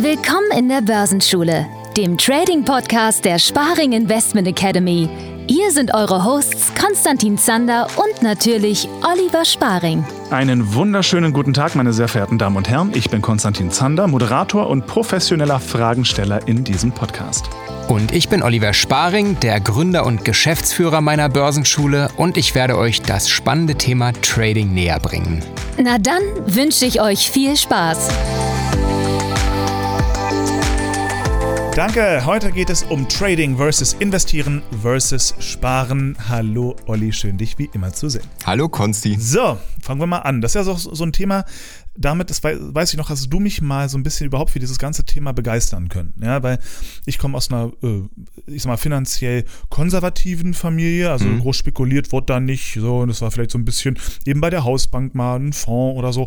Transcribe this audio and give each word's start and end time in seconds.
Willkommen 0.00 0.50
in 0.56 0.68
der 0.68 0.82
Börsenschule, 0.82 1.66
dem 1.96 2.18
Trading-Podcast 2.18 3.24
der 3.24 3.38
Sparing 3.38 3.92
Investment 3.92 4.46
Academy. 4.48 5.08
Hier 5.48 5.70
sind 5.70 5.94
eure 5.94 6.24
Hosts 6.24 6.74
Konstantin 6.74 7.38
Zander 7.38 7.86
und 7.96 8.22
natürlich 8.22 8.86
Oliver 9.02 9.46
Sparing. 9.46 10.04
Einen 10.30 10.74
wunderschönen 10.74 11.32
guten 11.32 11.54
Tag, 11.54 11.74
meine 11.74 11.94
sehr 11.94 12.06
verehrten 12.06 12.36
Damen 12.36 12.56
und 12.56 12.68
Herren. 12.68 12.90
Ich 12.94 13.08
bin 13.08 13.22
Konstantin 13.22 13.70
Zander, 13.70 14.06
Moderator 14.06 14.68
und 14.68 14.86
professioneller 14.86 15.58
Fragensteller 15.58 16.46
in 16.46 16.64
diesem 16.64 16.92
Podcast. 16.92 17.48
Und 17.88 18.12
ich 18.12 18.28
bin 18.28 18.42
Oliver 18.42 18.74
Sparing, 18.74 19.40
der 19.40 19.58
Gründer 19.58 20.04
und 20.04 20.26
Geschäftsführer 20.26 21.00
meiner 21.00 21.30
Börsenschule 21.30 22.10
und 22.18 22.36
ich 22.36 22.54
werde 22.54 22.76
euch 22.76 23.00
das 23.00 23.30
spannende 23.30 23.76
Thema 23.76 24.12
Trading 24.20 24.74
näher 24.74 25.00
bringen. 25.00 25.42
Na 25.82 25.96
dann 25.96 26.22
wünsche 26.44 26.84
ich 26.84 27.00
euch 27.00 27.30
viel 27.30 27.56
Spaß. 27.56 28.10
Danke. 31.78 32.26
Heute 32.26 32.50
geht 32.50 32.70
es 32.70 32.82
um 32.82 33.08
Trading 33.08 33.56
versus 33.56 33.92
Investieren 34.00 34.62
versus 34.82 35.32
Sparen. 35.38 36.16
Hallo 36.28 36.74
Olli, 36.86 37.12
schön 37.12 37.38
dich 37.38 37.56
wie 37.56 37.70
immer 37.72 37.92
zu 37.92 38.08
sehen. 38.08 38.24
Hallo 38.44 38.68
Konsti. 38.68 39.16
So, 39.20 39.56
fangen 39.80 40.00
wir 40.00 40.08
mal 40.08 40.18
an. 40.18 40.40
Das 40.40 40.50
ist 40.50 40.54
ja 40.56 40.64
so, 40.64 40.74
so 40.74 41.04
ein 41.04 41.12
Thema, 41.12 41.44
damit, 41.96 42.30
das 42.30 42.42
weiß 42.42 42.90
ich 42.90 42.96
noch, 42.96 43.10
hast 43.10 43.32
du 43.32 43.38
mich 43.38 43.62
mal 43.62 43.88
so 43.88 43.96
ein 43.96 44.02
bisschen 44.02 44.26
überhaupt 44.26 44.50
für 44.50 44.58
dieses 44.58 44.80
ganze 44.80 45.04
Thema 45.04 45.30
begeistern 45.30 45.88
können. 45.88 46.14
Ja, 46.20 46.42
weil 46.42 46.58
ich 47.06 47.16
komme 47.16 47.36
aus 47.36 47.48
einer, 47.48 47.70
äh, 47.84 48.02
ich 48.48 48.64
sag 48.64 48.70
mal, 48.70 48.76
finanziell 48.76 49.44
konservativen 49.68 50.54
Familie, 50.54 51.12
also 51.12 51.26
mhm. 51.26 51.38
groß 51.38 51.58
spekuliert 51.58 52.10
wurde 52.10 52.26
da 52.26 52.40
nicht. 52.40 52.74
So, 52.74 52.98
und 52.98 53.10
es 53.10 53.22
war 53.22 53.30
vielleicht 53.30 53.52
so 53.52 53.58
ein 53.58 53.64
bisschen 53.64 53.96
eben 54.26 54.40
bei 54.40 54.50
der 54.50 54.64
Hausbank 54.64 55.14
mal 55.14 55.36
ein 55.36 55.52
Fonds 55.52 55.96
oder 55.96 56.12
so. 56.12 56.26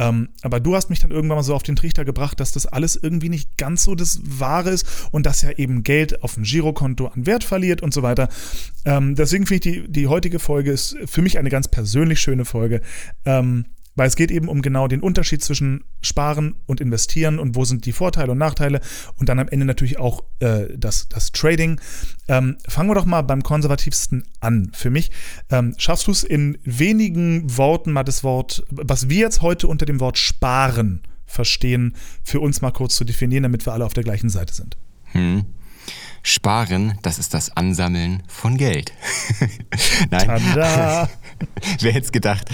Ähm, 0.00 0.30
aber 0.40 0.60
du 0.60 0.74
hast 0.74 0.88
mich 0.88 0.98
dann 0.98 1.10
irgendwann 1.10 1.36
mal 1.36 1.42
so 1.42 1.54
auf 1.54 1.62
den 1.62 1.76
Trichter 1.76 2.06
gebracht, 2.06 2.40
dass 2.40 2.52
das 2.52 2.66
alles 2.66 2.96
irgendwie 2.96 3.28
nicht 3.28 3.58
ganz 3.58 3.84
so 3.84 3.94
das 3.94 4.20
Wahre 4.24 4.70
ist 4.70 4.86
und 5.12 5.26
dass 5.26 5.42
ja 5.42 5.50
eben 5.50 5.82
Geld 5.82 6.22
auf 6.24 6.34
dem 6.34 6.42
Girokonto 6.42 7.06
an 7.06 7.26
Wert 7.26 7.44
verliert 7.44 7.82
und 7.82 7.92
so 7.92 8.02
weiter. 8.02 8.30
Ähm, 8.86 9.14
deswegen 9.14 9.46
finde 9.46 9.68
ich 9.68 9.84
die, 9.84 9.92
die 9.92 10.06
heutige 10.06 10.38
Folge 10.38 10.72
ist 10.72 10.96
für 11.04 11.20
mich 11.20 11.38
eine 11.38 11.50
ganz 11.50 11.68
persönlich 11.68 12.18
schöne 12.18 12.46
Folge. 12.46 12.80
Ähm, 13.26 13.66
weil 14.00 14.08
es 14.08 14.16
geht 14.16 14.30
eben 14.30 14.48
um 14.48 14.62
genau 14.62 14.88
den 14.88 15.02
Unterschied 15.02 15.44
zwischen 15.44 15.84
Sparen 16.00 16.54
und 16.64 16.80
Investieren 16.80 17.38
und 17.38 17.54
wo 17.54 17.66
sind 17.66 17.84
die 17.84 17.92
Vorteile 17.92 18.32
und 18.32 18.38
Nachteile 18.38 18.80
und 19.16 19.28
dann 19.28 19.38
am 19.38 19.46
Ende 19.48 19.66
natürlich 19.66 19.98
auch 19.98 20.24
äh, 20.38 20.68
das, 20.74 21.10
das 21.10 21.32
Trading. 21.32 21.78
Ähm, 22.26 22.56
fangen 22.66 22.88
wir 22.88 22.94
doch 22.94 23.04
mal 23.04 23.20
beim 23.20 23.42
konservativsten 23.42 24.24
an. 24.40 24.72
Für 24.72 24.88
mich 24.88 25.10
ähm, 25.50 25.74
schaffst 25.76 26.06
du 26.06 26.12
es 26.12 26.24
in 26.24 26.56
wenigen 26.64 27.58
Worten 27.58 27.92
mal 27.92 28.02
das 28.02 28.24
Wort, 28.24 28.64
was 28.70 29.10
wir 29.10 29.18
jetzt 29.18 29.42
heute 29.42 29.68
unter 29.68 29.84
dem 29.84 30.00
Wort 30.00 30.16
Sparen 30.16 31.02
verstehen, 31.26 31.94
für 32.24 32.40
uns 32.40 32.62
mal 32.62 32.70
kurz 32.70 32.96
zu 32.96 33.04
definieren, 33.04 33.42
damit 33.42 33.66
wir 33.66 33.74
alle 33.74 33.84
auf 33.84 33.92
der 33.92 34.04
gleichen 34.04 34.30
Seite 34.30 34.54
sind. 34.54 34.78
Hm. 35.12 35.44
Sparen, 36.22 36.98
das 37.02 37.18
ist 37.18 37.34
das 37.34 37.54
Ansammeln 37.54 38.22
von 38.28 38.56
Geld. 38.56 38.94
Nein. 40.10 40.26
Tada. 40.26 41.10
Wer 41.80 41.92
hätte 41.92 42.06
es 42.06 42.12
gedacht? 42.12 42.48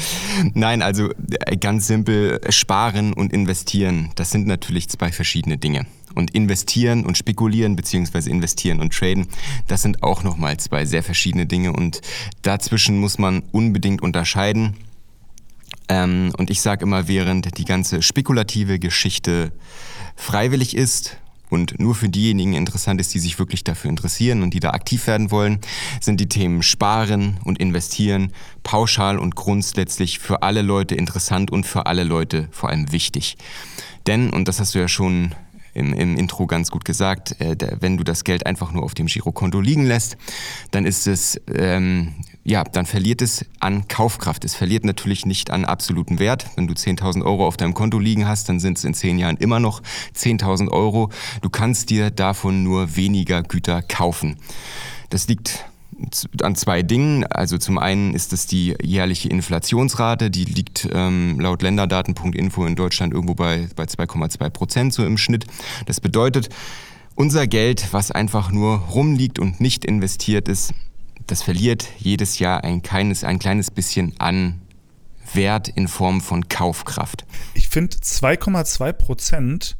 Nein, 0.55 0.83
also 0.83 1.11
äh, 1.47 1.57
ganz 1.57 1.87
simpel, 1.87 2.41
sparen 2.51 3.13
und 3.13 3.33
investieren, 3.33 4.11
das 4.15 4.31
sind 4.31 4.47
natürlich 4.47 4.89
zwei 4.89 5.13
verschiedene 5.13 5.59
Dinge. 5.59 5.87
Und 6.15 6.31
investieren 6.35 7.05
und 7.05 7.19
spekulieren, 7.19 7.77
beziehungsweise 7.77 8.31
investieren 8.31 8.81
und 8.81 8.95
traden, 8.95 9.27
das 9.67 9.83
sind 9.83 10.03
auch 10.03 10.23
nochmal 10.23 10.57
zwei 10.57 10.87
sehr 10.87 11.03
verschiedene 11.03 11.45
Dinge. 11.45 11.73
Und 11.73 12.01
dazwischen 12.41 12.99
muss 12.99 13.19
man 13.19 13.43
unbedingt 13.53 14.01
unterscheiden. 14.01 14.77
Ähm, 15.89 16.33
und 16.39 16.49
ich 16.49 16.63
sage 16.63 16.85
immer, 16.85 17.07
während 17.07 17.59
die 17.59 17.67
ganze 17.67 18.01
spekulative 18.01 18.79
Geschichte 18.79 19.53
freiwillig 20.17 20.75
ist 20.75 21.19
und 21.51 21.79
nur 21.79 21.95
für 21.95 22.09
diejenigen 22.09 22.55
interessant 22.55 23.01
ist, 23.01 23.15
die 23.15 23.19
sich 23.19 23.39
wirklich 23.39 23.65
dafür 23.65 23.91
interessieren 23.91 24.43
und 24.43 24.55
die 24.55 24.61
da 24.61 24.71
aktiv 24.71 25.07
werden 25.07 25.31
wollen, 25.31 25.61
sind 26.01 26.21
die 26.21 26.29
Themen 26.29 26.63
Sparen 26.63 27.39
und 27.45 27.59
Investieren 27.59 28.33
pauschal 28.63 29.19
und 29.19 29.37
grundsätzlich 29.37 30.19
für 30.19 30.43
alle 30.43 30.63
Leute 30.63 30.95
interessant 30.95 31.51
und 31.51 31.67
für 31.67 31.87
alle 31.87 32.05
Leute 32.05 32.49
vor 32.51 32.71
allem 32.71 32.93
wichtig. 32.93 33.37
Denn, 34.07 34.31
und 34.31 34.49
das 34.49 34.61
hast 34.61 34.75
du 34.75 34.79
ja 34.79 34.89
schon 34.89 35.35
im, 35.77 35.93
im 35.93 36.17
Intro 36.17 36.47
ganz 36.47 36.71
gut 36.71 36.85
gesagt, 36.85 37.41
äh, 37.41 37.57
wenn 37.81 37.97
du 37.97 38.05
das 38.05 38.25
Geld 38.25 38.47
einfach 38.47 38.73
nur 38.73 38.83
auf 38.83 38.95
dem 38.95 39.07
Girokonto 39.07 39.61
liegen 39.61 39.85
lässt, 39.85 40.17
dann 40.71 40.87
ist 40.87 41.07
es, 41.07 41.41
ähm, 41.55 42.15
ja, 42.47 42.63
dann 42.63 42.87
verliert 42.87 43.23
es 43.23 43.45
an 43.59 43.89
Kaufkraft. 43.89 44.45
Es 44.45 44.55
verliert 44.55 44.85
natürlich 44.85 45.27
nicht 45.27 45.51
an 45.51 45.65
absoluten 45.65 46.21
Wert. 46.21 46.47
Wenn 46.55 46.69
du 46.69 46.75
10.000 46.75 47.25
Euro 47.25 47.45
auf 47.45 47.57
deinem 47.57 47.75
Konto 47.75 47.99
liegen 47.99 48.29
hast, 48.29 48.49
dann 48.49 48.61
sind 48.61 48.79
es 48.79 48.85
in 48.85 48.95
zehn 48.95 49.19
Jahren 49.19 49.37
immer 49.37 49.59
noch 49.59 49.83
10.000 50.15 50.71
Euro. 50.71 51.11
Du 51.43 51.51
kannst 51.51 51.91
dir 51.91 52.11
davon 52.11 52.63
nur 52.63 52.95
weniger 52.95 53.43
Güter 53.43 53.83
kaufen. 53.83 54.37
Das 55.11 55.27
liegt 55.27 55.65
an 56.41 56.55
zwei 56.55 56.85
Dingen. 56.85 57.25
Also 57.25 57.59
zum 57.59 57.79
einen 57.79 58.15
ist 58.15 58.33
es 58.33 58.47
die 58.47 58.77
jährliche 58.81 59.29
Inflationsrate, 59.29 60.31
die 60.31 60.45
liegt 60.45 60.89
ähm, 60.93 61.41
laut 61.41 61.63
Länderdaten.info 61.63 62.65
in 62.65 62.77
Deutschland 62.77 63.13
irgendwo 63.13 63.35
bei, 63.35 63.69
bei 63.75 63.85
2,2 63.85 64.51
Prozent 64.51 64.95
so 64.95 65.05
im 65.05 65.19
Schnitt. 65.19 65.47
Das 65.87 66.01
bedeutet, 66.01 66.51
unser 67.17 67.49
Geld, 67.49 67.89
was 67.93 68.13
einfach 68.13 68.53
nur 68.53 68.77
rumliegt 68.77 69.41
und 69.41 69.61
nicht 69.61 69.85
investiert 69.85 70.49
ist, 70.49 70.75
das 71.27 71.43
verliert 71.43 71.89
jedes 71.99 72.39
Jahr 72.39 72.65
ein 72.65 72.83
kleines, 72.83 73.25
ein 73.25 73.39
kleines 73.39 73.71
bisschen 73.71 74.15
an 74.19 74.61
Wert 75.33 75.69
in 75.69 75.89
Form 75.89 76.21
von 76.21 76.49
Kaufkraft. 76.49 77.25
Ich 77.55 77.69
finde 77.69 77.97
2,2 77.97 78.93
Prozent 78.93 79.77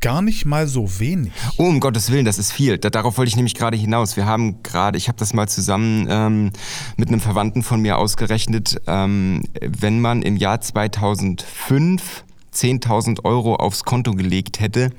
gar 0.00 0.22
nicht 0.22 0.44
mal 0.44 0.66
so 0.66 1.00
wenig. 1.00 1.32
Oh, 1.56 1.64
um 1.64 1.80
Gottes 1.80 2.10
Willen, 2.10 2.24
das 2.24 2.38
ist 2.38 2.52
viel. 2.52 2.78
darauf 2.78 3.16
wollte 3.18 3.28
ich 3.28 3.36
nämlich 3.36 3.54
gerade 3.54 3.76
hinaus. 3.76 4.16
Wir 4.16 4.26
haben 4.26 4.62
gerade, 4.62 4.98
ich 4.98 5.08
habe 5.08 5.18
das 5.18 5.32
mal 5.32 5.48
zusammen 5.48 6.06
ähm, 6.10 6.52
mit 6.96 7.08
einem 7.08 7.20
Verwandten 7.20 7.62
von 7.62 7.80
mir 7.80 7.98
ausgerechnet, 7.98 8.80
ähm, 8.86 9.42
wenn 9.60 10.00
man 10.00 10.22
im 10.22 10.36
Jahr 10.36 10.60
2005 10.60 12.24
10.000 12.54 13.24
Euro 13.24 13.56
aufs 13.56 13.84
Konto 13.84 14.12
gelegt 14.12 14.60
hätte, 14.60 14.90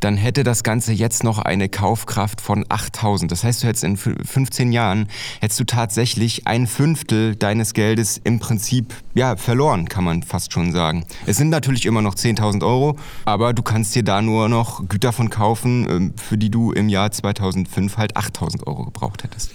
dann 0.00 0.16
hätte 0.16 0.44
das 0.44 0.62
Ganze 0.62 0.92
jetzt 0.92 1.24
noch 1.24 1.38
eine 1.38 1.68
Kaufkraft 1.68 2.40
von 2.40 2.64
8000. 2.68 3.30
Das 3.30 3.44
heißt, 3.44 3.62
du 3.62 3.66
hättest 3.66 3.84
in 3.84 3.96
15 3.96 4.72
Jahren, 4.72 5.08
hättest 5.40 5.60
du 5.60 5.64
tatsächlich 5.64 6.46
ein 6.46 6.66
Fünftel 6.66 7.36
deines 7.36 7.74
Geldes 7.74 8.20
im 8.22 8.38
Prinzip, 8.38 8.94
ja, 9.14 9.36
verloren, 9.36 9.88
kann 9.88 10.04
man 10.04 10.22
fast 10.22 10.52
schon 10.52 10.72
sagen. 10.72 11.04
Es 11.26 11.36
sind 11.36 11.48
natürlich 11.48 11.86
immer 11.86 12.02
noch 12.02 12.14
10.000 12.14 12.64
Euro, 12.64 12.96
aber 13.24 13.52
du 13.52 13.62
kannst 13.62 13.94
dir 13.94 14.04
da 14.04 14.22
nur 14.22 14.48
noch 14.48 14.88
Güter 14.88 15.12
von 15.12 15.30
kaufen, 15.30 15.88
ähm, 15.88 16.14
für 16.16 16.38
die 16.38 16.50
du 16.50 16.72
im 16.72 16.88
Jahr 16.88 17.10
2005 17.10 17.96
halt 17.96 18.16
8000 18.16 18.66
Euro 18.66 18.84
gebraucht 18.84 19.24
hättest. 19.24 19.52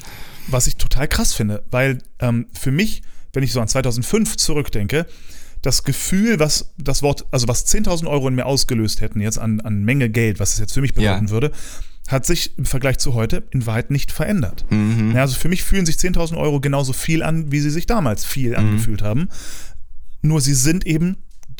Was 0.48 0.68
ich 0.68 0.76
total 0.76 1.08
krass 1.08 1.34
finde, 1.34 1.64
weil 1.72 2.00
ähm, 2.20 2.48
für 2.54 2.72
mich, 2.72 3.02
wenn 3.32 3.44
ich 3.44 3.54
so 3.54 3.62
an 3.62 3.68
2005 3.68 4.36
zurückdenke, 4.36 5.06
das 5.64 5.84
Gefühl, 5.84 6.40
was 6.40 6.74
das 6.78 7.02
Wort, 7.02 7.26
also 7.32 7.48
was 7.48 7.66
10.000 7.66 8.08
Euro 8.08 8.28
in 8.28 8.36
mir 8.36 8.46
ausgelöst 8.46 9.02
hätten, 9.02 9.22
jetzt 9.22 9.40
an, 9.40 9.62
an 9.62 9.84
Menge 9.84 10.10
Geld, 10.10 10.40
was 10.40 10.54
es 10.54 10.60
jetzt 10.60 10.74
für 10.74 10.82
mich 10.82 10.94
bedeuten 10.94 11.28
ja. 11.28 11.32
würde, 11.32 11.52
hat 12.10 12.26
sich 12.26 12.58
im 12.58 12.66
Vergleich 12.66 12.98
zu 12.98 13.14
heute 13.14 13.44
in 13.52 13.66
Wahrheit 13.66 13.90
nicht 13.90 14.12
verändert. 14.12 14.66
Mhm. 14.70 15.14
Ja, 15.16 15.22
also 15.22 15.36
für 15.36 15.48
mich 15.48 15.64
fühlen 15.64 15.86
sich 15.86 15.96
10.000 15.96 16.38
Euro 16.38 16.60
genauso 16.60 16.92
viel 16.92 17.24
an, 17.24 17.52
wie 17.54 17.62
sie 17.62 17.70
sich 17.70 17.88
damals 17.88 18.26
viel 18.26 18.52
mhm. 18.52 18.58
angefühlt 18.58 19.02
haben. 19.02 19.30
Nur 20.22 20.42
sie 20.42 20.54
sind 20.54 20.86
eben 20.86 21.18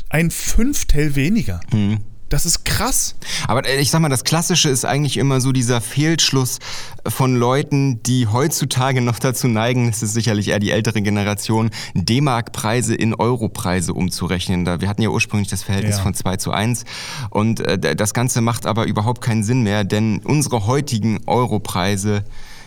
ein 0.10 0.32
Fünftel 0.32 1.16
weniger. 1.16 1.62
Mhm. 1.72 2.00
Das 2.34 2.48
ist 2.48 2.66
krass. 2.66 3.14
Aber 3.48 3.64
äh, 3.64 3.80
ich 3.80 3.92
sag 3.92 4.02
mal, 4.02 4.10
das 4.10 4.24
Klassische 4.24 4.68
ist 4.68 4.86
eigentlich 4.86 5.18
immer 5.18 5.40
so 5.40 5.52
dieser 5.52 5.82
Fehlschluss 5.82 6.58
von 7.06 7.36
Leuten, 7.36 8.02
die 8.02 8.26
heutzutage 8.26 9.02
noch 9.02 9.20
dazu 9.20 9.48
neigen, 9.48 9.86
das 9.92 10.02
ist 10.02 10.14
sicherlich 10.14 10.48
eher 10.48 10.58
die 10.58 10.72
ältere 10.72 11.04
Generation, 11.04 11.70
D-Mark-Preise 11.94 12.96
in 12.96 13.14
Euro-Preise 13.14 13.94
umzurechnen. 13.94 14.66
wir 14.66 14.90
hatten 14.90 15.04
ja 15.04 15.10
ursprünglich 15.10 15.50
das 15.50 15.62
Verhältnis 15.62 15.98
ja. 15.98 16.02
von 16.02 16.16
2 16.16 16.38
zu 16.38 16.50
1 16.50 16.86
und 17.30 17.60
äh, 17.60 17.96
das 17.96 18.16
Ganze 18.16 18.42
macht 18.42 18.66
aber 18.66 18.86
überhaupt 18.86 19.22
keinen 19.22 19.44
Sinn 19.44 19.62
mehr, 19.62 19.84
denn 19.84 20.20
unsere 20.24 20.66
heutigen 20.66 21.20
Euro-Preise 21.28 22.24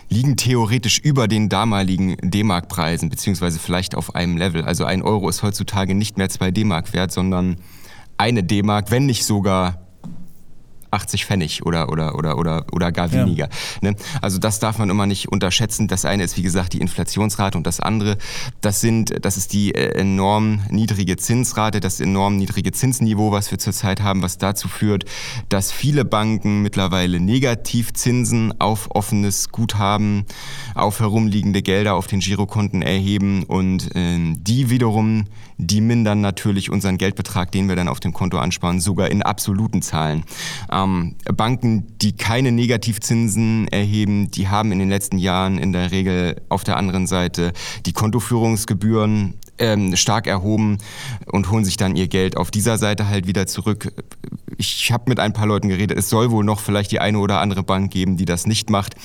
liegen 0.08 0.36
theoretisch 0.36 1.00
über 1.00 1.26
den 1.26 1.48
damaligen 1.48 2.16
D-Mark-Preisen, 2.22 3.08
beziehungsweise 3.08 3.58
vielleicht 3.58 3.96
auf 3.96 4.14
einem 4.14 4.36
Level. 4.36 4.62
Also 4.62 4.84
ein 4.84 5.02
Euro 5.02 5.28
ist 5.28 5.42
heutzutage 5.42 5.96
nicht 5.96 6.18
mehr 6.18 6.28
zwei 6.28 6.52
D-Mark 6.52 6.92
wert, 6.92 7.10
sondern 7.10 7.56
eine 8.18 8.42
D-Mark, 8.42 8.90
wenn 8.90 9.06
nicht 9.06 9.24
sogar 9.24 9.85
80 10.90 11.26
Pfennig 11.26 11.64
oder, 11.64 11.90
oder, 11.90 12.14
oder, 12.14 12.38
oder, 12.38 12.66
oder 12.72 12.92
gar 12.92 13.12
weniger. 13.12 13.48
Ja. 13.82 13.90
Ne? 13.90 13.96
Also 14.20 14.38
das 14.38 14.58
darf 14.58 14.78
man 14.78 14.90
immer 14.90 15.06
nicht 15.06 15.28
unterschätzen. 15.28 15.88
Das 15.88 16.04
eine 16.04 16.24
ist, 16.24 16.36
wie 16.36 16.42
gesagt, 16.42 16.72
die 16.72 16.80
Inflationsrate 16.80 17.58
und 17.58 17.66
das 17.66 17.80
andere, 17.80 18.16
das 18.60 18.80
sind, 18.80 19.24
das 19.24 19.36
ist 19.36 19.52
die 19.52 19.74
äh, 19.74 19.98
enorm 19.98 20.60
niedrige 20.70 21.16
Zinsrate, 21.16 21.80
das 21.80 22.00
enorm 22.00 22.36
niedrige 22.36 22.72
Zinsniveau, 22.72 23.32
was 23.32 23.50
wir 23.50 23.58
zurzeit 23.58 24.00
haben, 24.00 24.22
was 24.22 24.38
dazu 24.38 24.68
führt, 24.68 25.04
dass 25.48 25.72
viele 25.72 26.04
Banken 26.04 26.62
mittlerweile 26.62 27.20
Negativzinsen 27.20 28.60
auf 28.60 28.90
offenes 28.94 29.50
Guthaben, 29.50 30.24
auf 30.74 31.00
herumliegende 31.00 31.62
Gelder 31.62 31.94
auf 31.94 32.06
den 32.06 32.20
Girokonten 32.20 32.82
erheben 32.82 33.44
und 33.44 33.94
äh, 33.94 34.16
die 34.36 34.70
wiederum, 34.70 35.24
die 35.58 35.80
mindern 35.80 36.20
natürlich 36.20 36.70
unseren 36.70 36.98
Geldbetrag, 36.98 37.50
den 37.52 37.68
wir 37.68 37.76
dann 37.76 37.88
auf 37.88 38.00
dem 38.00 38.12
Konto 38.12 38.38
ansparen, 38.38 38.80
sogar 38.80 39.10
in 39.10 39.22
absoluten 39.22 39.82
Zahlen. 39.82 40.24
Ähm, 40.76 41.16
Banken, 41.34 41.96
die 41.98 42.12
keine 42.12 42.52
Negativzinsen 42.52 43.68
erheben, 43.68 44.30
die 44.30 44.48
haben 44.48 44.72
in 44.72 44.78
den 44.78 44.88
letzten 44.88 45.18
Jahren 45.18 45.58
in 45.58 45.72
der 45.72 45.90
Regel 45.90 46.42
auf 46.48 46.64
der 46.64 46.76
anderen 46.76 47.06
Seite 47.06 47.52
die 47.86 47.92
Kontoführungsgebühren 47.92 49.34
ähm, 49.58 49.96
stark 49.96 50.26
erhoben 50.26 50.78
und 51.32 51.50
holen 51.50 51.64
sich 51.64 51.76
dann 51.76 51.96
ihr 51.96 52.08
Geld 52.08 52.36
auf 52.36 52.50
dieser 52.50 52.76
Seite 52.76 53.08
halt 53.08 53.26
wieder 53.26 53.46
zurück. 53.46 53.92
Ich 54.58 54.92
habe 54.92 55.04
mit 55.08 55.18
ein 55.18 55.32
paar 55.32 55.46
Leuten 55.46 55.68
geredet, 55.68 55.98
es 55.98 56.10
soll 56.10 56.30
wohl 56.30 56.44
noch 56.44 56.60
vielleicht 56.60 56.92
die 56.92 57.00
eine 57.00 57.18
oder 57.18 57.40
andere 57.40 57.62
Bank 57.62 57.90
geben, 57.90 58.16
die 58.16 58.26
das 58.26 58.46
nicht 58.46 58.68
macht. 58.68 58.96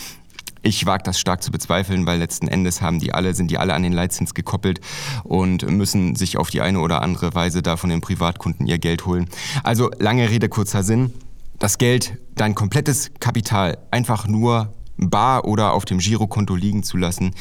Ich 0.64 0.86
wage 0.86 1.04
das 1.04 1.20
stark 1.20 1.42
zu 1.42 1.52
bezweifeln, 1.52 2.06
weil 2.06 2.20
letzten 2.20 2.48
Endes 2.48 2.82
haben 2.82 3.00
die 3.00 3.14
alle, 3.14 3.34
sind 3.34 3.50
die 3.50 3.58
alle 3.58 3.74
an 3.74 3.82
den 3.82 3.94
Leitzins 3.94 4.36
gekoppelt 4.36 4.80
und 5.24 5.68
müssen 5.72 6.16
sich 6.16 6.38
auf 6.38 6.52
die 6.52 6.62
eine 6.62 6.80
oder 6.80 7.02
andere 7.02 7.34
Weise 7.34 7.64
da 7.64 7.78
von 7.78 7.90
den 7.90 8.02
Privatkunden 8.02 8.68
ihr 8.68 8.78
Geld 8.78 9.06
holen. 9.06 9.28
Also 9.64 9.90
lange 9.98 10.30
Rede, 10.30 10.50
kurzer 10.50 10.84
Sinn. 10.84 11.12
Das 11.62 11.78
Geld, 11.78 12.18
dein 12.34 12.56
komplettes 12.56 13.12
Kapital 13.20 13.78
einfach 13.92 14.26
nur 14.26 14.74
bar 14.98 15.46
oder 15.46 15.74
auf 15.74 15.86
dem 15.86 16.00
Girokonto 16.00 16.56
liegen 16.56 16.82
zu 16.82 16.98
lassen, 16.98 17.36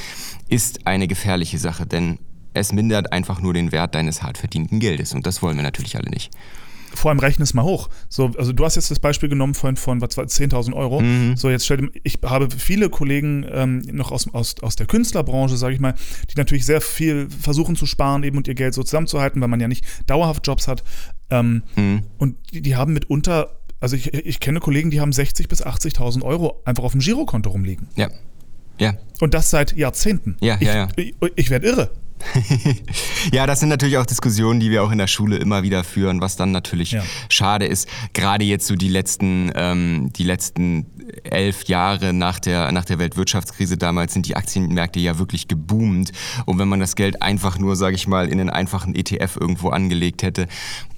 ist 0.50 0.87
eine 0.87 1.08
gefährliche 1.08 1.56
Sache, 1.56 1.87
denn 1.87 2.19
es 2.52 2.70
mindert 2.70 3.14
einfach 3.14 3.40
nur 3.40 3.55
den 3.55 3.72
Wert 3.72 3.94
deines 3.94 4.22
hart 4.22 4.37
verdienten 4.37 4.78
Geldes 4.78 5.14
und 5.14 5.26
das 5.26 5.40
wollen 5.40 5.56
wir 5.56 5.62
natürlich 5.62 5.96
alle 5.96 6.11
nicht 6.11 6.31
vor 6.94 7.11
allem 7.11 7.20
rechne 7.20 7.43
es 7.43 7.55
mal 7.55 7.62
hoch. 7.62 7.88
So, 8.08 8.32
also 8.37 8.52
du 8.52 8.64
hast 8.64 8.76
jetzt 8.76 8.90
das 8.90 8.99
Beispiel 8.99 9.28
genommen 9.28 9.55
von, 9.55 9.76
von 9.76 10.00
was 10.00 10.17
war 10.17 10.25
10.000 10.25 10.75
Euro. 10.75 11.00
Mhm. 11.00 11.37
So, 11.37 11.50
jetzt 11.50 11.64
stell 11.64 11.90
ich 12.02 12.19
habe 12.25 12.49
viele 12.50 12.90
Kollegen 12.90 13.46
ähm, 13.50 13.78
noch 13.93 14.11
aus, 14.11 14.32
aus, 14.32 14.56
aus 14.61 14.76
der 14.76 14.87
Künstlerbranche, 14.87 15.56
sage 15.56 15.75
ich 15.75 15.81
mal, 15.81 15.94
die 16.31 16.37
natürlich 16.37 16.66
sehr 16.66 16.81
viel 16.81 17.28
versuchen 17.31 17.76
zu 17.76 17.87
sparen 17.87 18.23
eben 18.23 18.37
und 18.37 18.49
ihr 18.49 18.55
Geld 18.55 18.75
so 18.75 18.82
zusammenzuhalten, 18.82 19.40
weil 19.40 19.49
man 19.49 19.61
ja 19.61 19.69
nicht 19.69 19.84
dauerhaft 20.06 20.46
Jobs 20.46 20.69
hat. 20.69 20.82
Ähm, 21.31 21.62
mhm. 21.76 22.02
Und 22.19 22.37
die, 22.52 22.62
die 22.62 22.76
haben 22.76 22.93
mitunter, 22.93 23.60
also 23.81 23.97
ich, 23.97 24.12
ich 24.12 24.41
kenne 24.41 24.61
Kollegen, 24.61 24.91
die 24.91 25.00
haben 25.00 25.11
60.000 25.11 25.49
bis 25.49 25.65
80.000 25.65 26.23
Euro 26.23 26.61
einfach 26.65 26.85
auf 26.85 26.93
dem 26.93 27.00
Girokonto 27.00 27.50
rumliegen. 27.50 27.88
Ja. 27.97 28.09
Ja. 28.79 28.94
Und 29.21 29.35
das 29.35 29.50
seit 29.50 29.77
Jahrzehnten. 29.77 30.37
Ja, 30.41 30.56
ja, 30.61 30.75
ja. 30.75 30.88
Ich, 30.97 31.15
ich, 31.21 31.32
ich 31.37 31.50
werde 31.50 31.67
irre. 31.67 31.91
ja, 33.32 33.46
das 33.46 33.61
sind 33.61 33.69
natürlich 33.69 33.99
auch 33.99 34.06
Diskussionen, 34.06 34.61
die 34.61 34.70
wir 34.70 34.82
auch 34.82 34.90
in 34.90 34.99
der 34.99 35.06
Schule 35.06 35.37
immer 35.37 35.62
wieder 35.62 35.84
führen, 35.84 36.20
was 36.20 36.37
dann 36.37 36.52
natürlich 36.52 36.93
ja. 36.93 37.02
schade 37.28 37.67
ist. 37.67 37.88
Gerade 38.12 38.44
jetzt 38.44 38.67
so 38.67 38.76
die 38.76 38.88
letzten, 38.88 39.50
ähm, 39.55 40.12
die 40.14 40.25
letzten 40.25 40.87
elf 41.25 41.64
Jahre 41.64 42.12
nach 42.12 42.38
der, 42.38 42.72
nach 42.72 42.84
der 42.84 42.99
Weltwirtschaftskrise 42.99 43.76
damals 43.76 44.12
sind 44.12 44.26
die 44.26 44.37
Aktienmärkte 44.37 45.00
ja 45.00 45.19
wirklich 45.19 45.49
geboomt. 45.49 46.12
Und 46.46 46.58
wenn 46.58 46.69
man 46.69 46.81
das 46.81 46.96
Geld 46.96 47.22
einfach 47.22 47.58
nur, 47.58 47.76
sage 47.76 47.96
ich 47.96 48.06
mal, 48.06 48.28
in 48.28 48.40
einen 48.40 48.50
einfachen 48.50 48.94
ETF 48.94 49.37
irgendwo 49.40 49.70
angelegt 49.70 50.23
hätte, 50.23 50.46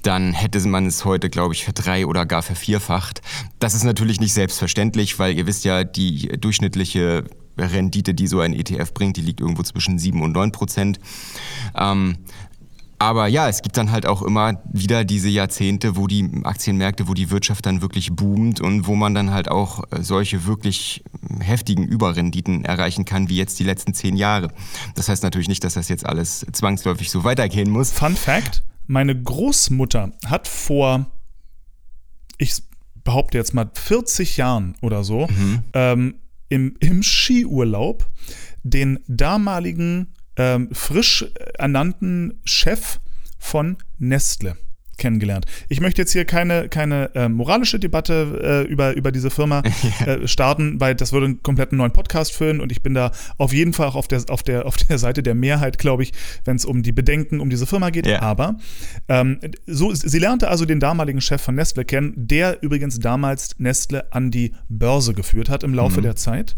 dann 0.03 0.33
hätte 0.33 0.61
man 0.67 0.87
es 0.87 1.05
heute, 1.05 1.31
glaube 1.31 1.55
ich, 1.55 1.65
verdrei- 1.65 2.07
oder 2.07 2.27
gar 2.27 2.43
vervierfacht. 2.43 3.23
Das 3.59 3.75
ist 3.75 3.85
natürlich 3.85 4.21
nicht 4.21 4.33
selbstverständlich, 4.33 5.19
weil 5.19 5.37
ihr 5.37 5.47
wisst 5.47 5.65
ja, 5.65 5.85
die 5.85 6.29
durchschnittliche 6.29 7.25
Rendite, 7.59 8.15
die 8.15 8.27
so 8.27 8.41
ein 8.41 8.53
ETF 8.53 8.93
bringt, 8.95 9.17
die 9.17 9.23
liegt 9.23 9.41
irgendwo 9.41 9.63
zwischen 9.63 9.99
7 9.99 10.23
und 10.23 10.33
9 10.33 10.53
Prozent. 10.53 11.01
Ähm, 11.75 12.19
aber 13.03 13.27
ja, 13.27 13.49
es 13.49 13.63
gibt 13.63 13.77
dann 13.77 13.91
halt 13.91 14.07
auch 14.07 14.23
immer 14.23 14.63
wieder 14.73 15.05
diese 15.05 15.29
Jahrzehnte, 15.29 15.97
wo 15.97 16.07
die 16.07 16.31
Aktienmärkte, 16.45 17.09
wo 17.09 17.15
die 17.15 17.31
Wirtschaft 17.31 17.67
dann 17.67 17.83
wirklich 17.83 18.13
boomt 18.13 18.61
und 18.61 18.87
wo 18.87 18.95
man 18.95 19.13
dann 19.13 19.33
halt 19.33 19.51
auch 19.51 19.83
äh, 19.91 20.05
solche 20.05 20.47
wirklich 20.47 21.03
heftigen 21.41 21.85
Überrenditen 21.85 22.65
erreichen 22.65 23.05
kann, 23.05 23.29
wie 23.29 23.37
jetzt 23.37 23.59
die 23.59 23.65
letzten 23.65 23.93
zehn 23.93 24.17
Jahre. 24.17 24.53
Das 24.95 25.09
heißt 25.09 25.25
natürlich 25.25 25.49
nicht, 25.49 25.65
dass 25.65 25.75
das 25.75 25.89
jetzt 25.89 26.07
alles 26.07 26.47
zwangsläufig 26.53 27.11
so 27.11 27.25
weitergehen 27.25 27.71
muss. 27.71 27.91
Fun 27.91 28.15
Fact: 28.15 28.63
Meine 28.87 29.21
Großmutter 29.21 30.13
hat 30.27 30.47
vor, 30.47 31.07
ich 32.39 32.63
behaupte 33.03 33.37
jetzt 33.37 33.53
mal 33.53 33.69
40 33.75 34.37
Jahren 34.37 34.77
oder 34.81 35.03
so, 35.03 35.27
mhm. 35.27 35.65
ähm, 35.73 36.15
im, 36.53 36.77
im 36.81 37.03
Skiurlaub 37.03 38.07
den 38.63 39.01
damaligen 39.09 40.13
ähm, 40.37 40.69
frisch 40.73 41.25
ernannten 41.55 42.41
Chef 42.45 43.01
von 43.39 43.79
Nestle 43.99 44.59
kennengelernt. 44.99 45.47
Ich 45.69 45.81
möchte 45.81 46.03
jetzt 46.03 46.13
hier 46.13 46.25
keine, 46.25 46.69
keine 46.69 47.15
äh, 47.15 47.29
moralische 47.29 47.79
Debatte 47.79 48.65
äh, 48.67 48.71
über, 48.71 48.95
über 48.95 49.13
diese 49.13 49.31
Firma 49.31 49.63
äh, 50.07 50.27
starten, 50.27 50.81
weil 50.81 50.95
das 50.95 51.13
würde 51.13 51.27
einen 51.27 51.43
kompletten 51.43 51.79
neuen 51.79 51.93
Podcast 51.93 52.33
füllen 52.33 52.61
und 52.61 52.73
ich 52.73 52.83
bin 52.83 52.95
da 52.95 53.11
auf 53.39 53.53
jeden 53.53 53.73
Fall 53.73 53.89
auch 53.89 53.97
auf 53.97 54.09
der, 54.09 54.25
auf 54.29 54.43
der, 54.43 54.67
auf 54.67 54.77
der 54.77 54.99
Seite 54.99 55.23
der 55.23 55.35
Mehrheit, 55.35 55.79
glaube 55.79 56.03
ich, 56.03 56.13
wenn 56.45 56.57
es 56.57 56.65
um 56.65 56.83
die 56.83 56.93
Bedenken 56.93 57.41
um 57.41 57.51
diese 57.51 57.67
Firma 57.67 57.91
geht. 57.91 58.07
Ja. 58.07 58.23
Aber 58.23 58.57
ähm, 59.09 59.41
so, 59.67 59.95
sie 59.95 60.19
lernte 60.19 60.49
also 60.49 60.65
den 60.65 60.81
damaligen 60.81 61.21
Chef 61.21 61.43
von 61.43 61.55
Nestle 61.55 61.85
kennen, 61.85 62.13
der 62.17 62.63
übrigens 62.63 62.99
damals 62.99 63.59
Nestle 63.59 64.13
an 64.13 64.31
die 64.31 64.55
Börse 64.69 65.15
geführt 65.15 65.49
hat 65.49 65.63
im 65.63 65.75
Laufe 65.75 65.99
mhm. 65.99 66.05
der 66.05 66.17
Zeit. 66.17 66.55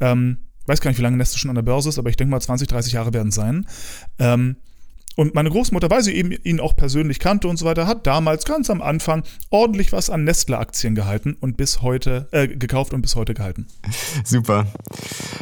Ähm, 0.00 0.38
weiß 0.66 0.80
gar 0.80 0.90
nicht, 0.90 0.98
wie 0.98 1.02
lange 1.02 1.16
Nestle 1.16 1.38
schon 1.38 1.50
an 1.50 1.56
der 1.56 1.62
Börse 1.62 1.88
ist, 1.88 1.98
aber 1.98 2.10
ich 2.10 2.16
denke 2.16 2.30
mal 2.30 2.40
20, 2.40 2.68
30 2.68 2.92
Jahre 2.92 3.12
werden 3.12 3.28
es 3.28 3.34
sein. 3.34 3.66
Ähm, 4.18 4.56
und 5.16 5.34
meine 5.34 5.50
Großmutter, 5.50 5.90
weil 5.90 6.02
sie 6.02 6.12
eben 6.12 6.32
ihn 6.32 6.60
auch 6.60 6.74
persönlich 6.74 7.18
kannte 7.18 7.48
und 7.48 7.58
so 7.58 7.64
weiter, 7.64 7.86
hat 7.86 8.06
damals 8.06 8.44
ganz 8.44 8.70
am 8.70 8.80
Anfang 8.80 9.22
ordentlich 9.50 9.92
was 9.92 10.10
an 10.10 10.24
Nestle-Aktien 10.24 10.94
gehalten 10.94 11.36
und 11.40 11.56
bis 11.56 11.82
heute 11.82 12.28
äh, 12.32 12.48
gekauft 12.48 12.92
und 12.94 13.02
bis 13.02 13.16
heute 13.16 13.34
gehalten. 13.34 13.66
Super. 14.24 14.66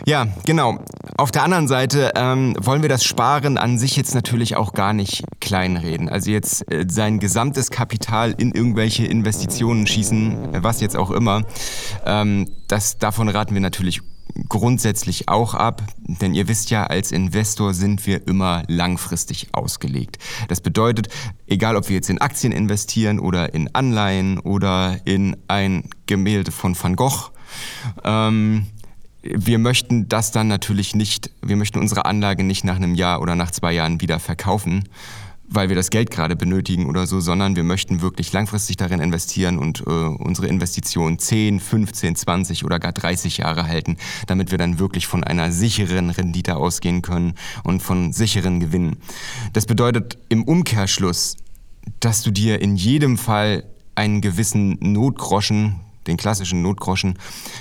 Ja, 0.06 0.26
genau. 0.44 0.84
Auf 1.17 1.31
der 1.31 1.44
anderen 1.44 1.69
Seite 1.69 2.12
ähm, 2.17 2.56
wollen 2.58 2.82
wir 2.82 2.88
das 2.88 3.05
Sparen 3.05 3.58
an 3.58 3.78
sich 3.78 3.96
jetzt 3.96 4.14
natürlich 4.14 4.56
auch 4.56 4.72
gar 4.72 4.93
nicht 4.93 5.25
kleinreden. 5.40 6.08
Also 6.08 6.31
jetzt 6.31 6.70
äh, 6.70 6.87
sein 6.88 7.20
gesamtes 7.20 7.70
Kapital 7.70 8.34
in 8.37 8.52
irgendwelche 8.52 9.06
Investitionen 9.06 9.87
schießen, 9.87 10.62
was 10.62 10.81
jetzt 10.81 10.96
auch 10.96 11.11
immer, 11.11 11.43
ähm, 12.05 12.49
das 12.69 12.99
davon 12.99 13.28
raten 13.28 13.55
wir 13.55 13.61
natürlich 13.61 14.00
grundsätzlich 14.49 15.29
auch 15.29 15.55
ab, 15.55 15.82
denn 15.99 16.35
ihr 16.35 16.49
wisst 16.49 16.71
ja, 16.71 16.85
als 16.87 17.12
Investor 17.12 17.75
sind 17.75 18.06
wir 18.06 18.27
immer 18.27 18.62
langfristig 18.69 19.49
ausgelegt. 19.53 20.19
Das 20.49 20.61
bedeutet, 20.61 21.09
egal 21.47 21.77
ob 21.77 21.88
wir 21.88 21.97
jetzt 21.97 22.11
in 22.11 22.21
Aktien 22.21 22.53
investieren 22.53 23.19
oder 23.19 23.55
in 23.55 23.75
Anleihen 23.75 24.38
oder 24.38 25.00
in 25.05 25.37
ein 25.49 25.91
Gemälde 26.06 26.53
von 26.53 26.77
Van 26.81 26.97
Gogh, 26.97 27.31
ähm, 28.05 28.67
wir 29.23 29.59
möchten 29.59 30.09
das 30.09 30.33
dann 30.33 30.49
natürlich 30.49 30.94
nicht, 30.94 31.31
wir 31.43 31.56
möchten 31.56 31.79
unsere 31.79 32.06
Anlage 32.06 32.43
nicht 32.43 32.65
nach 32.65 32.76
einem 32.76 32.94
Jahr 32.94 33.21
oder 33.21 33.37
nach 33.37 33.50
zwei 33.50 33.73
Jahren 33.73 34.00
wieder 34.00 34.19
verkaufen, 34.19 34.88
weil 35.50 35.69
wir 35.69 35.76
das 35.76 35.91
Geld 35.91 36.11
gerade 36.11 36.37
benötigen 36.37 36.87
oder 36.87 37.07
so, 37.07 37.21
sondern 37.21 37.57
wir 37.57 37.64
möchten 37.64 38.00
wirklich 38.00 38.33
langfristig 38.33 38.76
darin 38.76 39.00
investieren 39.00 39.59
und 39.59 39.80
äh, 39.80 39.90
unsere 39.90 40.47
Investition 40.47 41.19
10, 41.19 41.61
15, 41.61 42.16
20 42.16 42.64
oder 42.64 42.78
gar 42.78 42.92
30 42.92 43.38
Jahre 43.38 43.66
halten, 43.66 43.97
damit 44.26 44.52
wir 44.52 44.59
dann 44.59 44.78
wirklich 44.78 45.07
von 45.07 45.25
einer 45.25 45.50
sicheren 45.50 46.11
Rendite 46.11 46.57
ausgehen 46.57 47.02
können 47.02 47.35
und 47.64 47.83
von 47.83 48.12
sicheren 48.12 48.61
Gewinnen. 48.61 48.97
Das 49.52 49.66
bedeutet 49.66 50.19
im 50.28 50.45
Umkehrschluss, 50.45 51.37
dass 51.99 52.23
du 52.23 52.30
dir 52.30 52.61
in 52.61 52.76
jedem 52.76 53.19
Fall 53.19 53.64
einen 53.97 54.21
gewissen 54.21 54.78
Notgroschen 54.80 55.80
den 56.07 56.16
klassischen 56.16 56.62
Notgroschen, 56.62 57.19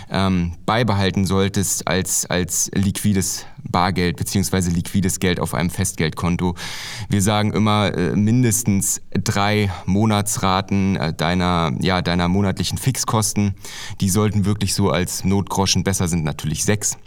ähm, 0.09 0.53
beibehalten 0.65 1.25
solltest 1.25 1.87
als, 1.87 2.25
als 2.25 2.71
liquides 2.73 3.45
Bargeld 3.63 4.17
beziehungsweise 4.17 4.69
liquides 4.69 5.19
Geld 5.19 5.39
auf 5.39 5.53
einem 5.53 5.69
Festgeldkonto. 5.69 6.55
Wir 7.09 7.21
sagen 7.21 7.51
immer 7.53 7.93
äh, 7.95 8.15
mindestens 8.15 9.01
drei 9.11 9.71
Monatsraten 9.85 10.95
äh, 10.95 11.13
deiner, 11.13 11.71
ja, 11.79 12.01
deiner 12.01 12.27
monatlichen 12.27 12.77
Fixkosten. 12.77 13.55
Die 14.01 14.09
sollten 14.09 14.45
wirklich 14.45 14.73
so 14.73 14.89
als 14.89 15.23
Notgroschen 15.23 15.83
besser 15.83 16.07
sind 16.07 16.23
natürlich 16.23 16.63
sechs. 16.63 16.97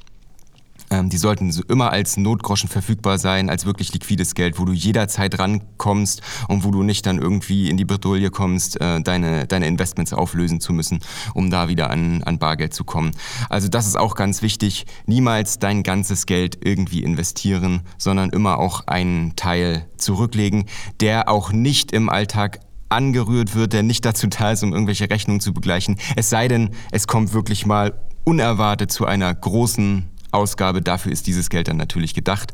Ähm, 0.92 1.08
die 1.08 1.16
sollten 1.16 1.50
immer 1.68 1.90
als 1.90 2.18
Notgroschen 2.18 2.68
verfügbar 2.68 3.16
sein, 3.16 3.48
als 3.48 3.64
wirklich 3.64 3.94
liquides 3.94 4.34
Geld, 4.34 4.58
wo 4.58 4.66
du 4.66 4.72
jederzeit 4.72 5.38
rankommst 5.38 6.20
und 6.48 6.64
wo 6.64 6.70
du 6.70 6.82
nicht 6.82 7.06
dann 7.06 7.18
irgendwie 7.18 7.70
in 7.70 7.78
die 7.78 7.86
Bredouille 7.86 8.30
kommst, 8.30 8.78
äh, 8.78 9.00
deine, 9.00 9.46
deine 9.46 9.66
Investments 9.68 10.12
auflösen 10.12 10.60
zu 10.60 10.74
müssen, 10.74 11.00
um 11.32 11.50
da 11.50 11.68
wieder 11.68 11.88
an, 11.90 12.22
an 12.24 12.38
Bargeld 12.38 12.74
zu 12.74 12.84
kommen. 12.84 13.12
Also 13.48 13.68
das 13.68 13.86
ist 13.86 13.98
auch 13.98 14.14
ganz 14.14 14.42
wichtig. 14.42 14.84
Niemals 15.06 15.58
dein 15.58 15.82
ganzes 15.82 16.26
Geld 16.26 16.58
irgendwie 16.62 17.02
investieren, 17.02 17.80
sondern 17.96 18.28
immer 18.28 18.58
auch 18.58 18.86
einen 18.86 19.34
Teil 19.34 19.86
zurücklegen, 19.96 20.66
der 21.00 21.30
auch 21.30 21.52
nicht 21.52 21.92
im 21.92 22.10
Alltag 22.10 22.60
angerührt 22.90 23.54
wird, 23.54 23.72
der 23.72 23.82
nicht 23.82 24.04
dazu 24.04 24.26
da 24.26 24.52
ist, 24.52 24.62
um 24.62 24.74
irgendwelche 24.74 25.08
Rechnungen 25.08 25.40
zu 25.40 25.54
begleichen. 25.54 25.96
Es 26.16 26.28
sei 26.28 26.48
denn, 26.48 26.70
es 26.90 27.06
kommt 27.06 27.32
wirklich 27.32 27.64
mal 27.64 27.98
unerwartet 28.24 28.92
zu 28.92 29.06
einer 29.06 29.34
großen 29.34 30.11
Ausgabe. 30.32 30.82
Dafür 30.82 31.12
ist 31.12 31.26
dieses 31.26 31.50
Geld 31.50 31.68
dann 31.68 31.76
natürlich 31.76 32.14
gedacht. 32.14 32.52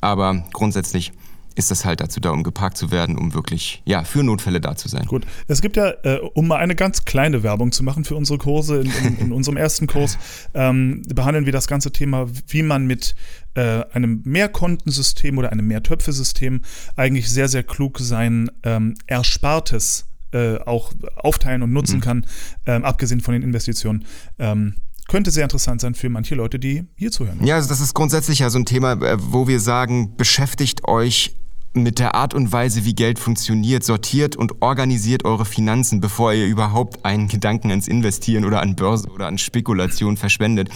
Aber 0.00 0.44
grundsätzlich 0.52 1.12
ist 1.58 1.72
das 1.72 1.84
halt 1.84 2.00
dazu 2.00 2.20
da, 2.20 2.30
um 2.30 2.44
geparkt 2.44 2.76
zu 2.76 2.92
werden, 2.92 3.18
um 3.18 3.34
wirklich, 3.34 3.82
ja, 3.84 4.04
für 4.04 4.22
Notfälle 4.22 4.60
da 4.60 4.76
zu 4.76 4.88
sein. 4.88 5.06
Gut. 5.06 5.26
Es 5.48 5.60
gibt 5.60 5.76
ja, 5.76 5.92
äh, 6.04 6.20
um 6.34 6.46
mal 6.46 6.58
eine 6.58 6.76
ganz 6.76 7.04
kleine 7.04 7.42
Werbung 7.42 7.72
zu 7.72 7.82
machen 7.82 8.04
für 8.04 8.14
unsere 8.14 8.38
Kurse, 8.38 8.80
in, 8.80 8.92
in, 9.04 9.18
in 9.18 9.32
unserem 9.38 9.56
ersten 9.56 9.88
Kurs 9.88 10.18
ähm, 10.54 11.02
behandeln 11.12 11.46
wir 11.46 11.52
das 11.52 11.66
ganze 11.66 11.90
Thema, 11.90 12.28
wie 12.46 12.62
man 12.62 12.86
mit 12.86 13.16
äh, 13.54 13.82
einem 13.92 14.22
Mehrkontensystem 14.24 15.36
oder 15.36 15.50
einem 15.50 15.66
Mehrtöpfesystem 15.66 16.62
eigentlich 16.94 17.28
sehr, 17.28 17.48
sehr 17.48 17.64
klug 17.64 17.98
sein 17.98 18.50
ähm, 18.62 18.94
Erspartes 19.08 20.06
äh, 20.32 20.58
auch 20.58 20.92
aufteilen 21.16 21.62
und 21.62 21.72
nutzen 21.72 21.96
mhm. 21.96 22.02
kann, 22.02 22.26
ähm, 22.66 22.84
abgesehen 22.84 23.20
von 23.20 23.32
den 23.32 23.42
Investitionen. 23.42 24.04
Ähm, 24.38 24.74
könnte 25.08 25.30
sehr 25.30 25.42
interessant 25.42 25.80
sein 25.80 25.94
für 25.94 26.08
manche 26.08 26.36
Leute, 26.36 26.58
die 26.58 26.84
hier 26.96 27.10
zuhören. 27.10 27.44
Ja, 27.44 27.56
also 27.56 27.68
das 27.68 27.80
ist 27.80 27.94
grundsätzlich 27.94 28.38
ja 28.38 28.50
so 28.50 28.58
ein 28.58 28.66
Thema, 28.66 28.92
äh, 28.92 29.16
wo 29.18 29.48
wir 29.48 29.58
sagen, 29.58 30.16
beschäftigt 30.16 30.86
euch 30.86 31.34
mit 31.74 31.98
der 31.98 32.14
Art 32.14 32.34
und 32.34 32.52
Weise, 32.52 32.84
wie 32.84 32.94
Geld 32.94 33.18
funktioniert, 33.18 33.84
sortiert 33.84 34.36
und 34.36 34.62
organisiert 34.62 35.24
eure 35.24 35.44
Finanzen, 35.44 36.00
bevor 36.00 36.32
ihr 36.32 36.46
überhaupt 36.46 37.04
einen 37.04 37.28
Gedanken 37.28 37.70
ans 37.70 37.88
Investieren 37.88 38.44
oder 38.44 38.60
an 38.62 38.74
Börse 38.74 39.08
oder 39.08 39.26
an 39.26 39.38
Spekulation 39.38 40.16
verschwendet. 40.16 40.70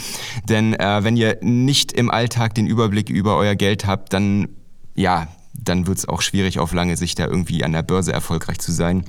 Denn 0.48 0.74
äh, 0.74 1.04
wenn 1.04 1.16
ihr 1.16 1.38
nicht 1.40 1.92
im 1.92 2.10
Alltag 2.10 2.54
den 2.54 2.66
Überblick 2.66 3.10
über 3.10 3.36
euer 3.36 3.54
Geld 3.54 3.86
habt, 3.86 4.12
dann 4.12 4.48
ja, 4.94 5.28
dann 5.54 5.86
wird 5.86 5.98
es 5.98 6.08
auch 6.08 6.22
schwierig 6.22 6.58
auf 6.58 6.72
lange 6.72 6.96
Sicht 6.96 7.18
da 7.18 7.26
irgendwie 7.26 7.64
an 7.64 7.72
der 7.72 7.82
Börse 7.82 8.12
erfolgreich 8.12 8.58
zu 8.58 8.72
sein. 8.72 9.04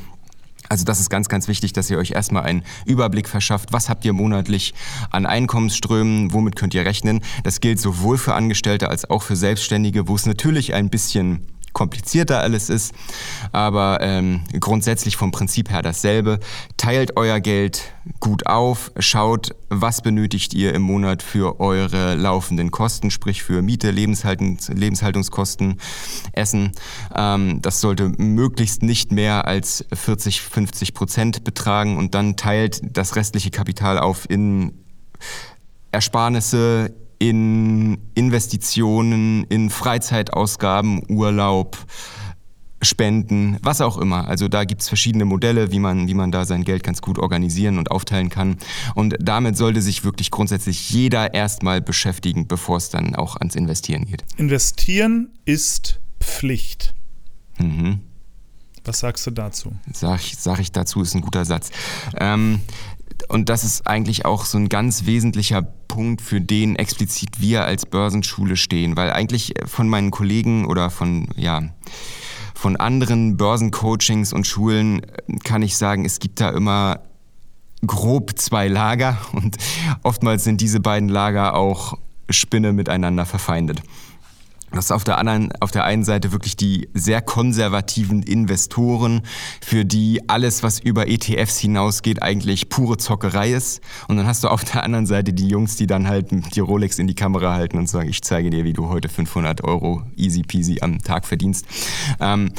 Also 0.70 0.86
das 0.86 1.00
ist 1.00 1.10
ganz, 1.10 1.30
ganz 1.30 1.48
wichtig, 1.48 1.74
dass 1.74 1.90
ihr 1.90 1.98
euch 1.98 2.12
erstmal 2.12 2.44
einen 2.44 2.64
Überblick 2.86 3.28
verschafft. 3.28 3.74
Was 3.74 3.90
habt 3.90 4.06
ihr 4.06 4.14
monatlich 4.14 4.74
an 5.12 5.26
Einkommensströmen? 5.26 6.34
Womit 6.34 6.56
könnt 6.56 6.74
ihr 6.74 6.86
rechnen? 6.86 7.22
Das 7.44 7.62
gilt 7.62 7.80
sowohl 7.80 8.18
für 8.18 8.34
Angestellte 8.34 8.90
als 8.90 9.10
auch 9.10 9.24
für 9.24 9.36
Selbstständige, 9.36 10.08
wo 10.08 10.16
es 10.16 10.26
natürlich 10.26 10.74
ein 10.74 10.90
bisschen 10.90 11.48
komplizierter 11.74 12.40
alles 12.40 12.70
ist, 12.70 12.94
aber 13.52 14.00
ähm, 14.02 14.42
grundsätzlich 14.60 15.18
vom 15.18 15.32
Prinzip 15.32 15.70
her 15.70 15.82
dasselbe. 15.82 16.40
Teilt 16.78 17.18
euer 17.18 17.40
Geld 17.40 17.94
gut 18.20 18.48
auf, 18.48 18.92
schaut, 19.00 19.56
was 19.70 20.02
benötigt 20.02 20.54
ihr 20.54 20.74
im 20.74 20.84
Monat 20.84 21.24
für 21.24 21.60
eure 21.60 22.16
laufenden 22.16 22.72
Kosten, 22.72 23.12
sprich 23.12 23.44
für 23.44 23.62
Miete, 23.62 23.92
Lebenshaltungs 23.92 24.70
Lebenshaltungskosten, 24.70 25.80
Essen. 26.34 26.72
Ähm, 27.16 27.62
das 27.62 27.82
sollte 27.82 28.10
möglichst 28.18 28.84
nicht 28.84 29.12
mehr 29.12 29.48
als 29.48 29.86
40, 29.94 30.42
50 30.42 30.94
Prozent 30.94 31.44
betragen 31.44 31.98
und 31.98 32.14
dann 32.16 32.36
teilt 32.36 32.82
das 32.84 33.16
restliche 33.16 33.52
Kapital 33.52 33.98
auf 33.98 34.30
in 34.30 34.74
Ersparnisse, 35.92 36.94
in 37.24 38.00
Investitionen, 38.16 39.46
in 39.46 39.70
Freizeitausgaben, 39.70 41.04
Urlaub, 41.10 41.78
Spenden, 42.82 43.58
was 43.62 43.80
auch 43.80 43.98
immer. 43.98 44.28
Also 44.28 44.50
da 44.50 44.66
gibt 44.66 44.82
es 44.82 44.90
verschiedene 44.90 45.24
Modelle, 45.24 45.72
wie 45.72 45.80
man, 45.80 46.10
wie 46.10 46.16
man 46.16 46.34
da 46.34 46.44
sein 46.44 46.66
Geld 46.66 46.84
ganz 46.84 47.02
gut 47.02 47.18
organisieren 47.18 47.78
und 47.78 47.92
aufteilen 47.92 48.28
kann. 48.28 48.58
Und 48.94 49.16
damit 49.22 49.56
sollte 49.56 49.82
sich 49.82 50.04
wirklich 50.04 50.32
grundsätzlich 50.32 50.90
jeder 50.90 51.34
erstmal 51.34 51.80
beschäftigen, 51.80 52.46
bevor 52.46 52.76
es 52.76 52.90
dann 52.90 53.16
auch 53.16 53.38
ans 53.38 53.56
Investieren 53.56 54.04
geht. 54.04 54.26
Investieren 54.36 55.30
ist 55.46 56.02
Pflicht. 56.20 56.94
Mhm. 57.58 58.02
Was 58.84 59.00
sagst 59.00 59.26
du 59.26 59.32
dazu? 59.32 59.72
Sag, 59.94 60.20
sag 60.38 60.60
ich 60.60 60.74
dazu, 60.74 61.02
ist 61.02 61.16
ein 61.16 61.22
guter 61.22 61.46
Satz. 61.46 61.72
Ähm, 62.18 62.60
und 63.30 63.48
das 63.48 63.64
ist 63.64 63.88
eigentlich 63.88 64.26
auch 64.26 64.44
so 64.44 64.58
ein 64.58 64.68
ganz 64.68 65.06
wesentlicher 65.06 65.74
Punkt, 65.94 66.24
für 66.24 66.42
den 66.42 66.76
explizit 66.76 67.40
wir 67.40 67.66
als 67.66 67.86
Börsenschule 67.86 68.58
stehen, 68.58 68.98
weil 68.98 69.12
eigentlich 69.12 69.54
von 69.68 69.88
meinen 69.88 70.10
Kollegen 70.10 70.66
oder 70.66 70.90
von, 70.90 71.28
ja, 71.36 71.62
von 72.56 72.78
anderen 72.78 73.38
Börsencoachings 73.38 74.34
und 74.34 74.48
Schulen 74.48 75.06
kann 75.44 75.62
ich 75.62 75.78
sagen, 75.78 76.04
es 76.04 76.18
gibt 76.18 76.42
da 76.42 76.50
immer 76.50 77.02
grob 77.86 78.40
zwei 78.40 78.68
Lager 78.70 79.20
und 79.34 79.58
oftmals 80.02 80.44
sind 80.44 80.62
diese 80.62 80.80
beiden 80.80 81.10
Lager 81.10 81.54
auch 81.54 82.00
Spinne 82.28 82.74
miteinander 82.74 83.28
verfeindet. 83.28 83.84
Das 84.74 84.86
ist 84.86 84.92
auf 84.92 85.04
der 85.04 85.20
anderen, 85.20 85.52
auf 85.60 85.72
der 85.72 85.84
einen 85.84 86.04
Seite 86.04 86.32
wirklich 86.32 86.58
die 86.58 86.90
sehr 86.94 87.22
konservativen 87.22 88.24
Investoren, 88.24 89.22
für 89.62 89.86
die 89.86 90.28
alles, 90.28 90.64
was 90.64 90.80
über 90.80 91.08
ETFs 91.08 91.60
hinausgeht, 91.60 92.24
eigentlich 92.24 92.70
pure 92.70 92.98
Zockerei 92.98 93.54
ist. 93.54 93.82
Und 94.08 94.18
dann 94.18 94.26
hast 94.26 94.44
du 94.44 94.48
auf 94.48 94.64
der 94.64 94.84
anderen 94.84 95.06
Seite 95.06 95.32
die 95.32 95.48
Jungs, 95.48 95.76
die 95.76 95.88
dann 95.88 96.08
halt 96.08 96.28
die 96.56 96.60
Rolex 96.60 96.98
in 96.98 97.08
die 97.08 97.16
Kamera 97.16 97.54
halten 97.54 97.78
und 97.78 97.88
sagen, 97.88 98.10
ich 98.10 98.24
zeige 98.24 98.50
dir, 98.50 98.64
wie 98.64 98.74
du 98.74 98.90
heute 98.90 99.10
500 99.10 99.64
Euro 99.64 100.02
easy 100.16 100.42
peasy 100.42 100.80
am 100.82 101.00
Tag 101.00 101.26
verdienst. 101.26 101.66
Ähm, 102.20 102.52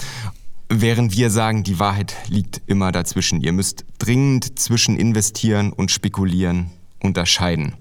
Während 0.70 1.14
wir 1.14 1.30
sagen, 1.30 1.62
die 1.62 1.78
Wahrheit 1.78 2.16
liegt 2.28 2.62
immer 2.66 2.90
dazwischen. 2.90 3.42
Ihr 3.42 3.52
müsst 3.52 3.84
dringend 3.98 4.58
zwischen 4.58 4.96
investieren 4.96 5.72
und 5.72 5.90
spekulieren 5.90 6.70
unterscheiden. 7.00 7.74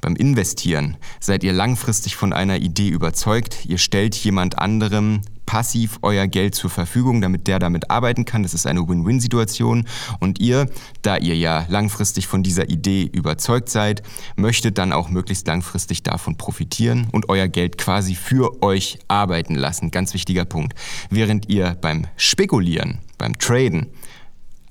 Beim 0.00 0.16
Investieren 0.16 0.96
seid 1.20 1.44
ihr 1.44 1.52
langfristig 1.52 2.16
von 2.16 2.32
einer 2.32 2.56
Idee 2.56 2.88
überzeugt. 2.88 3.66
Ihr 3.66 3.78
stellt 3.78 4.14
jemand 4.16 4.58
anderem 4.58 5.20
passiv 5.50 5.98
euer 6.02 6.28
Geld 6.28 6.54
zur 6.54 6.70
Verfügung, 6.70 7.20
damit 7.20 7.48
der 7.48 7.58
damit 7.58 7.90
arbeiten 7.90 8.24
kann. 8.24 8.44
Das 8.44 8.54
ist 8.54 8.68
eine 8.68 8.88
Win-Win-Situation. 8.88 9.84
Und 10.20 10.38
ihr, 10.38 10.66
da 11.02 11.16
ihr 11.16 11.36
ja 11.36 11.66
langfristig 11.68 12.28
von 12.28 12.44
dieser 12.44 12.70
Idee 12.70 13.10
überzeugt 13.12 13.68
seid, 13.68 14.04
möchtet 14.36 14.78
dann 14.78 14.92
auch 14.92 15.08
möglichst 15.08 15.48
langfristig 15.48 16.04
davon 16.04 16.36
profitieren 16.36 17.08
und 17.10 17.28
euer 17.28 17.48
Geld 17.48 17.78
quasi 17.78 18.14
für 18.14 18.62
euch 18.62 19.00
arbeiten 19.08 19.56
lassen. 19.56 19.90
Ganz 19.90 20.14
wichtiger 20.14 20.44
Punkt. 20.44 20.74
Während 21.10 21.48
ihr 21.48 21.76
beim 21.80 22.06
Spekulieren, 22.14 23.00
beim 23.18 23.36
Traden, 23.36 23.88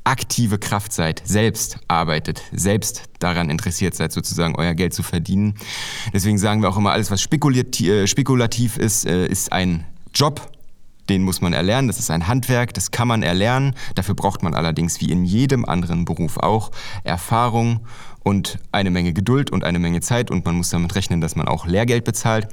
aktive 0.10 0.58
Kraft 0.58 0.92
seid, 0.92 1.22
selbst 1.24 1.78
arbeitet, 1.88 2.42
selbst 2.52 3.04
daran 3.20 3.50
interessiert 3.50 3.94
seid, 3.94 4.12
sozusagen 4.12 4.56
euer 4.56 4.74
Geld 4.74 4.94
zu 4.94 5.04
verdienen. 5.04 5.54
Deswegen 6.14 6.40
sagen 6.40 6.62
wir 6.62 6.70
auch 6.70 6.78
immer, 6.78 6.92
alles, 6.92 7.12
was 7.12 7.22
äh, 7.22 8.08
spekulativ 8.08 8.78
ist, 8.78 9.06
äh, 9.06 9.28
ist 9.28 9.52
ein 9.52 9.86
Job, 10.14 10.52
den 11.10 11.24
muss 11.24 11.42
man 11.42 11.54
erlernen. 11.54 11.88
Das 11.88 12.00
ist 12.00 12.12
ein 12.12 12.28
Handwerk, 12.28 12.74
das 12.74 12.92
kann 12.92 13.08
man 13.08 13.24
erlernen. 13.24 13.76
Dafür 13.96 14.16
braucht 14.16 14.44
man 14.44 14.54
allerdings 14.54 15.02
wie 15.02 15.12
in 15.12 15.26
jedem 15.26 15.66
anderen 15.66 16.06
Beruf 16.06 16.38
auch 16.38 16.72
Erfahrung 17.04 17.82
und 18.24 18.60
eine 18.72 18.92
Menge 18.92 19.14
Geduld 19.14 19.50
und 19.50 19.64
eine 19.64 19.80
Menge 19.80 20.02
Zeit 20.02 20.30
und 20.30 20.46
man 20.46 20.56
muss 20.56 20.70
damit 20.70 20.96
rechnen, 20.96 21.22
dass 21.22 21.36
man 21.36 21.48
auch 21.48 21.66
Lehrgeld 21.66 22.04
bezahlt. 22.04 22.48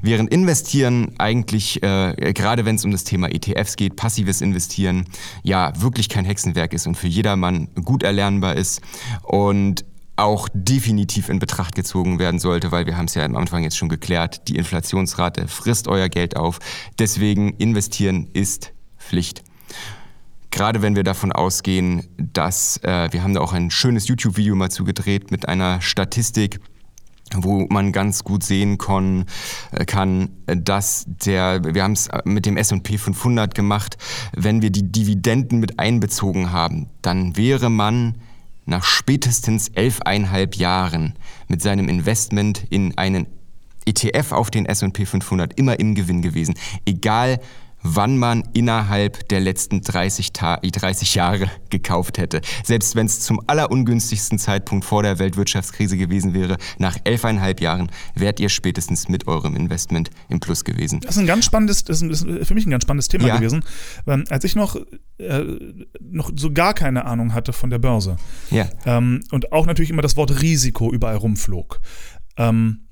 Während 0.00 0.30
Investieren 0.30 1.14
eigentlich, 1.18 1.82
äh, 1.82 2.32
gerade 2.32 2.64
wenn 2.64 2.76
es 2.76 2.84
um 2.84 2.92
das 2.92 3.04
Thema 3.04 3.28
ETFs 3.28 3.76
geht, 3.76 3.96
passives 3.96 4.40
Investieren, 4.40 5.04
ja 5.42 5.72
wirklich 5.80 6.08
kein 6.08 6.24
Hexenwerk 6.24 6.72
ist 6.72 6.86
und 6.86 6.96
für 6.96 7.08
jedermann 7.08 7.68
gut 7.84 8.02
erlernbar 8.02 8.56
ist 8.56 8.80
und 9.22 9.84
auch 10.18 10.48
definitiv 10.52 11.28
in 11.28 11.38
Betracht 11.38 11.74
gezogen 11.74 12.18
werden 12.18 12.40
sollte, 12.40 12.72
weil 12.72 12.86
wir 12.86 12.96
haben 12.96 13.06
es 13.06 13.14
ja 13.14 13.24
am 13.24 13.36
Anfang 13.36 13.62
jetzt 13.62 13.76
schon 13.76 13.88
geklärt, 13.88 14.48
die 14.48 14.56
Inflationsrate 14.56 15.46
frisst 15.48 15.88
euer 15.88 16.08
Geld 16.08 16.36
auf. 16.36 16.58
Deswegen 16.98 17.54
investieren 17.54 18.28
ist 18.32 18.72
Pflicht. 18.98 19.44
Gerade 20.50 20.82
wenn 20.82 20.96
wir 20.96 21.04
davon 21.04 21.30
ausgehen, 21.30 22.08
dass 22.16 22.78
äh, 22.82 23.08
wir 23.12 23.22
haben 23.22 23.34
da 23.34 23.40
auch 23.40 23.52
ein 23.52 23.70
schönes 23.70 24.08
YouTube-Video 24.08 24.54
mal 24.54 24.70
zugedreht 24.70 25.30
mit 25.30 25.46
einer 25.46 25.80
Statistik, 25.82 26.58
wo 27.34 27.66
man 27.68 27.92
ganz 27.92 28.24
gut 28.24 28.42
sehen 28.42 28.78
kon, 28.78 29.26
äh, 29.70 29.84
kann, 29.84 30.30
dass 30.46 31.04
der, 31.06 31.62
wir 31.74 31.84
haben 31.84 31.92
es 31.92 32.08
mit 32.24 32.46
dem 32.46 32.56
S&P 32.56 32.98
500 32.98 33.54
gemacht, 33.54 33.98
wenn 34.34 34.62
wir 34.62 34.70
die 34.70 34.90
Dividenden 34.90 35.60
mit 35.60 35.78
einbezogen 35.78 36.50
haben, 36.50 36.88
dann 37.02 37.36
wäre 37.36 37.70
man 37.70 38.16
nach 38.68 38.84
spätestens 38.84 39.68
elfeinhalb 39.68 40.54
Jahren 40.56 41.14
mit 41.48 41.62
seinem 41.62 41.88
Investment 41.88 42.64
in 42.70 42.96
einen 42.98 43.26
ETF 43.86 44.32
auf 44.32 44.50
den 44.50 44.66
S&P 44.66 45.06
500 45.06 45.58
immer 45.58 45.80
im 45.80 45.94
Gewinn 45.94 46.20
gewesen, 46.20 46.54
egal 46.84 47.40
wann 47.82 48.18
man 48.18 48.44
innerhalb 48.52 49.28
der 49.28 49.40
letzten 49.40 49.80
30, 49.80 50.32
30 50.32 51.14
Jahre 51.14 51.50
gekauft 51.70 52.18
hätte. 52.18 52.40
Selbst 52.64 52.96
wenn 52.96 53.06
es 53.06 53.20
zum 53.20 53.40
allerungünstigsten 53.46 54.38
Zeitpunkt 54.38 54.84
vor 54.84 55.02
der 55.02 55.18
Weltwirtschaftskrise 55.18 55.96
gewesen 55.96 56.34
wäre, 56.34 56.56
nach 56.78 56.96
elfeinhalb 57.04 57.60
Jahren 57.60 57.90
wärt 58.14 58.40
ihr 58.40 58.48
spätestens 58.48 59.08
mit 59.08 59.26
eurem 59.26 59.56
Investment 59.56 60.10
im 60.28 60.40
Plus 60.40 60.64
gewesen. 60.64 61.00
Das 61.00 61.16
ist 61.16 61.18
ein 61.18 61.26
ganz 61.26 61.44
spannendes, 61.44 61.84
das 61.84 62.02
ist 62.02 62.26
für 62.46 62.54
mich 62.54 62.66
ein 62.66 62.70
ganz 62.70 62.82
spannendes 62.82 63.08
Thema 63.08 63.28
ja. 63.28 63.36
gewesen. 63.36 63.62
Ähm, 64.06 64.24
als 64.30 64.44
ich 64.44 64.54
noch, 64.54 64.76
äh, 65.18 65.44
noch 66.00 66.30
so 66.34 66.52
gar 66.52 66.74
keine 66.74 67.04
Ahnung 67.04 67.34
hatte 67.34 67.52
von 67.52 67.70
der 67.70 67.78
Börse 67.78 68.16
ja. 68.50 68.68
ähm, 68.86 69.22
und 69.30 69.52
auch 69.52 69.66
natürlich 69.66 69.90
immer 69.90 70.02
das 70.02 70.16
Wort 70.16 70.42
Risiko 70.42 70.92
überall 70.92 71.16
rumflog. 71.16 71.80
Ähm, 72.36 72.87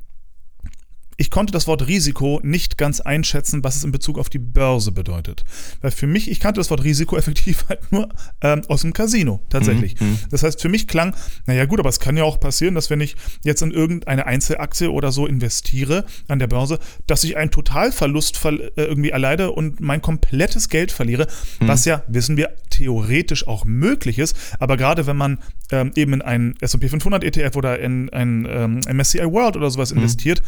ich 1.17 1.31
konnte 1.31 1.53
das 1.53 1.67
Wort 1.67 1.87
Risiko 1.87 2.41
nicht 2.43 2.77
ganz 2.79 3.01
einschätzen, 3.01 3.65
was 3.65 3.77
es 3.77 3.85
in 3.85 3.93
Bezug 3.93 4.19
auf 4.19 4.29
die 4.29 4.39
Börse 4.39 4.93
bedeutet. 4.93 5.45
Weil 5.81 5.91
für 5.91 6.07
mich, 6.07 6.31
ich 6.31 6.41
kannte 6.41 6.61
das 6.61 6.71
Wort 6.71 6.85
Risiko 6.85 7.17
effektiv 7.17 7.67
halt 7.69 7.91
nur 7.91 8.09
ähm, 8.43 8.63
aus 8.69 8.83
dem 8.83 8.93
Casino, 8.93 9.41
tatsächlich. 9.49 9.99
Mhm. 10.01 10.07
mhm. 10.07 10.19
Das 10.31 10.43
heißt, 10.43 10.61
für 10.61 10.69
mich 10.69 10.87
klang, 10.87 11.15
naja 11.47 11.65
gut, 11.65 11.81
aber 11.81 11.89
es 11.89 12.01
kann 12.01 12.17
ja 12.17 12.25
auch 12.25 12.39
passieren, 12.39 12.75
dass 12.75 12.91
wenn 12.91 13.01
ich 13.01 13.17
jetzt 13.45 13.63
in 13.63 13.71
irgendeine 13.71 14.27
Einzelaktie 14.27 14.91
oder 14.91 15.13
so 15.13 15.27
investiere 15.27 16.05
an 16.29 16.39
der 16.39 16.47
Börse, 16.47 16.79
dass 17.07 17.25
ich 17.25 17.37
einen 17.37 17.51
Totalverlust 17.51 18.45
äh, 18.45 18.71
irgendwie 18.77 19.11
erleide 19.11 19.53
und 19.53 19.81
mein 19.81 20.03
komplettes 20.03 20.69
Geld 20.69 20.93
verliere, 20.93 21.27
mhm. 21.61 21.69
was 21.69 21.85
ja, 21.85 22.03
wissen 22.09 22.37
wir, 22.37 22.51
theoretisch 22.71 23.47
auch 23.47 23.65
möglich 23.65 24.19
ist. 24.19 24.37
Aber 24.61 24.77
gerade 24.77 25.07
wenn 25.07 25.17
man 25.17 25.39
ähm, 25.71 25.93
eben 25.95 26.13
in 26.13 26.23
einen 26.23 26.55
S&P 26.61 26.89
500 26.89 27.25
ETF 27.25 27.57
oder 27.57 27.79
in 27.79 28.11
ein 28.11 28.47
ähm, 28.49 28.81
MSCI 28.97 29.25
World 29.25 29.57
oder 29.57 29.71
sowas 29.71 29.93
mhm. 29.93 29.99
investiert, 29.99 30.43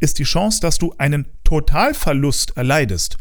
ist 0.00 0.18
die 0.18 0.24
Chance, 0.24 0.60
dass 0.60 0.78
du 0.78 0.94
einen 0.98 1.26
Totalverlust 1.44 2.56
erleidest. 2.56 3.18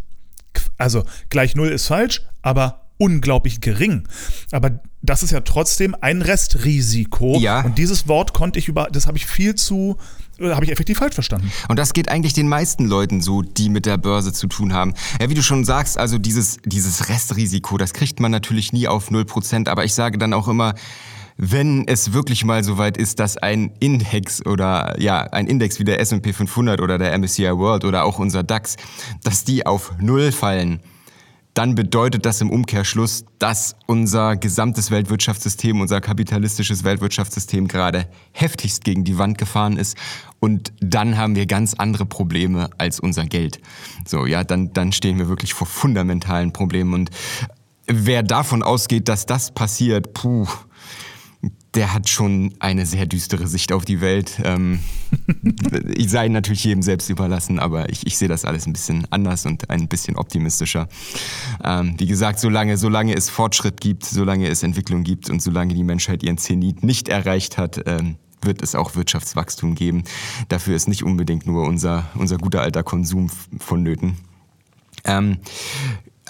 Also 0.78 1.04
gleich 1.30 1.56
null 1.56 1.70
ist 1.70 1.88
falsch, 1.88 2.22
aber 2.42 2.86
unglaublich 2.98 3.62
gering. 3.62 4.08
Aber 4.52 4.80
das 5.02 5.22
ist 5.22 5.32
ja 5.32 5.42
trotzdem 5.42 5.96
ein 6.00 6.22
Restrisiko. 6.22 7.38
Ja. 7.40 7.62
Und 7.62 7.78
dieses 7.78 8.08
Wort 8.08 8.34
konnte 8.34 8.58
ich 8.60 8.68
über, 8.68 8.88
das 8.92 9.08
habe 9.08 9.18
ich 9.18 9.26
viel 9.26 9.56
zu, 9.56 9.98
äh, 10.40 10.52
habe 10.52 10.66
ich 10.66 10.72
effektiv 10.72 10.98
falsch 10.98 11.14
verstanden. 11.14 11.52
Und 11.68 11.78
das 11.78 11.94
geht 11.94 12.10
eigentlich 12.10 12.34
den 12.34 12.48
meisten 12.48 12.86
Leuten 12.86 13.22
so, 13.22 13.42
die 13.42 13.70
mit 13.70 13.86
der 13.86 13.98
Börse 13.98 14.34
zu 14.34 14.48
tun 14.48 14.74
haben. 14.74 14.94
Ja, 15.20 15.30
wie 15.30 15.34
du 15.34 15.44
schon 15.44 15.66
sagst, 15.66 15.98
also 15.98 16.18
dieses, 16.18 16.58
dieses 16.66 17.10
Restrisiko, 17.10 17.78
das 17.78 17.94
kriegt 17.94 18.20
man 18.20 18.32
natürlich 18.32 18.74
nie 18.74 18.88
auf 18.88 19.12
0%, 19.12 19.68
aber 19.68 19.86
ich 19.86 19.94
sage 19.94 20.18
dann 20.18 20.34
auch 20.34 20.48
immer, 20.48 20.74
wenn 21.38 21.88
es 21.88 22.14
wirklich 22.14 22.46
mal 22.46 22.64
so 22.64 22.78
weit 22.78 22.98
ist, 22.98 23.20
dass 23.20 23.38
ein 23.38 23.72
Index 23.80 24.46
oder 24.46 25.00
ja, 25.00 25.22
ein 25.22 25.48
Index 25.48 25.80
wie 25.80 25.84
der 25.84 26.00
S&P 26.00 26.32
500 26.32 26.80
oder 26.80 26.98
der 26.98 27.18
MSCI 27.18 27.58
World 27.58 27.84
oder 27.84 28.06
auch 28.06 28.20
unser 28.20 28.44
DAX, 28.44 28.78
dass 29.24 29.44
die 29.44 29.66
auf 29.66 29.94
Null 30.00 30.32
fallen, 30.32 30.80
dann 31.56 31.74
bedeutet 31.74 32.26
das 32.26 32.42
im 32.42 32.50
Umkehrschluss, 32.50 33.24
dass 33.40 33.78
unser 33.86 34.36
gesamtes 34.36 34.92
Weltwirtschaftssystem, 34.92 35.80
unser 35.80 36.02
kapitalistisches 36.02 36.84
Weltwirtschaftssystem 36.84 37.70
gerade 37.70 38.08
heftigst 38.34 38.84
gegen 38.84 39.06
die 39.06 39.18
Wand 39.18 39.38
gefahren 39.38 39.78
ist. 39.78 39.98
Und 40.42 40.74
dann 40.82 41.18
haben 41.18 41.36
wir 41.36 41.46
ganz 41.46 41.74
andere 41.74 42.06
Probleme 42.06 42.70
als 42.78 43.00
unser 43.00 43.26
Geld. 43.26 43.62
So, 44.06 44.26
ja, 44.26 44.44
dann, 44.44 44.74
dann 44.74 44.92
stehen 44.92 45.18
wir 45.18 45.30
wirklich 45.30 45.54
vor 45.54 45.66
fundamentalen 45.66 46.52
Problemen. 46.52 46.94
Und 46.94 47.10
wer 47.88 48.22
davon 48.22 48.62
ausgeht, 48.62 49.08
dass 49.08 49.26
das 49.26 49.52
passiert, 49.52 50.14
puh, 50.14 50.48
der 51.76 51.94
hat 51.94 52.10
schon 52.10 52.54
eine 52.60 52.86
sehr 52.86 53.06
düstere 53.06 53.48
Sicht 53.48 53.72
auf 53.72 53.86
die 53.86 54.02
Welt. 54.02 54.40
Ähm, 54.44 54.80
ich 55.96 56.10
sei 56.10 56.28
natürlich 56.30 56.64
jedem 56.64 56.82
selbst 56.82 57.10
überlassen, 57.10 57.60
aber 57.60 57.90
ich, 57.90 58.08
ich 58.08 58.18
sehe 58.18 58.28
das 58.28 58.46
alles 58.46 58.66
ein 58.66 58.74
bisschen 58.74 59.06
anders 59.12 59.46
und 59.46 59.70
ein 59.70 59.88
bisschen 59.88 60.16
optimistischer. 60.16 60.88
Ähm, 61.64 61.96
wie 61.98 62.08
gesagt, 62.08 62.40
solange, 62.40 62.78
solange 62.78 63.14
es 63.14 63.30
Fortschritt 63.30 63.82
gibt, 63.82 64.06
solange 64.06 64.48
es 64.48 64.64
Entwicklung 64.64 65.04
gibt 65.04 65.30
und 65.30 65.42
solange 65.42 65.74
die 65.74 65.84
Menschheit 65.84 66.24
ihren 66.24 66.38
Zenit 66.38 66.84
nicht 66.84 67.10
erreicht 67.10 67.58
hat, 67.58 67.82
ähm, 67.86 68.16
wird 68.42 68.62
es 68.62 68.76
auch 68.76 68.96
Wirtschaftswachstum 68.96 69.76
geben. 69.76 70.04
Dafür 70.50 70.76
ist 70.76 70.88
nicht 70.88 71.04
unbedingt 71.04 71.46
nur 71.46 71.68
unser, 71.68 72.06
unser 72.16 72.38
guter 72.38 72.62
alter 72.62 72.84
Konsum 72.84 73.30
vonnöten. 73.60 74.18
Ähm, 75.04 75.40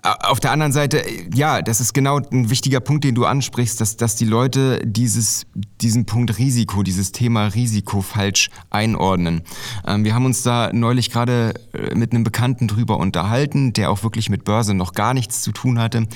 auf 0.06 0.40
der 0.40 0.52
anderen 0.52 0.72
Seite, 0.72 1.04
ja, 1.34 1.64
das 1.64 1.82
ist 1.82 1.94
genau 1.94 2.20
ein 2.20 2.50
wichtiger 2.52 2.80
Punkt, 2.80 3.04
den 3.04 3.16
du 3.16 3.26
ansprichst, 3.26 3.82
dass, 3.82 3.98
dass 3.98 4.16
die 4.16 4.26
Leute 4.26 4.80
dieses, 4.86 5.48
diesen 5.82 6.06
Punkt 6.06 6.38
Risiko, 6.38 6.84
dieses 6.84 7.12
Thema 7.12 7.48
Risiko 7.48 8.02
falsch 8.02 8.50
einordnen. 8.70 9.42
Ähm, 9.86 10.04
wir 10.04 10.14
haben 10.14 10.26
uns 10.26 10.44
da 10.44 10.72
neulich 10.72 11.10
gerade 11.10 11.56
äh, 11.74 11.96
mit 11.96 12.12
einem 12.12 12.24
Bekannten 12.24 12.68
drüber 12.68 12.98
unterhalten, 12.98 13.74
der 13.74 13.90
auch 13.90 14.04
wirklich 14.04 14.30
mit 14.30 14.44
Börse 14.44 14.76
noch 14.76 14.94
gar 14.94 15.16
nichts 15.16 15.42
zu 15.42 15.52
tun 15.52 15.80
hatte. 15.80 16.08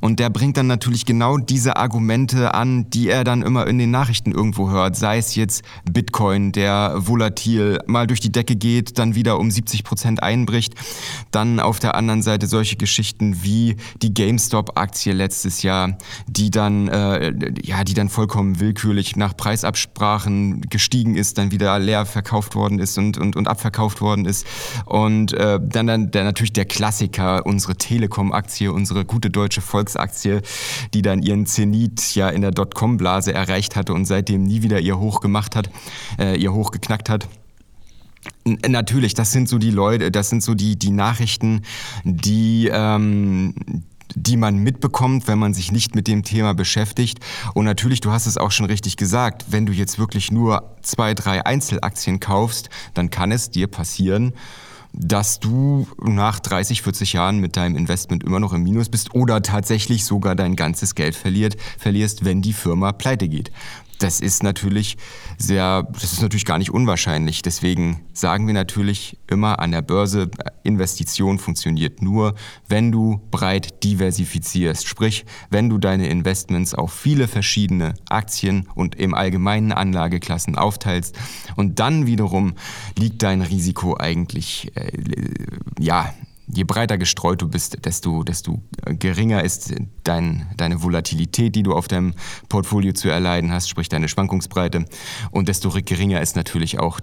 Und 0.00 0.20
der 0.20 0.28
bringt 0.28 0.58
dann 0.58 0.66
natürlich 0.66 1.06
genau 1.06 1.38
diese 1.38 1.76
Argumente 1.76 2.52
an, 2.52 2.90
die 2.90 3.08
er 3.08 3.24
dann 3.24 3.40
immer 3.40 3.66
in 3.66 3.78
den 3.78 3.90
Nachrichten 3.90 4.32
irgendwo 4.32 4.68
hört. 4.68 4.96
Sei 4.96 5.16
es 5.16 5.34
jetzt 5.34 5.62
Bitcoin, 5.90 6.52
der 6.52 6.94
volatil 6.98 7.80
mal 7.86 8.06
durch 8.06 8.20
die 8.20 8.32
Decke 8.32 8.56
geht, 8.56 8.98
dann 8.98 9.14
wieder 9.14 9.38
um 9.38 9.50
70 9.50 9.84
Prozent 9.84 10.22
einbricht. 10.22 10.74
Dann 11.30 11.60
auf 11.60 11.78
der 11.78 11.94
anderen 11.94 12.20
Seite 12.20 12.46
solche 12.46 12.76
Geschichten 12.76 13.37
wie 13.42 13.76
die 14.02 14.14
GameStop-Aktie 14.14 15.12
letztes 15.12 15.62
Jahr, 15.62 15.96
die 16.26 16.50
dann, 16.50 16.88
äh, 16.88 17.32
ja, 17.62 17.84
die 17.84 17.94
dann 17.94 18.08
vollkommen 18.08 18.60
willkürlich 18.60 19.16
nach 19.16 19.36
Preisabsprachen 19.36 20.62
gestiegen 20.62 21.16
ist, 21.16 21.38
dann 21.38 21.50
wieder 21.50 21.78
leer 21.78 22.06
verkauft 22.06 22.54
worden 22.54 22.78
ist 22.78 22.98
und, 22.98 23.18
und, 23.18 23.36
und 23.36 23.48
abverkauft 23.48 24.00
worden 24.00 24.24
ist. 24.24 24.46
Und 24.84 25.32
äh, 25.32 25.58
dann, 25.62 25.86
dann 25.86 26.10
der, 26.10 26.24
natürlich 26.24 26.52
der 26.52 26.64
Klassiker, 26.64 27.46
unsere 27.46 27.76
Telekom-Aktie, 27.76 28.72
unsere 28.72 29.04
gute 29.04 29.30
deutsche 29.30 29.60
Volksaktie, 29.60 30.40
die 30.94 31.02
dann 31.02 31.22
ihren 31.22 31.46
Zenit 31.46 32.14
ja 32.14 32.28
in 32.28 32.42
der 32.42 32.50
Dotcom-Blase 32.50 33.32
erreicht 33.32 33.76
hatte 33.76 33.92
und 33.94 34.04
seitdem 34.04 34.42
nie 34.42 34.62
wieder 34.62 34.80
ihr 34.80 34.98
Hoch 34.98 35.20
gemacht 35.20 35.56
hat, 35.56 35.70
äh, 36.18 36.36
ihr 36.36 36.52
Hoch 36.52 36.70
geknackt 36.70 37.08
hat. 37.08 37.28
Natürlich, 38.44 39.14
das 39.14 39.32
sind 39.32 39.48
so 39.48 39.58
die 39.58 39.70
Leute, 39.70 40.10
das 40.10 40.30
sind 40.30 40.42
so 40.42 40.54
die, 40.54 40.76
die 40.76 40.90
Nachrichten, 40.90 41.62
die, 42.04 42.68
ähm, 42.72 43.54
die 44.14 44.36
man 44.36 44.58
mitbekommt, 44.58 45.28
wenn 45.28 45.38
man 45.38 45.54
sich 45.54 45.70
nicht 45.70 45.94
mit 45.94 46.08
dem 46.08 46.22
Thema 46.24 46.54
beschäftigt. 46.54 47.18
Und 47.54 47.64
natürlich, 47.64 48.00
du 48.00 48.10
hast 48.10 48.26
es 48.26 48.38
auch 48.38 48.50
schon 48.50 48.66
richtig 48.66 48.96
gesagt, 48.96 49.46
wenn 49.50 49.66
du 49.66 49.72
jetzt 49.72 49.98
wirklich 49.98 50.32
nur 50.32 50.76
zwei, 50.82 51.14
drei 51.14 51.44
Einzelaktien 51.44 52.20
kaufst, 52.20 52.70
dann 52.94 53.10
kann 53.10 53.32
es 53.32 53.50
dir 53.50 53.66
passieren, 53.66 54.32
dass 54.94 55.38
du 55.38 55.86
nach 56.02 56.40
30, 56.40 56.82
40 56.82 57.12
Jahren 57.12 57.38
mit 57.38 57.56
deinem 57.56 57.76
Investment 57.76 58.24
immer 58.24 58.40
noch 58.40 58.54
im 58.54 58.62
Minus 58.62 58.88
bist 58.88 59.14
oder 59.14 59.42
tatsächlich 59.42 60.04
sogar 60.04 60.34
dein 60.34 60.56
ganzes 60.56 60.94
Geld 60.94 61.14
verliert, 61.14 61.56
verlierst, 61.78 62.24
wenn 62.24 62.40
die 62.40 62.54
Firma 62.54 62.92
pleite 62.92 63.28
geht 63.28 63.52
das 63.98 64.20
ist 64.20 64.42
natürlich 64.42 64.96
sehr, 65.38 65.82
das 65.92 66.12
ist 66.12 66.22
natürlich 66.22 66.44
gar 66.44 66.58
nicht 66.58 66.70
unwahrscheinlich. 66.70 67.42
Deswegen 67.42 68.00
sagen 68.12 68.46
wir 68.46 68.54
natürlich 68.54 69.18
immer 69.26 69.58
an 69.58 69.72
der 69.72 69.82
Börse, 69.82 70.30
Investition 70.62 71.38
funktioniert 71.38 72.00
nur, 72.02 72.34
wenn 72.68 72.92
du 72.92 73.20
breit 73.30 73.82
diversifizierst. 73.84 74.86
Sprich, 74.86 75.26
wenn 75.50 75.68
du 75.68 75.78
deine 75.78 76.08
Investments 76.08 76.74
auf 76.74 76.92
viele 76.92 77.28
verschiedene 77.28 77.94
Aktien 78.08 78.68
und 78.74 78.94
im 78.94 79.14
allgemeinen 79.14 79.72
Anlageklassen 79.72 80.56
aufteilst. 80.56 81.16
Und 81.56 81.78
dann 81.80 82.06
wiederum 82.06 82.54
liegt 82.96 83.22
dein 83.22 83.42
Risiko 83.42 83.96
eigentlich, 83.96 84.72
äh, 84.76 84.92
ja, 85.78 86.14
je 86.52 86.64
breiter 86.64 86.98
gestreut 86.98 87.42
du 87.42 87.48
bist, 87.48 87.84
desto, 87.84 88.22
desto 88.24 88.60
geringer 88.86 89.44
ist 89.44 89.72
dein, 90.04 90.46
deine 90.56 90.82
Volatilität, 90.82 91.54
die 91.54 91.62
du 91.62 91.74
auf 91.74 91.88
deinem 91.88 92.14
Portfolio 92.48 92.92
zu 92.92 93.08
erleiden 93.08 93.52
hast, 93.52 93.68
sprich 93.68 93.88
deine 93.88 94.08
Schwankungsbreite. 94.08 94.84
Und 95.30 95.48
desto 95.48 95.70
geringer 95.70 96.20
ist 96.20 96.36
natürlich 96.36 96.78
auch 96.78 97.00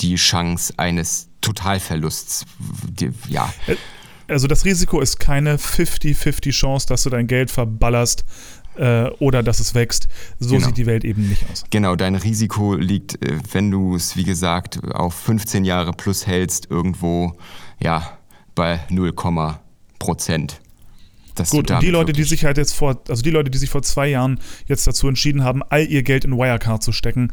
die 0.00 0.16
Chance 0.16 0.74
eines 0.76 1.28
Totalverlusts. 1.40 2.44
Ja. 3.28 3.52
Also 4.26 4.46
das 4.46 4.64
Risiko 4.64 5.00
ist 5.00 5.18
keine 5.18 5.56
50-50 5.56 6.50
Chance, 6.50 6.86
dass 6.86 7.04
du 7.04 7.10
dein 7.10 7.26
Geld 7.26 7.50
verballerst 7.50 8.24
äh, 8.76 9.08
oder 9.18 9.42
dass 9.42 9.60
es 9.60 9.74
wächst. 9.74 10.08
So 10.38 10.54
genau. 10.54 10.66
sieht 10.66 10.76
die 10.76 10.86
Welt 10.86 11.04
eben 11.04 11.28
nicht 11.28 11.44
aus. 11.50 11.64
Genau, 11.70 11.96
dein 11.96 12.14
Risiko 12.14 12.74
liegt, 12.74 13.22
äh, 13.24 13.38
wenn 13.52 13.70
du 13.70 13.96
es, 13.96 14.16
wie 14.16 14.24
gesagt, 14.24 14.80
auf 14.92 15.14
15 15.14 15.64
Jahre 15.64 15.92
plus 15.92 16.26
hältst, 16.26 16.70
irgendwo, 16.70 17.36
ja, 17.80 18.17
bei 18.58 18.80
0, 18.90 19.12
Prozent. 19.98 20.60
Das 21.36 21.50
Gut, 21.50 21.70
und 21.70 21.80
die 21.80 21.90
Leute, 21.90 22.12
die 22.12 22.24
sich 22.24 22.44
halt 22.44 22.56
jetzt 22.56 22.74
vor, 22.74 23.00
also 23.08 23.22
die 23.22 23.30
Leute, 23.30 23.50
die 23.50 23.58
sich 23.58 23.70
vor 23.70 23.82
zwei 23.82 24.08
Jahren 24.08 24.40
jetzt 24.66 24.84
dazu 24.86 25.06
entschieden 25.06 25.44
haben, 25.44 25.62
all 25.62 25.86
ihr 25.86 26.02
Geld 26.02 26.24
in 26.24 26.36
Wirecard 26.36 26.82
zu 26.82 26.90
stecken, 26.90 27.32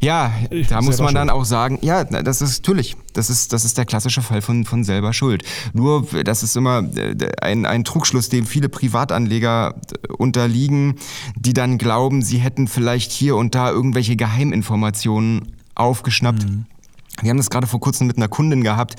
ja, 0.00 0.32
da 0.68 0.80
muss 0.80 0.98
man 0.98 1.14
dann 1.14 1.28
auch 1.28 1.44
sagen, 1.44 1.78
ja, 1.82 2.04
das 2.04 2.40
ist 2.40 2.60
natürlich, 2.60 2.96
das 3.12 3.30
ist, 3.30 3.52
das 3.52 3.64
ist 3.64 3.76
der 3.76 3.84
klassische 3.84 4.22
Fall 4.22 4.40
von, 4.40 4.64
von 4.64 4.84
selber 4.84 5.12
Schuld. 5.12 5.42
Nur, 5.72 6.06
das 6.24 6.42
ist 6.42 6.56
immer 6.56 6.88
äh, 6.96 7.16
ein, 7.42 7.66
ein 7.66 7.84
Trugschluss, 7.84 8.28
dem 8.28 8.46
viele 8.46 8.68
Privatanleger 8.68 9.74
äh, 9.74 10.12
unterliegen, 10.12 10.94
die 11.36 11.52
dann 11.52 11.78
glauben, 11.78 12.22
sie 12.22 12.38
hätten 12.38 12.68
vielleicht 12.68 13.10
hier 13.10 13.36
und 13.36 13.54
da 13.54 13.70
irgendwelche 13.70 14.16
Geheiminformationen 14.16 15.52
aufgeschnappt. 15.74 16.48
Mhm 16.48 16.66
wir 17.22 17.30
haben 17.30 17.36
das 17.36 17.50
gerade 17.50 17.66
vor 17.66 17.80
kurzem 17.80 18.06
mit 18.06 18.16
einer 18.16 18.28
Kundin 18.28 18.62
gehabt, 18.62 18.96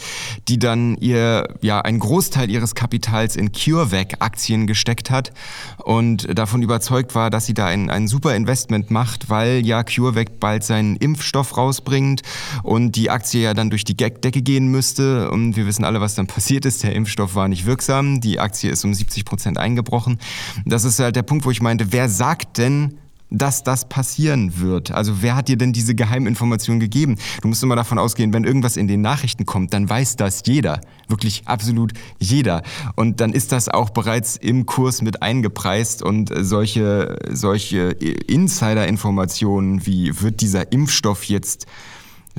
die 0.48 0.60
dann 0.60 0.96
ihr, 0.98 1.48
ja, 1.62 1.82
einen 1.82 2.00
Großteil 2.00 2.50
ihres 2.50 2.76
Kapitals 2.76 3.36
in 3.36 3.52
CureVac-Aktien 3.52 4.68
gesteckt 4.68 5.10
hat 5.10 5.32
und 5.78 6.38
davon 6.38 6.62
überzeugt 6.62 7.16
war, 7.16 7.30
dass 7.30 7.46
sie 7.46 7.54
da 7.54 7.68
ein, 7.68 7.90
ein 7.90 8.08
super 8.08 8.36
Investment 8.36 8.92
macht, 8.92 9.30
weil 9.30 9.66
ja 9.66 9.84
CureVac 9.84 10.40
bald 10.40 10.64
seinen 10.64 10.96
Impfstoff 10.98 11.58
rausbringt 11.58 12.22
und 12.64 12.96
die 12.96 13.10
Aktie 13.10 13.42
ja 13.42 13.54
dann 13.54 13.70
durch 13.70 13.84
die 13.84 13.96
Decke 13.96 14.42
gehen 14.42 14.68
müsste. 14.68 15.30
Und 15.32 15.56
wir 15.56 15.66
wissen 15.66 15.86
alle, 15.86 16.02
was 16.02 16.16
dann 16.16 16.28
passiert 16.28 16.66
ist. 16.66 16.84
Der 16.84 16.94
Impfstoff 16.94 17.36
war 17.36 17.48
nicht 17.48 17.66
wirksam. 17.66 18.22
Die 18.22 18.40
Aktie 18.40 18.72
ist 18.72 18.84
um 18.84 18.94
70 18.94 19.26
Prozent 19.26 19.58
eingebrochen. 19.58 20.20
Das 20.66 20.84
ist 20.84 21.00
halt 21.00 21.16
der 21.16 21.24
Punkt, 21.24 21.46
wo 21.46 21.52
ich 21.52 21.62
meinte, 21.62 21.92
wer 21.92 22.10
sagt 22.10 22.58
denn, 22.58 22.98
dass 23.30 23.64
das 23.64 23.88
passieren 23.88 24.60
wird. 24.60 24.92
Also 24.92 25.22
wer 25.22 25.36
hat 25.36 25.48
dir 25.48 25.58
denn 25.58 25.74
diese 25.74 25.96
Geheiminformation 25.96 26.80
gegeben? 26.80 27.18
Du 27.42 27.48
musst 27.48 27.64
immer 27.64 27.76
davon 27.76 28.00
ausgehen, 28.00 28.34
wenn 28.34 28.44
irgendwas 28.44 28.78
in 28.78 28.88
den 28.88 29.02
Nachrichten 29.02 29.46
kommt, 29.46 29.74
dann 29.74 29.90
weiß 29.90 30.16
das 30.16 30.42
jeder. 30.46 30.82
Wirklich 31.08 31.44
absolut 31.46 31.94
jeder. 32.20 32.64
Und 32.96 33.20
dann 33.20 33.34
ist 33.34 33.52
das 33.52 33.70
auch 33.70 33.90
bereits 33.90 34.36
im 34.38 34.66
Kurs 34.66 35.02
mit 35.02 35.22
eingepreist 35.22 36.02
und 36.02 36.32
solche, 36.36 37.18
solche 37.30 37.92
Insider-Informationen 37.92 39.86
wie 39.86 40.22
wird 40.22 40.42
dieser 40.42 40.72
Impfstoff 40.72 41.24
jetzt 41.24 41.66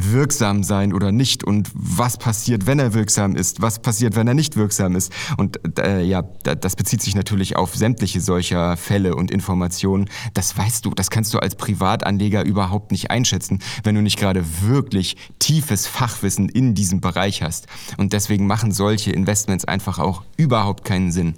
wirksam 0.05 0.63
sein 0.63 0.93
oder 0.93 1.13
nicht 1.13 1.45
und 1.45 1.71
was 1.75 2.17
passiert, 2.17 2.67
wenn 2.67 2.79
er 2.79 2.95
wirksam 2.95 3.37
ist, 3.37 3.63
was 3.63 3.81
passiert, 3.81 4.17
wenn 4.17 4.29
er 4.29 4.35
nicht 4.35 4.57
wirksam 4.57 4.97
ist. 4.97 5.13
Und 5.37 5.61
äh, 5.79 6.03
ja, 6.03 6.23
das 6.23 6.77
bezieht 6.77 7.03
sich 7.03 7.15
natürlich 7.15 7.57
auf 7.57 7.75
sämtliche 7.75 8.21
solcher 8.21 8.77
Fälle 8.77 9.15
und 9.15 9.31
Informationen. 9.31 10.09
Das 10.35 10.57
weißt 10.57 10.85
du, 10.85 10.91
das 10.91 11.11
kannst 11.11 11.35
du 11.35 11.39
als 11.39 11.57
Privatanleger 11.57 12.45
überhaupt 12.45 12.93
nicht 12.93 13.11
einschätzen, 13.11 13.61
wenn 13.85 13.95
du 13.95 14.03
nicht 14.03 14.19
gerade 14.19 14.45
wirklich 14.63 15.17
tiefes 15.39 15.87
Fachwissen 15.87 16.49
in 16.49 16.75
diesem 16.75 17.01
Bereich 17.01 17.43
hast. 17.43 17.67
Und 17.97 18.13
deswegen 18.13 18.47
machen 18.47 18.73
solche 18.73 19.13
Investments 19.13 19.65
einfach 19.65 19.99
auch 19.99 20.23
überhaupt 20.37 20.85
keinen 20.85 21.13
Sinn. 21.13 21.35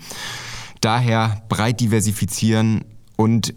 Daher 0.80 1.42
breit 1.48 1.80
diversifizieren 1.80 2.84
und 3.16 3.50
äh, 3.50 3.54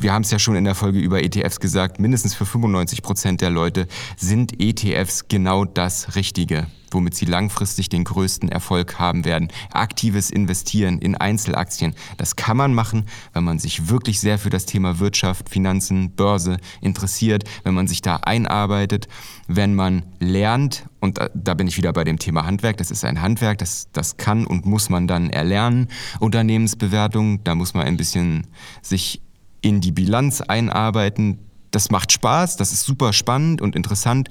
wir 0.00 0.12
haben 0.12 0.22
es 0.22 0.30
ja 0.30 0.38
schon 0.38 0.54
in 0.54 0.62
der 0.62 0.76
Folge 0.76 1.00
über 1.00 1.24
ETFs 1.24 1.58
gesagt, 1.58 1.98
mindestens 1.98 2.32
für 2.32 2.46
95 2.46 3.02
Prozent 3.02 3.40
der 3.40 3.50
Leute 3.50 3.88
sind 4.16 4.60
ETFs 4.60 5.26
genau 5.26 5.64
das 5.64 6.14
Richtige, 6.14 6.68
womit 6.92 7.16
sie 7.16 7.24
langfristig 7.24 7.88
den 7.88 8.04
größten 8.04 8.48
Erfolg 8.48 9.00
haben 9.00 9.24
werden. 9.24 9.48
Aktives 9.72 10.30
Investieren 10.30 11.00
in 11.00 11.16
Einzelaktien, 11.16 11.96
das 12.16 12.36
kann 12.36 12.56
man 12.56 12.74
machen, 12.74 13.06
wenn 13.32 13.42
man 13.42 13.58
sich 13.58 13.88
wirklich 13.88 14.20
sehr 14.20 14.38
für 14.38 14.50
das 14.50 14.66
Thema 14.66 15.00
Wirtschaft, 15.00 15.48
Finanzen, 15.48 16.12
Börse 16.12 16.58
interessiert, 16.80 17.42
wenn 17.64 17.74
man 17.74 17.88
sich 17.88 18.00
da 18.00 18.20
einarbeitet, 18.22 19.08
wenn 19.48 19.74
man 19.74 20.04
lernt, 20.20 20.86
und 21.00 21.18
da 21.34 21.54
bin 21.54 21.66
ich 21.66 21.76
wieder 21.76 21.92
bei 21.92 22.04
dem 22.04 22.20
Thema 22.20 22.46
Handwerk, 22.46 22.76
das 22.76 22.92
ist 22.92 23.04
ein 23.04 23.20
Handwerk, 23.20 23.58
das, 23.58 23.88
das 23.92 24.16
kann 24.16 24.46
und 24.46 24.64
muss 24.64 24.90
man 24.90 25.08
dann 25.08 25.30
erlernen. 25.30 25.88
Unternehmensbewertung, 26.20 27.42
da 27.42 27.56
muss 27.56 27.74
man 27.74 27.84
ein 27.84 27.96
bisschen 27.96 28.46
sich 28.80 29.22
in 29.60 29.80
die 29.80 29.92
Bilanz 29.92 30.40
einarbeiten. 30.40 31.38
Das 31.70 31.90
macht 31.90 32.12
Spaß, 32.12 32.56
das 32.56 32.72
ist 32.72 32.84
super 32.84 33.12
spannend 33.12 33.60
und 33.60 33.76
interessant. 33.76 34.30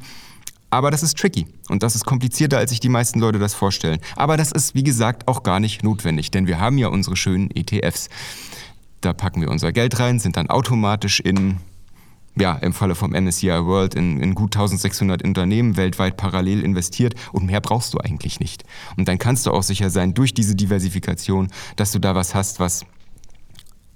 Aber 0.70 0.92
das 0.92 1.02
ist 1.02 1.18
tricky 1.18 1.48
und 1.70 1.82
das 1.82 1.96
ist 1.96 2.06
komplizierter, 2.06 2.58
als 2.58 2.72
sich 2.72 2.80
die 2.80 2.90
meisten 2.90 3.20
Leute 3.20 3.40
das 3.40 3.54
vorstellen. 3.54 4.00
Aber 4.16 4.36
das 4.36 4.52
ist, 4.52 4.76
wie 4.76 4.84
gesagt, 4.84 5.28
auch 5.28 5.44
gar 5.44 5.60
nicht 5.60 5.84
notwendig, 5.84 6.30
denn 6.30 6.46
wir 6.46 6.60
haben 6.60 6.78
ja 6.78 6.90
unsere 6.90 7.16
schönen 7.16 7.50
ETFs. 7.52 8.10
Da 9.00 9.14
packen 9.14 9.42
wir 9.42 9.50
unser 9.50 9.72
Geld 9.72 10.00
rein, 10.00 10.20
sind 10.20 10.36
dann 10.36 10.50
automatisch 10.50 11.22
in, 11.22 11.58
ja, 12.36 12.54
im 12.56 12.74
Falle 12.74 12.96
vom 12.96 13.12
MSCI 13.12 13.66
World 13.66 13.96
in, 13.96 14.22
in 14.22 14.36
gut 14.36 14.58
1600 14.58 15.24
Unternehmen 15.24 15.78
weltweit 15.78 16.18
parallel 16.18 16.62
investiert 16.62 17.16
und 17.32 17.46
mehr 17.46 17.62
brauchst 17.62 17.94
du 17.94 18.00
eigentlich 18.00 18.42
nicht. 18.42 18.66
Und 18.98 19.08
dann 19.08 19.20
kannst 19.20 19.46
du 19.46 19.52
auch 19.52 19.64
sicher 19.64 19.90
sein, 19.90 20.14
durch 20.14 20.34
diese 20.34 20.56
Diversifikation, 20.56 21.48
dass 21.78 21.94
du 21.94 22.00
da 22.00 22.14
was 22.14 22.36
hast, 22.36 22.60
was 22.60 22.86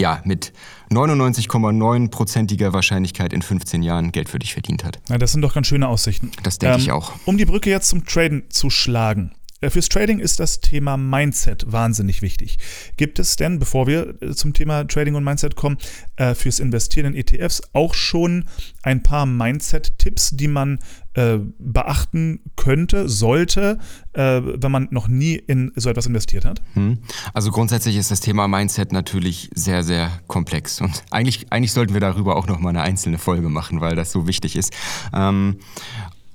ja, 0.01 0.21
mit 0.25 0.51
99,9%iger 0.89 2.73
Wahrscheinlichkeit 2.73 3.31
in 3.31 3.41
15 3.41 3.83
Jahren 3.83 4.11
Geld 4.11 4.27
für 4.29 4.39
dich 4.39 4.53
verdient 4.53 4.83
hat. 4.83 4.99
Na, 5.07 5.17
das 5.17 5.31
sind 5.31 5.41
doch 5.41 5.53
ganz 5.53 5.67
schöne 5.67 5.87
Aussichten. 5.87 6.31
Das 6.43 6.59
denke 6.59 6.75
ähm, 6.75 6.81
ich 6.81 6.91
auch. 6.91 7.13
Um 7.25 7.37
die 7.37 7.45
Brücke 7.45 7.69
jetzt 7.69 7.87
zum 7.87 8.05
Traden 8.05 8.43
zu 8.49 8.69
schlagen. 8.69 9.31
Äh, 9.61 9.69
fürs 9.69 9.89
Trading 9.89 10.19
ist 10.19 10.39
das 10.39 10.59
Thema 10.59 10.97
Mindset 10.97 11.71
wahnsinnig 11.71 12.21
wichtig. 12.21 12.57
Gibt 12.97 13.19
es 13.19 13.35
denn, 13.35 13.59
bevor 13.59 13.87
wir 13.87 14.21
äh, 14.21 14.33
zum 14.33 14.53
Thema 14.53 14.83
Trading 14.85 15.15
und 15.15 15.23
Mindset 15.23 15.55
kommen, 15.55 15.77
äh, 16.17 16.35
fürs 16.35 16.59
Investieren 16.59 17.13
in 17.13 17.15
ETFs 17.15 17.61
auch 17.73 17.93
schon 17.93 18.45
ein 18.83 19.03
paar 19.03 19.25
Mindset-Tipps, 19.25 20.31
die 20.31 20.47
man 20.47 20.79
beachten 21.13 22.39
könnte, 22.55 23.09
sollte, 23.09 23.79
wenn 24.13 24.71
man 24.71 24.87
noch 24.91 25.09
nie 25.09 25.35
in 25.35 25.73
so 25.75 25.89
etwas 25.89 26.05
investiert 26.05 26.45
hat? 26.45 26.61
Hm. 26.71 26.99
Also 27.33 27.51
grundsätzlich 27.51 27.97
ist 27.97 28.11
das 28.11 28.21
Thema 28.21 28.47
Mindset 28.47 28.93
natürlich 28.93 29.49
sehr, 29.53 29.83
sehr 29.83 30.09
komplex. 30.27 30.79
Und 30.79 31.03
eigentlich, 31.11 31.51
eigentlich 31.51 31.73
sollten 31.73 31.93
wir 31.93 31.99
darüber 31.99 32.37
auch 32.37 32.47
noch 32.47 32.59
mal 32.59 32.69
eine 32.69 32.83
einzelne 32.83 33.17
Folge 33.17 33.49
machen, 33.49 33.81
weil 33.81 33.97
das 33.97 34.13
so 34.13 34.25
wichtig 34.25 34.55
ist. 34.55 34.71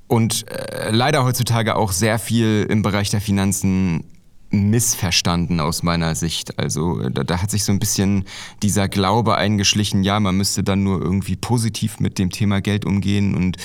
Und 0.09 0.49
äh, 0.51 0.90
leider 0.90 1.25
heutzutage 1.25 1.77
auch 1.77 1.92
sehr 1.92 2.19
viel 2.19 2.66
im 2.69 2.83
Bereich 2.83 3.11
der 3.11 3.21
Finanzen 3.21 4.05
missverstanden 4.51 5.61
aus 5.61 5.83
meiner 5.83 6.14
Sicht. 6.14 6.59
Also 6.59 7.09
da, 7.09 7.25
da, 7.25 7.42
hat 7.42 7.51
sich 7.51 7.64
so 7.64 7.73
ein 7.73 7.79
bisschen 7.79 8.25
dieser 8.62 8.88
Glaube 8.88 9.37
eingeschlichen, 9.37 10.05
ja, 10.05 10.21
man 10.21 10.37
müsste 10.37 10.62
dann 10.62 10.85
nur 10.85 11.01
irgendwie 11.01 11.37
positiv 11.37 11.99
mit 12.01 12.19
dem 12.19 12.31
Thema 12.31 12.61
Geld 12.61 12.85
umgehen 12.85 13.35
und 13.35 13.57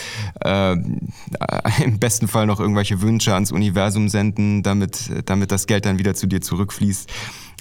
äh, 0.42 0.74
im 1.84 2.00
besten 2.00 2.28
Fall 2.28 2.48
noch 2.48 2.60
irgendwelche 2.60 3.02
Wünsche 3.02 3.34
ans 3.34 3.52
Universum 3.52 4.10
senden, 4.10 4.64
damit, 4.64 5.12
damit 5.26 5.52
das 5.52 5.68
Geld 5.68 5.86
dann 5.86 6.00
wieder 6.00 6.16
zu 6.16 6.28
dir 6.28 6.42
zurückfließt. 6.42 7.10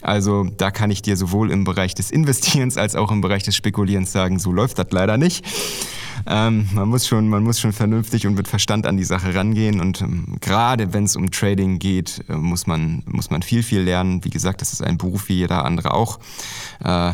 Also 0.02 0.44
da 0.56 0.70
kann 0.70 0.90
ich 0.90 1.02
dir 1.02 1.16
sowohl 1.16 1.50
im 1.50 1.64
Bereich 1.64 1.94
des 1.94 2.10
Investierens 2.10 2.78
als 2.78 2.96
auch 2.96 3.12
im 3.12 3.20
Bereich 3.20 3.42
des 3.42 3.54
Spekulierens 3.54 4.12
sagen, 4.12 4.38
so 4.38 4.50
läuft 4.50 4.78
das 4.78 4.86
leider 4.90 5.18
nicht. 5.18 5.44
Ähm, 6.26 6.68
man, 6.72 6.88
muss 6.88 7.06
schon, 7.06 7.28
man 7.28 7.42
muss 7.42 7.60
schon 7.60 7.72
vernünftig 7.72 8.26
und 8.26 8.34
mit 8.34 8.48
Verstand 8.48 8.86
an 8.86 8.96
die 8.96 9.04
Sache 9.04 9.34
rangehen. 9.34 9.80
Und 9.80 10.00
ähm, 10.00 10.36
gerade 10.40 10.92
wenn 10.92 11.04
es 11.04 11.16
um 11.16 11.30
Trading 11.30 11.78
geht, 11.78 12.24
äh, 12.28 12.34
muss, 12.34 12.66
man, 12.66 13.02
muss 13.06 13.30
man 13.30 13.42
viel, 13.42 13.62
viel 13.62 13.80
lernen. 13.80 14.24
Wie 14.24 14.30
gesagt, 14.30 14.60
das 14.60 14.72
ist 14.72 14.82
ein 14.82 14.98
Beruf 14.98 15.28
wie 15.28 15.34
jeder 15.34 15.64
andere 15.64 15.94
auch. 15.94 16.18
Äh, 16.84 17.12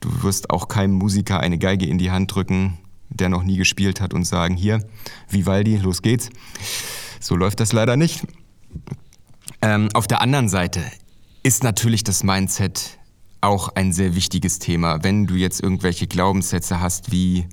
du 0.00 0.22
wirst 0.22 0.50
auch 0.50 0.68
keinem 0.68 0.94
Musiker 0.94 1.40
eine 1.40 1.58
Geige 1.58 1.86
in 1.86 1.98
die 1.98 2.10
Hand 2.10 2.34
drücken, 2.34 2.78
der 3.08 3.28
noch 3.28 3.42
nie 3.42 3.56
gespielt 3.56 4.00
hat 4.00 4.14
und 4.14 4.24
sagen, 4.24 4.56
hier, 4.56 4.84
Vivaldi, 5.28 5.76
los 5.76 6.02
geht's. 6.02 6.30
So 7.20 7.36
läuft 7.36 7.60
das 7.60 7.72
leider 7.72 7.96
nicht. 7.96 8.26
Ähm, 9.62 9.88
auf 9.92 10.06
der 10.06 10.22
anderen 10.22 10.48
Seite 10.48 10.82
ist 11.42 11.62
natürlich 11.62 12.04
das 12.04 12.22
Mindset 12.22 12.98
auch 13.40 13.70
ein 13.74 13.92
sehr 13.92 14.14
wichtiges 14.14 14.58
Thema. 14.58 15.02
Wenn 15.02 15.26
du 15.26 15.34
jetzt 15.34 15.62
irgendwelche 15.62 16.06
Glaubenssätze 16.06 16.80
hast 16.80 17.10
wie 17.12 17.46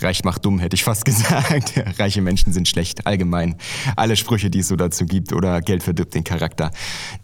Reich 0.00 0.24
macht 0.24 0.44
dumm, 0.44 0.58
hätte 0.58 0.74
ich 0.74 0.84
fast 0.84 1.04
gesagt. 1.06 1.74
Reiche 1.98 2.22
Menschen 2.22 2.52
sind 2.52 2.68
schlecht, 2.68 3.06
allgemein. 3.06 3.56
Alle 3.96 4.16
Sprüche, 4.16 4.50
die 4.50 4.60
es 4.60 4.68
so 4.68 4.76
dazu 4.76 5.06
gibt 5.06 5.32
oder 5.32 5.60
Geld 5.60 5.82
verdirbt 5.82 6.14
den 6.14 6.24
Charakter. 6.24 6.70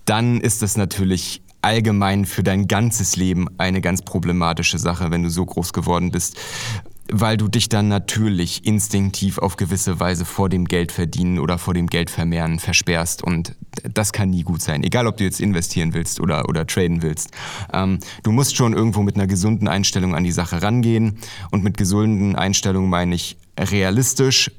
Dann 0.05 0.41
ist 0.41 0.63
das 0.63 0.77
natürlich 0.77 1.43
allgemein 1.63 2.27
für 2.27 2.43
dein 2.43 2.69
ganzes 2.69 3.17
Leben 3.17 3.49
eine 3.57 3.81
ganz 3.81 4.03
problematische 4.03 4.79
Sache, 4.79 5.11
wenn 5.11 5.23
du 5.23 5.31
so 5.31 5.47
groß 5.47 5.73
geworden 5.73 6.11
bist 6.11 6.37
weil 7.11 7.37
du 7.37 7.49
dich 7.49 7.69
dann 7.69 7.89
natürlich 7.89 8.67
instinktiv 8.67 9.39
auf 9.39 9.57
gewisse 9.57 10.01
Weise 10.01 10.25
vor 10.25 10.49
dem 10.49 10.65
Geld 10.65 10.91
verdienen 10.93 11.39
oder 11.39 11.59
vor 11.59 11.75
dem 11.75 11.87
Geld 11.87 12.11
vermehren 12.11 12.59
versperrst 12.59 13.23
und 13.23 13.55
das 13.93 14.13
kann 14.13 14.31
nie 14.31 14.43
gut 14.43 14.63
sein, 14.63 14.83
egal 14.83 15.07
ob 15.07 15.17
du 15.17 15.25
jetzt 15.25 15.41
investieren 15.41 15.95
willst 15.95 16.21
oder, 16.21 16.49
oder 16.49 16.67
traden 16.67 17.03
willst. 17.03 17.31
Ähm, 17.73 17.99
du 18.23 18.33
musst 18.33 18.57
schon 18.57 18.73
irgendwo 18.73 19.03
mit 19.03 19.17
einer 19.17 19.27
gesunden 19.27 19.69
Einstellung 19.69 20.15
an 20.15 20.25
die 20.25 20.33
Sache 20.33 20.63
rangehen 20.63 21.19
und 21.51 21.63
mit 21.63 21.77
gesunden 21.77 22.37
Einstellungen 22.37 22.89
meine 22.89 23.15
ich 23.15 23.37
realistisch 23.59 24.51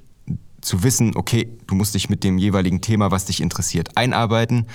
zu 0.61 0.83
wissen, 0.83 1.15
okay, 1.15 1.47
du 1.67 1.75
musst 1.75 1.93
dich 1.93 2.09
mit 2.09 2.23
dem 2.23 2.37
jeweiligen 2.37 2.81
Thema, 2.81 3.11
was 3.11 3.25
dich 3.25 3.41
interessiert, 3.41 3.97
einarbeiten. 3.97 4.65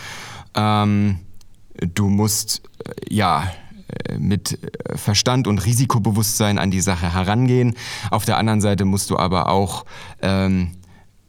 Ähm, 0.54 1.18
du 1.74 2.08
musst, 2.08 2.62
äh, 2.84 3.14
ja, 3.14 3.50
mit 4.18 4.58
äh, 4.62 4.96
Verstand 4.96 5.46
und 5.46 5.64
Risikobewusstsein 5.64 6.58
an 6.58 6.70
die 6.70 6.80
Sache 6.80 7.12
herangehen. 7.12 7.74
Auf 8.10 8.24
der 8.24 8.38
anderen 8.38 8.60
Seite 8.60 8.84
musst 8.84 9.10
du 9.10 9.18
aber 9.18 9.48
auch 9.48 9.84
ähm, 10.22 10.72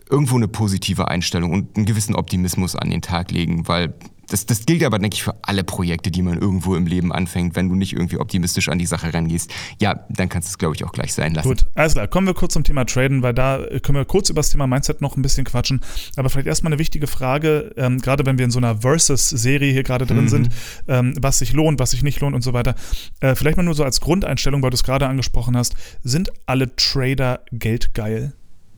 irgendwo 0.10 0.36
eine 0.36 0.47
positive 0.47 1.08
Einstellung 1.08 1.52
und 1.52 1.78
einen 1.78 1.86
gewissen 1.86 2.15
Optimismus 2.15 2.76
an 2.76 2.89
den 2.89 3.02
Tag 3.02 3.32
legen, 3.32 3.67
weil 3.67 3.93
das, 4.32 4.46
das 4.46 4.65
gilt 4.65 4.84
aber, 4.84 4.98
denke 4.98 5.15
ich, 5.15 5.24
für 5.24 5.36
alle 5.41 5.63
Projekte, 5.63 6.10
die 6.10 6.22
man 6.22 6.39
irgendwo 6.39 6.76
im 6.76 6.86
Leben 6.86 7.12
anfängt. 7.12 7.56
Wenn 7.56 7.67
du 7.67 7.76
nicht 7.76 7.94
irgendwie 7.94 8.17
optimistisch 8.17 8.70
an 8.70 8.80
die 8.80 8.86
Sache 8.86 9.13
rangehst, 9.13 9.52
ja, 9.80 10.06
dann 10.10 10.30
kannst 10.30 10.48
du 10.48 10.52
es, 10.52 10.58
glaube 10.58 10.76
ich, 10.76 10.86
auch 10.86 10.94
gleich 10.94 11.13
sein 11.13 11.34
lassen. 11.34 11.50
Gut, 11.50 11.65
alles 11.76 11.94
klar. 11.94 12.08
Kommen 12.08 12.28
wir 12.28 12.34
kurz 12.34 12.54
zum 12.54 12.63
Thema 12.63 12.86
Traden, 12.86 13.24
weil 13.24 13.34
da 13.34 13.60
können 13.84 13.98
wir 13.98 14.06
kurz 14.06 14.30
über 14.30 14.39
das 14.39 14.50
Thema 14.50 14.67
Mindset 14.67 15.02
noch 15.02 15.17
ein 15.17 15.22
bisschen 15.22 15.44
quatschen. 15.44 15.82
Aber 16.15 16.30
vielleicht 16.30 16.48
erstmal 16.48 16.72
eine 16.72 16.80
wichtige 16.80 17.08
Frage, 17.08 17.74
ähm, 17.76 18.00
gerade 18.00 18.26
wenn 18.26 18.38
wir 18.38 18.46
in 18.46 18.52
so 18.52 18.60
einer 18.60 18.78
Versus-Serie 18.78 19.74
hier 19.74 19.84
gerade 19.84 20.06
drin 20.06 20.24
mhm. 20.24 20.30
sind, 20.30 20.50
ähm, 20.88 21.13
was 21.20 21.39
sich 21.39 21.52
lohnt, 21.52 21.80
was 21.80 21.91
sich 21.91 22.02
nicht 22.02 22.22
lohnt 22.22 22.36
und 22.36 22.41
so 22.41 22.54
weiter. 22.54 22.76
Äh, 23.20 23.36
vielleicht 23.36 23.58
mal 23.58 23.63
nur 23.63 23.76
so 23.76 23.84
als 23.84 24.00
Grundeinstellung, 24.00 24.63
weil 24.63 24.70
du 24.70 24.76
es 24.76 24.84
gerade 24.84 25.08
angesprochen 25.08 25.58
hast. 25.58 25.76
Sind 26.04 26.32
alle 26.46 26.74
Trader 26.78 27.41
geldgeil? 27.52 28.34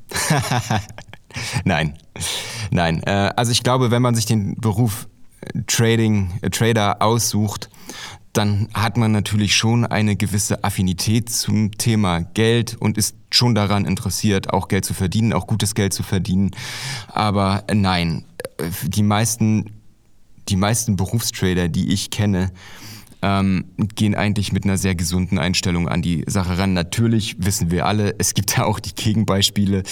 Nein, 1.65 1.95
nein. 2.69 3.01
Äh, 3.03 3.31
also 3.35 3.51
ich 3.51 3.63
glaube, 3.63 3.89
wenn 3.91 4.01
man 4.01 4.13
sich 4.15 4.25
den 4.25 4.55
Beruf 4.55 5.07
Trading, 5.67 6.39
äh, 6.41 6.49
Trader 6.49 7.01
aussucht, 7.01 7.69
dann 8.33 8.67
hat 8.73 8.97
man 8.97 9.11
natürlich 9.11 9.55
schon 9.55 9.85
eine 9.85 10.15
gewisse 10.15 10.63
Affinität 10.63 11.29
zum 11.29 11.71
Thema 11.77 12.21
Geld 12.21 12.75
und 12.79 12.97
ist 12.97 13.15
schon 13.29 13.53
daran 13.53 13.85
interessiert, 13.85 14.51
auch 14.51 14.67
Geld 14.67 14.85
zu 14.85 14.95
verdienen, 14.95 15.33
auch 15.33 15.45
gutes 15.45 15.75
Geld 15.75 15.93
zu 15.93 16.01
verdienen. 16.01 16.51
Aber 17.07 17.63
nein, 17.71 18.25
äh, 18.57 18.69
die 18.83 19.03
meisten, 19.03 19.71
die 20.49 20.55
meisten 20.55 20.95
Berufstrader, 20.95 21.69
die 21.69 21.93
ich 21.93 22.09
kenne, 22.09 22.51
ähm, 23.23 23.63
gehen 23.95 24.15
eigentlich 24.15 24.51
mit 24.51 24.65
einer 24.65 24.77
sehr 24.77 24.95
gesunden 24.95 25.39
Einstellung 25.39 25.87
an 25.87 26.01
die 26.01 26.25
Sache 26.27 26.57
ran. 26.57 26.73
Natürlich 26.73 27.37
wissen 27.39 27.71
wir 27.71 27.85
alle, 27.85 28.13
es 28.19 28.33
gibt 28.33 28.57
da 28.57 28.65
auch 28.65 28.79
die 28.79 28.93
Gegenbeispiele. 28.93 29.83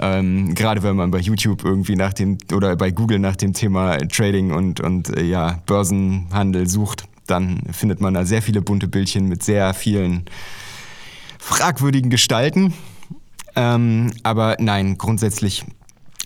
Ähm, 0.00 0.54
gerade 0.54 0.82
wenn 0.82 0.96
man 0.96 1.10
bei 1.10 1.18
YouTube 1.18 1.64
irgendwie 1.64 1.96
nach 1.96 2.14
dem 2.14 2.38
oder 2.52 2.74
bei 2.76 2.90
Google 2.90 3.18
nach 3.18 3.36
dem 3.36 3.52
Thema 3.52 3.98
Trading 3.98 4.52
und, 4.52 4.80
und 4.80 5.14
äh, 5.14 5.22
ja, 5.22 5.62
Börsenhandel 5.66 6.66
sucht, 6.66 7.04
dann 7.26 7.60
findet 7.72 8.00
man 8.00 8.14
da 8.14 8.24
sehr 8.24 8.40
viele 8.40 8.62
bunte 8.62 8.88
Bildchen 8.88 9.28
mit 9.28 9.42
sehr 9.42 9.74
vielen 9.74 10.24
fragwürdigen 11.38 12.10
Gestalten. 12.10 12.72
Ähm, 13.54 14.12
aber 14.22 14.56
nein, 14.60 14.96
grundsätzlich 14.96 15.64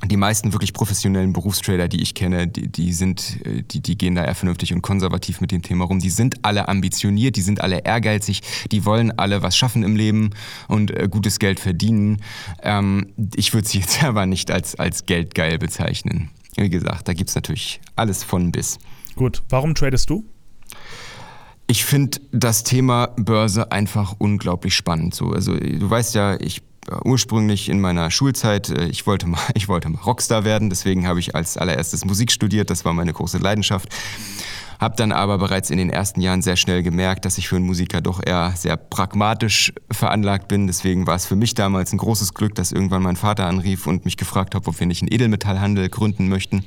die 0.04 0.16
meisten 0.16 0.52
wirklich 0.52 0.72
professionellen 0.72 1.32
Berufstrader, 1.32 1.88
die 1.88 2.02
ich 2.02 2.14
kenne, 2.14 2.48
die, 2.48 2.68
die 2.68 2.92
sind, 2.92 3.44
äh, 3.46 3.62
die, 3.62 3.80
die 3.80 3.96
gehen 3.96 4.14
da 4.14 4.24
eher 4.24 4.34
vernünftig 4.34 4.72
und 4.72 4.82
konservativ 4.82 5.40
mit 5.40 5.52
dem 5.52 5.62
Thema 5.62 5.84
rum. 5.84 6.00
Die 6.00 6.10
sind 6.10 6.44
alle 6.44 6.68
ambitioniert, 6.68 7.36
die 7.36 7.42
sind 7.42 7.60
alle 7.60 7.78
ehrgeizig, 7.78 8.42
die 8.70 8.84
wollen 8.84 9.16
alle 9.18 9.42
was 9.42 9.56
schaffen 9.56 9.82
im 9.82 9.96
Leben 9.96 10.30
und 10.68 10.90
äh, 10.90 11.08
gutes 11.08 11.38
Geld 11.38 11.60
verdienen. 11.60 12.20
Ähm, 12.62 13.12
ich 13.34 13.54
würde 13.54 13.68
sie 13.68 13.78
jetzt 13.80 14.02
aber 14.02 14.26
nicht 14.26 14.50
als, 14.50 14.74
als 14.74 15.06
geldgeil 15.06 15.58
bezeichnen. 15.58 16.30
Wie 16.56 16.68
gesagt, 16.68 17.08
da 17.08 17.14
gibt 17.14 17.30
es 17.30 17.36
natürlich 17.36 17.80
alles 17.96 18.24
von 18.24 18.52
bis. 18.52 18.78
Gut, 19.14 19.42
warum 19.48 19.74
tradest 19.74 20.10
du? 20.10 20.24
Ich 21.66 21.84
finde 21.84 22.20
das 22.32 22.64
Thema 22.64 23.08
Börse 23.16 23.72
einfach 23.72 24.14
unglaublich 24.18 24.74
spannend. 24.74 25.14
So, 25.14 25.30
also 25.30 25.56
du 25.56 25.88
weißt 25.88 26.14
ja, 26.14 26.38
ich 26.40 26.62
ursprünglich 27.04 27.68
in 27.68 27.80
meiner 27.80 28.10
Schulzeit, 28.10 28.68
äh, 28.70 28.86
ich 28.86 29.06
wollte 29.06 29.26
mal, 29.26 29.40
ich 29.54 29.68
wollte 29.68 29.88
mal 29.88 30.00
Rockstar 30.00 30.44
werden, 30.44 30.70
deswegen 30.70 31.06
habe 31.06 31.20
ich 31.20 31.34
als 31.34 31.56
allererstes 31.56 32.04
Musik 32.04 32.32
studiert, 32.32 32.70
das 32.70 32.84
war 32.84 32.92
meine 32.92 33.12
große 33.12 33.38
Leidenschaft. 33.38 33.88
Habe 34.80 34.96
dann 34.96 35.12
aber 35.12 35.38
bereits 35.38 35.70
in 35.70 35.78
den 35.78 35.90
ersten 35.90 36.20
Jahren 36.20 36.42
sehr 36.42 36.56
schnell 36.56 36.82
gemerkt, 36.82 37.24
dass 37.24 37.38
ich 37.38 37.48
für 37.48 37.54
einen 37.54 37.66
Musiker 37.66 38.00
doch 38.00 38.20
eher 38.24 38.52
sehr 38.56 38.76
pragmatisch 38.76 39.72
veranlagt 39.92 40.48
bin. 40.48 40.66
Deswegen 40.66 41.06
war 41.06 41.14
es 41.14 41.24
für 41.24 41.36
mich 41.36 41.54
damals 41.54 41.92
ein 41.92 41.98
großes 41.98 42.34
Glück, 42.34 42.56
dass 42.56 42.72
irgendwann 42.72 43.00
mein 43.00 43.14
Vater 43.14 43.46
anrief 43.46 43.86
und 43.86 44.04
mich 44.04 44.16
gefragt 44.16 44.56
hat, 44.56 44.66
ob 44.66 44.80
wir 44.80 44.88
nicht 44.88 45.00
einen 45.00 45.12
Edelmetallhandel 45.12 45.88
gründen 45.88 46.28
möchten. 46.28 46.64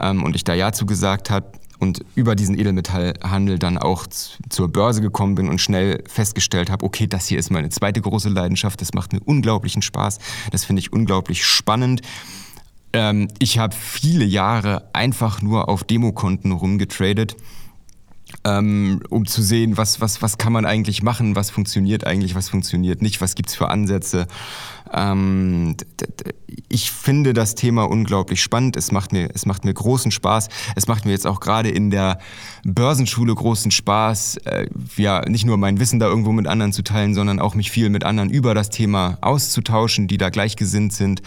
Ähm, 0.00 0.22
und 0.22 0.36
ich 0.36 0.44
da 0.44 0.54
Ja 0.54 0.70
zugesagt 0.70 1.28
habe 1.30 1.50
und 1.78 2.04
über 2.14 2.34
diesen 2.34 2.58
Edelmetallhandel 2.58 3.58
dann 3.58 3.78
auch 3.78 4.06
zur 4.06 4.68
Börse 4.68 5.00
gekommen 5.00 5.34
bin 5.34 5.48
und 5.48 5.60
schnell 5.60 6.02
festgestellt 6.08 6.70
habe, 6.70 6.84
okay, 6.84 7.06
das 7.06 7.26
hier 7.26 7.38
ist 7.38 7.50
meine 7.50 7.68
zweite 7.68 8.00
große 8.00 8.28
Leidenschaft, 8.28 8.80
das 8.80 8.94
macht 8.94 9.12
mir 9.12 9.20
unglaublichen 9.24 9.82
Spaß, 9.82 10.18
das 10.50 10.64
finde 10.64 10.80
ich 10.80 10.92
unglaublich 10.92 11.44
spannend. 11.44 12.02
Ähm, 12.92 13.28
ich 13.38 13.58
habe 13.58 13.74
viele 13.74 14.24
Jahre 14.24 14.88
einfach 14.92 15.42
nur 15.42 15.68
auf 15.68 15.84
Demokonten 15.84 16.52
rumgetradet 16.52 17.36
ähm, 18.44 19.02
um 19.08 19.26
zu 19.26 19.42
sehen, 19.42 19.76
was, 19.76 20.00
was, 20.00 20.22
was 20.22 20.38
kann 20.38 20.52
man 20.52 20.66
eigentlich 20.66 21.02
machen, 21.02 21.36
was 21.36 21.50
funktioniert 21.50 22.06
eigentlich, 22.06 22.34
was 22.34 22.48
funktioniert 22.48 23.02
nicht, 23.02 23.20
was 23.20 23.34
gibt's 23.34 23.54
für 23.54 23.68
Ansätze. 23.68 24.26
Ähm, 24.92 25.76
ich 26.68 26.90
finde 26.90 27.32
das 27.32 27.54
Thema 27.54 27.84
unglaublich 27.84 28.42
spannend. 28.42 28.76
Es 28.76 28.92
macht, 28.92 29.12
mir, 29.12 29.28
es 29.34 29.46
macht 29.46 29.64
mir 29.64 29.72
großen 29.72 30.10
Spaß. 30.10 30.48
Es 30.74 30.86
macht 30.88 31.04
mir 31.04 31.12
jetzt 31.12 31.26
auch 31.26 31.40
gerade 31.40 31.70
in 31.70 31.90
der 31.90 32.18
Börsenschule 32.64 33.34
großen 33.34 33.70
Spaß, 33.70 34.38
äh, 34.44 34.66
ja, 34.96 35.22
nicht 35.28 35.44
nur 35.44 35.56
mein 35.56 35.78
Wissen 35.78 35.98
da 35.98 36.06
irgendwo 36.06 36.32
mit 36.32 36.46
anderen 36.46 36.72
zu 36.72 36.82
teilen, 36.82 37.14
sondern 37.14 37.40
auch 37.40 37.54
mich 37.54 37.70
viel 37.70 37.90
mit 37.90 38.04
anderen 38.04 38.30
über 38.30 38.54
das 38.54 38.70
Thema 38.70 39.18
auszutauschen, 39.20 40.08
die 40.08 40.18
da 40.18 40.30
gleichgesinnt 40.30 40.92
sind. 40.92 41.22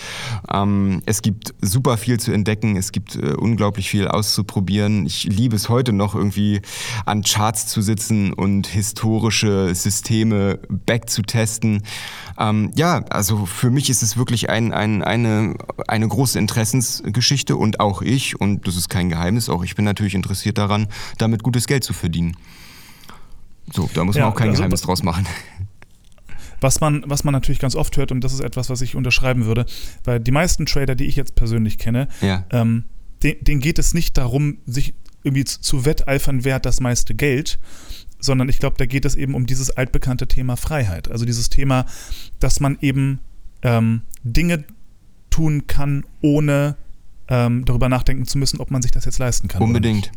Ähm, 0.52 1.02
es 1.06 1.22
gibt 1.22 1.54
super 1.62 1.98
viel 1.98 2.19
zu 2.19 2.32
entdecken. 2.32 2.76
Es 2.76 2.91
gibt 2.91 3.15
äh, 3.15 3.34
unglaublich 3.34 3.89
viel 3.89 4.08
auszuprobieren. 4.08 5.06
Ich 5.06 5.24
liebe 5.24 5.56
es 5.56 5.69
heute 5.69 5.93
noch 5.93 6.15
irgendwie 6.15 6.62
an 7.06 7.24
Charts 7.24 7.67
zu 7.67 7.82
sitzen 7.82 8.34
und 8.34 8.67
historische 8.67 9.74
Systeme 9.74 10.60
back 10.69 11.10
zu 11.10 11.22
testen. 11.22 11.84
Ähm, 12.38 12.72
ja, 12.76 13.04
also 13.10 13.45
für 13.49 13.69
mich 13.69 13.89
ist 13.89 14.01
es 14.01 14.17
wirklich 14.17 14.49
ein, 14.49 14.73
ein, 14.73 15.03
eine, 15.03 15.55
eine 15.88 16.07
große 16.07 16.39
Interessensgeschichte 16.39 17.55
und 17.55 17.79
auch 17.79 18.01
ich, 18.01 18.39
und 18.39 18.67
das 18.67 18.75
ist 18.75 18.89
kein 18.89 19.09
Geheimnis, 19.09 19.49
auch 19.49 19.63
ich 19.63 19.75
bin 19.75 19.85
natürlich 19.85 20.15
interessiert 20.15 20.57
daran, 20.57 20.88
damit 21.17 21.43
gutes 21.43 21.67
Geld 21.67 21.83
zu 21.83 21.93
verdienen. 21.93 22.38
So, 23.73 23.89
da 23.93 24.03
muss 24.03 24.15
man 24.15 24.23
ja, 24.23 24.29
auch 24.29 24.35
kein 24.35 24.49
also, 24.49 24.62
Geheimnis 24.62 24.81
draus 24.81 25.03
machen. 25.03 25.25
Was 26.62 26.81
man, 26.81 27.03
was 27.05 27.23
man 27.23 27.33
natürlich 27.33 27.59
ganz 27.59 27.75
oft 27.75 27.95
hört, 27.97 28.12
und 28.12 28.23
das 28.23 28.33
ist 28.33 28.41
etwas, 28.41 28.69
was 28.69 28.81
ich 28.81 28.95
unterschreiben 28.95 29.45
würde, 29.45 29.65
weil 30.03 30.19
die 30.19 30.31
meisten 30.31 30.65
Trader, 30.65 30.95
die 30.95 31.05
ich 31.05 31.15
jetzt 31.15 31.35
persönlich 31.35 31.77
kenne, 31.77 32.07
ja. 32.21 32.45
ähm, 32.51 32.85
denen 33.21 33.59
geht 33.59 33.79
es 33.79 33.93
nicht 33.93 34.17
darum, 34.17 34.57
sich 34.65 34.93
irgendwie 35.23 35.43
zu 35.43 35.85
wetteifern, 35.85 36.43
wer 36.43 36.55
hat 36.55 36.65
das 36.65 36.79
meiste 36.79 37.13
Geld, 37.13 37.59
sondern 38.19 38.49
ich 38.49 38.59
glaube, 38.59 38.75
da 38.77 38.85
geht 38.85 39.05
es 39.05 39.15
eben 39.15 39.35
um 39.35 39.45
dieses 39.45 39.69
altbekannte 39.69 40.27
Thema 40.27 40.57
Freiheit. 40.57 41.09
Also 41.09 41.25
dieses 41.25 41.49
Thema, 41.49 41.85
dass 42.39 42.59
man 42.59 42.77
eben 42.81 43.19
ähm, 43.62 44.02
Dinge 44.24 44.63
tun 45.30 45.67
kann, 45.67 46.06
ohne 46.22 46.76
ähm, 47.28 47.65
darüber 47.65 47.89
nachdenken 47.89 48.26
zu 48.26 48.38
müssen, 48.38 48.60
ob 48.60 48.72
man 48.72 48.82
sich 48.82 48.91
das 48.91 49.06
jetzt 49.06 49.19
leisten 49.19 49.48
kann. 49.48 49.62
Unbedingt. 49.62 50.12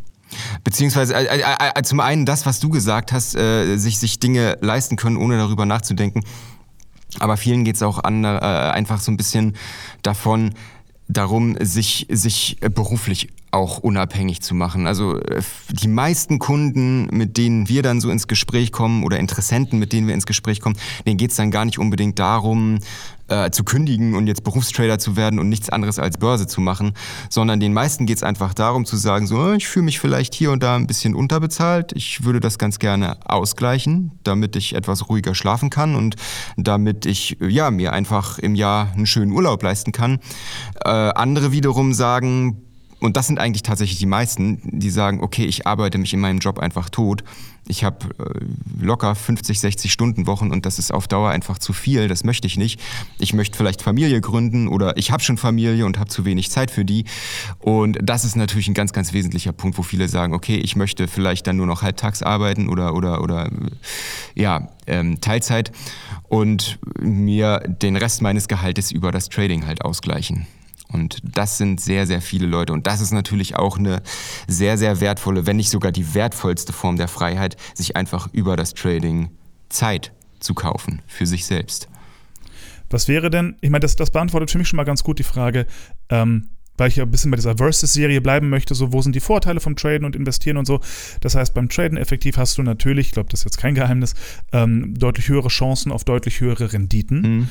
Beziehungsweise 0.63 1.15
äh, 1.15 1.39
äh, 1.39 1.71
äh, 1.75 1.81
zum 1.83 1.99
einen 1.99 2.25
das, 2.25 2.45
was 2.45 2.59
du 2.59 2.69
gesagt 2.69 3.11
hast, 3.11 3.35
äh, 3.35 3.77
sich, 3.77 3.99
sich 3.99 4.19
Dinge 4.19 4.57
leisten 4.61 4.95
können, 4.95 5.17
ohne 5.17 5.37
darüber 5.37 5.65
nachzudenken. 5.65 6.23
Aber 7.19 7.37
vielen 7.37 7.63
geht 7.63 7.75
es 7.75 7.83
auch 7.83 8.03
an, 8.03 8.23
äh, 8.23 8.27
einfach 8.27 8.99
so 8.99 9.11
ein 9.11 9.17
bisschen 9.17 9.55
davon, 10.01 10.55
darum, 11.07 11.55
sich, 11.59 12.07
sich 12.09 12.57
beruflich 12.73 13.29
auch 13.53 13.77
unabhängig 13.77 14.41
zu 14.41 14.55
machen. 14.55 14.87
Also 14.87 15.19
äh, 15.19 15.41
die 15.69 15.87
meisten 15.87 16.39
Kunden, 16.39 17.07
mit 17.11 17.37
denen 17.37 17.69
wir 17.69 17.83
dann 17.83 18.01
so 18.01 18.09
ins 18.09 18.27
Gespräch 18.27 18.71
kommen 18.71 19.03
oder 19.03 19.19
Interessenten, 19.19 19.79
mit 19.79 19.93
denen 19.93 20.07
wir 20.07 20.13
ins 20.13 20.25
Gespräch 20.25 20.59
kommen, 20.59 20.75
denen 21.05 21.17
geht 21.17 21.31
es 21.31 21.37
dann 21.37 21.51
gar 21.51 21.65
nicht 21.65 21.77
unbedingt 21.77 22.19
darum, 22.19 22.79
äh, 23.27 23.51
zu 23.51 23.63
kündigen 23.63 24.15
und 24.15 24.27
jetzt 24.27 24.43
Berufstrader 24.43 24.99
zu 24.99 25.15
werden 25.15 25.39
und 25.39 25.49
nichts 25.49 25.69
anderes 25.69 25.99
als 25.99 26.17
Börse 26.17 26.47
zu 26.47 26.61
machen, 26.61 26.93
sondern 27.29 27.59
den 27.59 27.73
meisten 27.73 28.05
geht 28.05 28.17
es 28.17 28.23
einfach 28.23 28.53
darum 28.53 28.85
zu 28.85 28.97
sagen, 28.97 29.27
so, 29.27 29.53
ich 29.53 29.67
fühle 29.67 29.85
mich 29.85 29.99
vielleicht 29.99 30.33
hier 30.33 30.51
und 30.51 30.61
da 30.61 30.75
ein 30.75 30.87
bisschen 30.87 31.15
unterbezahlt, 31.15 31.93
ich 31.93 32.25
würde 32.25 32.39
das 32.39 32.57
ganz 32.57 32.79
gerne 32.79 33.17
ausgleichen, 33.25 34.19
damit 34.23 34.55
ich 34.55 34.75
etwas 34.75 35.09
ruhiger 35.09 35.35
schlafen 35.35 35.69
kann 35.69 35.95
und 35.95 36.15
damit 36.57 37.05
ich 37.05 37.37
ja, 37.39 37.71
mir 37.71 37.93
einfach 37.93 38.39
im 38.39 38.55
Jahr 38.55 38.91
einen 38.93 39.05
schönen 39.05 39.31
Urlaub 39.31 39.63
leisten 39.63 39.91
kann. 39.91 40.19
Äh, 40.83 40.89
andere 40.89 41.51
wiederum 41.51 41.93
sagen, 41.93 42.63
und 43.03 43.17
das 43.17 43.27
sind 43.27 43.37
eigentlich 43.37 43.63
tatsächlich 43.63 43.99
die 43.99 44.05
meisten, 44.05 44.61
die 44.63 44.89
sagen, 44.89 45.21
okay, 45.21 45.43
ich 45.43 45.67
arbeite 45.67 45.97
mich 45.97 46.13
in 46.13 46.21
meinem 46.21 46.39
Job 46.39 46.57
einfach 46.57 46.89
tot. 46.89 47.25
Ich 47.67 47.83
habe 47.83 48.07
äh, 48.17 48.81
locker 48.81 49.13
50, 49.13 49.59
60 49.59 49.91
Stunden 49.91 50.25
Wochen 50.25 50.51
und 50.51 50.65
das 50.65 50.79
ist 50.79 50.93
auf 50.93 51.09
Dauer 51.09 51.29
einfach 51.29 51.57
zu 51.57 51.73
viel. 51.73 52.07
Das 52.07 52.23
möchte 52.23 52.47
ich 52.47 52.55
nicht. 52.55 52.79
Ich 53.19 53.33
möchte 53.33 53.57
vielleicht 53.57 53.81
Familie 53.81 54.21
gründen 54.21 54.69
oder 54.69 54.95
ich 54.95 55.11
habe 55.11 55.21
schon 55.21 55.37
Familie 55.37 55.85
und 55.85 55.99
habe 55.99 56.09
zu 56.09 56.23
wenig 56.23 56.49
Zeit 56.49 56.71
für 56.71 56.85
die. 56.85 57.03
Und 57.59 57.99
das 58.01 58.23
ist 58.23 58.37
natürlich 58.37 58.69
ein 58.69 58.73
ganz, 58.73 58.93
ganz 58.93 59.11
wesentlicher 59.11 59.51
Punkt, 59.51 59.77
wo 59.77 59.83
viele 59.83 60.07
sagen, 60.07 60.33
okay, 60.33 60.55
ich 60.55 60.77
möchte 60.77 61.09
vielleicht 61.09 61.45
dann 61.45 61.57
nur 61.57 61.67
noch 61.67 61.81
halbtags 61.81 62.23
arbeiten 62.23 62.69
oder, 62.69 62.95
oder, 62.95 63.21
oder 63.21 63.49
ja, 64.33 64.69
ähm, 64.87 65.19
Teilzeit 65.19 65.73
und 66.29 66.79
mir 67.01 67.59
den 67.67 67.97
Rest 67.97 68.21
meines 68.21 68.47
Gehaltes 68.47 68.93
über 68.93 69.11
das 69.11 69.27
Trading 69.27 69.67
halt 69.67 69.83
ausgleichen. 69.83 70.47
Und 70.93 71.19
das 71.23 71.57
sind 71.57 71.81
sehr, 71.81 72.07
sehr 72.07 72.21
viele 72.21 72.45
Leute. 72.45 72.73
Und 72.73 72.87
das 72.87 73.01
ist 73.01 73.11
natürlich 73.11 73.55
auch 73.55 73.77
eine 73.77 74.01
sehr, 74.47 74.77
sehr 74.77 75.01
wertvolle, 75.01 75.45
wenn 75.45 75.57
nicht 75.57 75.69
sogar 75.69 75.91
die 75.91 76.13
wertvollste 76.13 76.71
Form 76.73 76.97
der 76.97 77.07
Freiheit, 77.07 77.57
sich 77.73 77.95
einfach 77.95 78.29
über 78.31 78.55
das 78.55 78.73
Trading 78.73 79.29
Zeit 79.69 80.13
zu 80.39 80.53
kaufen 80.53 81.01
für 81.07 81.25
sich 81.25 81.45
selbst. 81.45 81.87
Was 82.89 83.07
wäre 83.07 83.29
denn, 83.29 83.55
ich 83.61 83.71
meine, 83.71 83.81
das, 83.81 83.95
das 83.95 84.11
beantwortet 84.11 84.51
für 84.51 84.59
mich 84.59 84.67
schon 84.67 84.77
mal 84.77 84.83
ganz 84.83 85.03
gut 85.03 85.17
die 85.17 85.23
Frage, 85.23 85.65
ähm, 86.09 86.49
weil 86.77 86.89
ich 86.89 86.95
ja 86.95 87.03
ein 87.03 87.11
bisschen 87.11 87.31
bei 87.31 87.37
dieser 87.37 87.57
Versus-Serie 87.57 88.21
bleiben 88.21 88.49
möchte, 88.49 88.75
so 88.75 88.93
wo 88.93 89.01
sind 89.01 89.15
die 89.15 89.19
Vorteile 89.19 89.59
vom 89.59 89.75
Traden 89.75 90.05
und 90.05 90.15
Investieren 90.15 90.57
und 90.57 90.65
so. 90.65 90.79
Das 91.21 91.35
heißt, 91.35 91.53
beim 91.53 91.69
Traden 91.69 91.97
effektiv 91.97 92.37
hast 92.37 92.57
du 92.57 92.63
natürlich, 92.63 93.07
ich 93.07 93.13
glaube, 93.13 93.29
das 93.29 93.41
ist 93.41 93.45
jetzt 93.45 93.57
kein 93.57 93.75
Geheimnis, 93.75 94.15
ähm, 94.51 94.93
deutlich 94.97 95.27
höhere 95.29 95.49
Chancen 95.49 95.91
auf 95.91 96.03
deutlich 96.03 96.39
höhere 96.39 96.73
Renditen. 96.73 97.21
Mhm. 97.21 97.49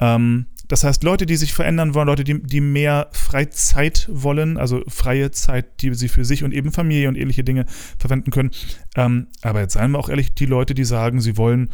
Ähm, 0.00 0.46
das 0.68 0.84
heißt, 0.84 1.02
Leute, 1.02 1.26
die 1.26 1.36
sich 1.36 1.52
verändern 1.52 1.94
wollen, 1.94 2.06
Leute, 2.06 2.24
die, 2.24 2.42
die 2.42 2.60
mehr 2.60 3.08
Freizeit 3.12 4.08
wollen, 4.12 4.58
also 4.58 4.82
freie 4.86 5.30
Zeit, 5.30 5.82
die 5.82 5.94
sie 5.94 6.08
für 6.08 6.24
sich 6.24 6.44
und 6.44 6.52
eben 6.52 6.72
Familie 6.72 7.08
und 7.08 7.16
ähnliche 7.16 7.42
Dinge 7.42 7.64
verwenden 7.98 8.30
können. 8.30 8.50
Ähm, 8.94 9.28
aber 9.42 9.60
jetzt 9.60 9.74
seien 9.74 9.92
wir 9.92 9.98
auch 9.98 10.10
ehrlich, 10.10 10.34
die 10.34 10.46
Leute, 10.46 10.74
die 10.74 10.84
sagen, 10.84 11.20
sie 11.20 11.36
wollen 11.36 11.70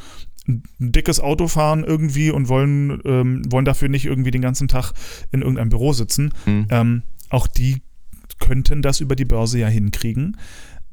ein 0.46 0.62
dickes 0.78 1.20
Auto 1.20 1.48
fahren 1.48 1.84
irgendwie 1.84 2.30
und 2.30 2.48
wollen, 2.48 3.00
ähm, 3.04 3.42
wollen 3.50 3.64
dafür 3.64 3.88
nicht 3.88 4.04
irgendwie 4.04 4.30
den 4.30 4.42
ganzen 4.42 4.68
Tag 4.68 4.92
in 5.32 5.40
irgendeinem 5.40 5.70
Büro 5.70 5.92
sitzen, 5.92 6.32
mhm. 6.46 6.66
ähm, 6.70 7.02
auch 7.30 7.46
die 7.46 7.82
könnten 8.38 8.82
das 8.82 9.00
über 9.00 9.16
die 9.16 9.24
Börse 9.24 9.58
ja 9.58 9.68
hinkriegen. 9.68 10.36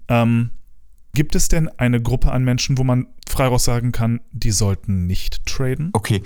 Ähm, 0.07 0.51
Gibt 1.13 1.35
es 1.35 1.49
denn 1.49 1.67
eine 1.77 2.01
Gruppe 2.01 2.31
an 2.31 2.43
Menschen, 2.43 2.77
wo 2.77 2.83
man 2.83 3.07
frei 3.27 3.47
raus 3.47 3.65
sagen 3.65 3.91
kann, 3.91 4.21
die 4.31 4.51
sollten 4.51 5.07
nicht 5.07 5.45
traden? 5.45 5.89
Okay, 5.93 6.21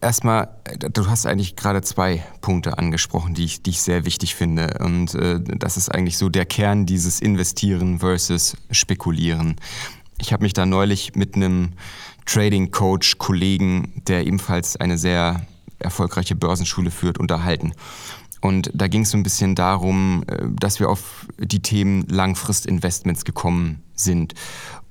erstmal, 0.00 0.48
du 0.92 1.06
hast 1.06 1.26
eigentlich 1.26 1.56
gerade 1.56 1.80
zwei 1.82 2.22
Punkte 2.40 2.78
angesprochen, 2.78 3.34
die 3.34 3.44
ich, 3.44 3.62
die 3.62 3.70
ich 3.70 3.80
sehr 3.80 4.04
wichtig 4.04 4.34
finde. 4.34 4.78
Und 4.80 5.14
äh, 5.14 5.40
das 5.40 5.76
ist 5.76 5.88
eigentlich 5.90 6.18
so 6.18 6.28
der 6.28 6.44
Kern 6.44 6.84
dieses 6.84 7.20
Investieren 7.20 8.00
versus 8.00 8.56
Spekulieren. 8.70 9.56
Ich 10.18 10.32
habe 10.32 10.42
mich 10.42 10.52
da 10.52 10.66
neulich 10.66 11.14
mit 11.14 11.34
einem 11.34 11.72
Trading 12.26 12.70
Coach, 12.70 13.16
Kollegen, 13.16 14.02
der 14.06 14.26
ebenfalls 14.26 14.76
eine 14.76 14.98
sehr 14.98 15.46
erfolgreiche 15.78 16.36
Börsenschule 16.36 16.90
führt, 16.90 17.18
unterhalten. 17.18 17.72
Und 18.40 18.70
da 18.74 18.88
ging 18.88 19.02
es 19.02 19.10
so 19.10 19.18
ein 19.18 19.22
bisschen 19.22 19.54
darum, 19.54 20.24
äh, 20.26 20.46
dass 20.50 20.80
wir 20.80 20.88
auf 20.88 21.26
die 21.38 21.60
Themen 21.60 22.06
Langfristinvestments 22.08 23.24
gekommen 23.24 23.82
sind. 23.94 24.34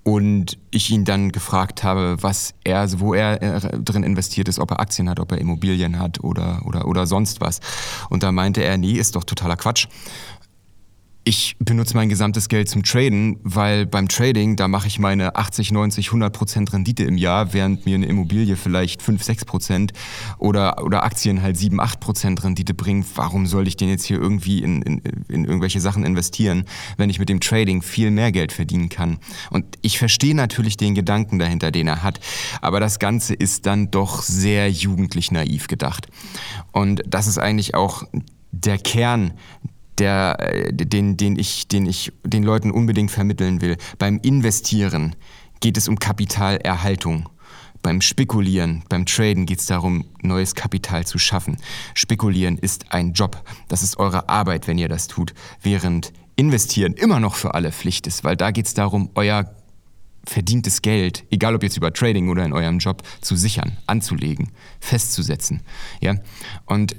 Und 0.04 0.58
ich 0.72 0.90
ihn 0.92 1.04
dann 1.04 1.32
gefragt 1.32 1.84
habe, 1.84 2.18
was 2.22 2.54
er, 2.64 3.00
wo 3.00 3.14
er 3.14 3.42
äh, 3.42 3.80
drin 3.80 4.04
investiert 4.04 4.48
ist, 4.48 4.60
ob 4.60 4.72
er 4.72 4.80
Aktien 4.80 5.10
hat, 5.10 5.20
ob 5.20 5.32
er 5.32 5.40
Immobilien 5.40 6.00
hat 6.00 6.24
oder, 6.24 6.62
oder, 6.66 6.88
oder 6.88 7.06
sonst 7.06 7.42
was. 7.42 7.60
Und 8.10 8.24
da 8.24 8.32
meinte 8.32 8.64
er, 8.64 8.78
nee, 8.78 8.94
ist 8.94 9.16
doch 9.16 9.24
totaler 9.24 9.58
Quatsch 9.58 9.88
ich 11.30 11.56
benutze 11.60 11.96
mein 11.96 12.10
gesamtes 12.10 12.50
Geld 12.50 12.70
zum 12.70 12.82
Traden, 12.82 13.38
weil 13.44 13.86
beim 13.86 14.08
Trading, 14.08 14.56
da 14.56 14.68
mache 14.68 14.88
ich 14.88 14.98
meine 14.98 15.36
80, 15.36 15.72
90, 15.72 16.08
100 16.08 16.34
Prozent 16.34 16.74
Rendite 16.74 17.04
im 17.04 17.18
Jahr, 17.18 17.54
während 17.54 17.86
mir 17.86 17.94
eine 17.94 18.08
Immobilie 18.08 18.56
vielleicht 18.56 19.04
5, 19.04 19.22
6 19.22 19.46
Prozent 19.46 19.94
oder, 20.40 20.84
oder 20.84 21.04
Aktien 21.04 21.44
halt 21.44 21.56
7, 21.56 21.80
8 21.80 22.00
Prozent 22.00 22.44
Rendite 22.44 22.74
bringen. 22.74 23.06
Warum 23.14 23.46
soll 23.46 23.68
ich 23.68 23.78
denn 23.78 23.90
jetzt 23.90 24.06
hier 24.06 24.18
irgendwie 24.18 24.64
in, 24.64 24.82
in, 24.82 25.02
in 25.28 25.46
irgendwelche 25.46 25.80
Sachen 25.80 26.04
investieren, 26.04 26.66
wenn 26.98 27.12
ich 27.12 27.20
mit 27.20 27.30
dem 27.30 27.42
Trading 27.42 27.84
viel 27.84 28.10
mehr 28.10 28.32
Geld 28.32 28.52
verdienen 28.52 28.90
kann? 28.90 29.20
Und 29.52 29.78
ich 29.84 30.00
verstehe 30.00 30.34
natürlich 30.34 30.78
den 30.78 30.96
Gedanken 30.96 31.38
dahinter, 31.38 31.70
den 31.70 31.90
er 31.90 32.02
hat, 32.02 32.20
aber 32.60 32.80
das 32.80 32.98
Ganze 32.98 33.36
ist 33.36 33.68
dann 33.68 33.92
doch 33.92 34.24
sehr 34.24 34.68
jugendlich 34.72 35.32
naiv 35.32 35.68
gedacht. 35.68 36.08
Und 36.72 37.04
das 37.06 37.28
ist 37.28 37.38
eigentlich 37.38 37.76
auch 37.76 38.02
der 38.52 38.80
Kern 38.80 39.34
der, 40.00 40.38
äh, 40.40 40.74
den, 40.74 41.18
den, 41.18 41.38
ich, 41.38 41.68
den 41.68 41.86
ich 41.86 42.12
den 42.24 42.44
Leuten 42.44 42.72
unbedingt 42.72 43.12
vermitteln 43.12 43.62
will. 43.62 43.78
Beim 43.98 44.20
Investieren 44.22 45.16
geht 45.60 45.78
es 45.78 45.88
um 45.88 46.00
Kapitalerhaltung. 46.00 47.30
Beim 47.82 48.02
Spekulieren, 48.02 48.84
beim 48.90 49.06
Traden 49.06 49.46
geht 49.46 49.60
es 49.60 49.66
darum, 49.66 50.06
neues 50.22 50.54
Kapital 50.54 51.06
zu 51.06 51.18
schaffen. 51.18 51.58
Spekulieren 51.94 52.58
ist 52.58 52.92
ein 52.92 53.14
Job. 53.14 53.42
Das 53.70 53.84
ist 53.84 53.98
eure 53.98 54.28
Arbeit, 54.28 54.68
wenn 54.68 54.78
ihr 54.78 54.90
das 54.90 55.08
tut. 55.08 55.34
Während 55.62 56.12
Investieren 56.36 56.94
immer 56.94 57.20
noch 57.20 57.36
für 57.36 57.54
alle 57.54 57.72
Pflicht 57.72 58.08
ist, 58.08 58.24
weil 58.24 58.36
da 58.36 58.52
geht 58.52 58.66
es 58.66 58.74
darum, 58.74 59.10
euer 59.16 59.54
verdientes 60.26 60.82
Geld, 60.82 61.26
egal 61.32 61.56
ob 61.56 61.64
jetzt 61.64 61.78
über 61.78 61.92
Trading 61.94 62.30
oder 62.30 62.46
in 62.46 62.54
eurem 62.54 62.80
Job, 62.80 63.02
zu 63.22 63.36
sichern, 63.36 63.78
anzulegen, 63.88 64.52
festzusetzen. 64.80 65.62
Ja? 66.02 66.16
Und 66.66 66.96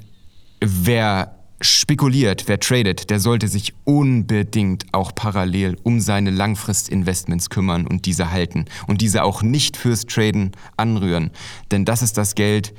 wer 0.59 1.40
spekuliert, 1.61 2.47
wer 2.47 2.59
tradet, 2.59 3.09
der 3.09 3.19
sollte 3.19 3.47
sich 3.47 3.73
unbedingt 3.83 4.85
auch 4.91 5.13
parallel 5.15 5.77
um 5.83 5.99
seine 5.99 6.31
Langfristinvestments 6.31 7.49
kümmern 7.49 7.87
und 7.87 8.05
diese 8.05 8.31
halten 8.31 8.65
und 8.87 9.01
diese 9.01 9.23
auch 9.23 9.41
nicht 9.41 9.77
fürs 9.77 10.05
Traden 10.05 10.51
anrühren. 10.77 11.31
Denn 11.71 11.85
das 11.85 12.01
ist 12.01 12.17
das 12.17 12.35
Geld, 12.35 12.73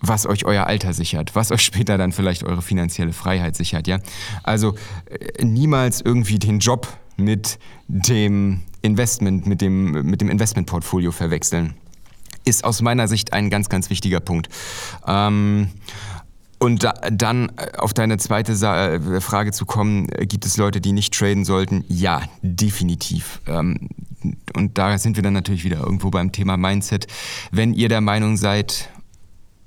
was 0.00 0.26
euch 0.26 0.46
euer 0.46 0.66
Alter 0.66 0.94
sichert, 0.94 1.34
was 1.34 1.52
euch 1.52 1.62
später 1.62 1.98
dann 1.98 2.12
vielleicht 2.12 2.42
eure 2.44 2.62
finanzielle 2.62 3.12
Freiheit 3.12 3.54
sichert, 3.54 3.86
ja? 3.86 3.98
Also 4.42 4.74
äh, 5.06 5.44
niemals 5.44 6.00
irgendwie 6.00 6.38
den 6.38 6.58
Job 6.58 6.88
mit 7.16 7.58
dem 7.86 8.62
Investment, 8.82 9.46
mit 9.46 9.60
dem, 9.60 9.92
mit 9.92 10.20
dem 10.22 10.30
Investmentportfolio 10.30 11.12
verwechseln. 11.12 11.74
Ist 12.46 12.64
aus 12.64 12.80
meiner 12.80 13.06
Sicht 13.06 13.34
ein 13.34 13.50
ganz, 13.50 13.68
ganz 13.68 13.90
wichtiger 13.90 14.20
Punkt. 14.20 14.48
Ähm, 15.06 15.68
und 16.60 16.84
da, 16.84 16.92
dann 17.10 17.50
äh, 17.56 17.78
auf 17.78 17.94
deine 17.94 18.18
zweite 18.18 18.54
Sa 18.54 18.90
äh, 18.90 19.20
Frage 19.20 19.50
zu 19.50 19.64
kommen, 19.64 20.08
äh, 20.10 20.26
gibt 20.26 20.44
es 20.44 20.58
Leute, 20.58 20.80
die 20.80 20.92
nicht 20.92 21.12
traden 21.14 21.44
sollten? 21.44 21.84
Ja, 21.88 22.22
definitiv. 22.42 23.40
Ähm, 23.46 23.88
und 24.54 24.76
da 24.76 24.98
sind 24.98 25.16
wir 25.16 25.22
dann 25.22 25.32
natürlich 25.32 25.64
wieder 25.64 25.78
irgendwo 25.78 26.10
beim 26.10 26.32
Thema 26.32 26.58
Mindset. 26.58 27.06
Wenn 27.50 27.72
ihr 27.72 27.88
der 27.88 28.02
Meinung 28.02 28.36
seid, 28.36 28.90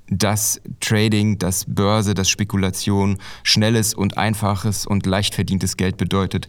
dass 0.08 0.60
Trading, 0.80 1.38
dass 1.38 1.64
Börse, 1.66 2.14
dass 2.14 2.30
Spekulation 2.30 3.18
schnelles 3.42 3.94
und 3.94 4.16
einfaches 4.16 4.86
und 4.86 5.04
leicht 5.04 5.34
verdientes 5.34 5.76
Geld 5.76 5.96
bedeutet, 5.96 6.48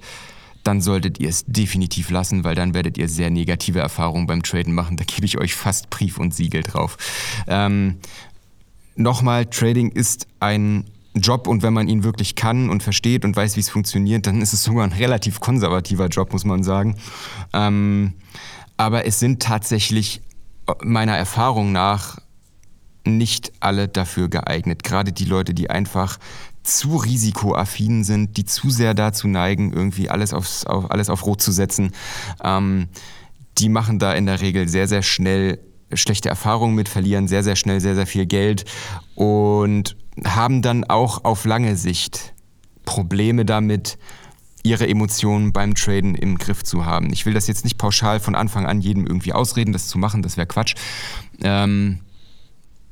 dann 0.64 0.82
solltet 0.82 1.20
ihr 1.20 1.30
es 1.30 1.46
definitiv 1.46 2.12
lassen, 2.12 2.44
weil 2.44 2.56
dann 2.56 2.74
werdet 2.76 2.98
ihr 2.98 3.08
sehr 3.08 3.32
negative 3.32 3.80
Erfahrungen 3.80 4.28
beim 4.28 4.44
Traden 4.44 4.74
machen. 4.74 4.98
Da 4.98 5.06
gebe 5.06 5.26
ich 5.26 5.40
euch 5.40 5.56
fast 5.56 5.90
Brief 5.90 6.20
und 6.20 6.36
Siegel 6.36 6.62
drauf. 6.62 6.98
Ähm, 7.48 7.98
nochmal, 8.96 9.46
Trading 9.46 9.92
ist 9.92 10.28
ein 10.40 10.86
Job 11.14 11.48
und 11.48 11.64
wenn 11.64 11.74
man 11.74 11.88
ihn 11.88 12.04
wirklich 12.04 12.36
kann 12.36 12.70
und 12.70 12.84
versteht 12.84 13.24
und 13.24 13.36
weiß, 13.36 13.56
wie 13.56 13.62
es 13.62 13.70
funktioniert, 13.70 14.28
dann 14.28 14.42
ist 14.42 14.54
es 14.54 14.64
sogar 14.64 14.84
ein 14.84 14.92
relativ 14.92 15.40
konservativer 15.40 16.08
Job, 16.08 16.34
muss 16.34 16.44
man 16.44 16.64
sagen. 16.64 16.98
Ähm, 17.54 18.14
aber 18.78 19.06
es 19.06 19.20
sind 19.20 19.42
tatsächlich 19.42 20.22
meiner 20.84 21.16
Erfahrung 21.16 21.72
nach 21.72 22.18
nicht 23.06 23.54
alle 23.60 23.88
dafür 23.88 24.30
geeignet. 24.30 24.84
Gerade 24.84 25.14
die 25.14 25.26
Leute, 25.26 25.54
die 25.54 25.70
einfach 25.70 26.18
zu 26.64 26.98
risikoaffin 26.98 28.04
sind, 28.04 28.38
die 28.38 28.46
zu 28.46 28.70
sehr 28.70 28.94
dazu 28.94 29.28
neigen, 29.28 29.72
irgendwie 29.72 30.10
alles, 30.10 30.34
aufs, 30.34 30.66
auf, 30.66 30.90
alles 30.92 31.10
auf 31.10 31.26
Rot 31.26 31.42
zu 31.42 31.52
setzen, 31.52 31.92
ähm, 32.44 32.88
die 33.60 33.70
machen 33.70 34.00
da 34.00 34.14
in 34.14 34.26
der 34.26 34.42
Regel 34.42 34.68
sehr, 34.68 34.88
sehr 34.88 35.04
schnell 35.04 35.60
schlechte 35.98 36.30
Erfahrungen 36.30 36.76
mit, 36.76 36.90
verlieren 36.90 37.28
sehr, 37.28 37.44
sehr 37.44 37.56
schnell 37.56 37.80
sehr, 37.80 37.96
sehr 37.96 38.08
viel 38.08 38.26
Geld 38.26 38.66
und 39.16 39.96
haben 40.24 40.62
dann 40.62 40.84
auch 40.84 41.24
auf 41.24 41.46
lange 41.46 41.76
Sicht 41.76 42.34
Probleme 42.86 43.46
damit, 43.46 43.98
ihre 44.64 44.88
Emotionen 44.88 45.54
beim 45.54 45.76
Traden 45.76 46.16
im 46.16 46.38
Griff 46.38 46.64
zu 46.64 46.86
haben. 46.86 47.14
Ich 47.14 47.26
will 47.26 47.34
das 47.34 47.48
jetzt 47.48 47.64
nicht 47.64 47.78
pauschal 47.78 48.20
von 48.20 48.34
Anfang 48.34 48.66
an 48.66 48.82
jedem 48.82 49.06
irgendwie 49.06 49.34
ausreden, 49.34 49.74
das 49.74 49.88
zu 49.88 50.00
machen, 50.00 50.24
das 50.24 50.38
wäre 50.38 50.48
Quatsch. 50.48 50.74
Ähm, 51.42 52.00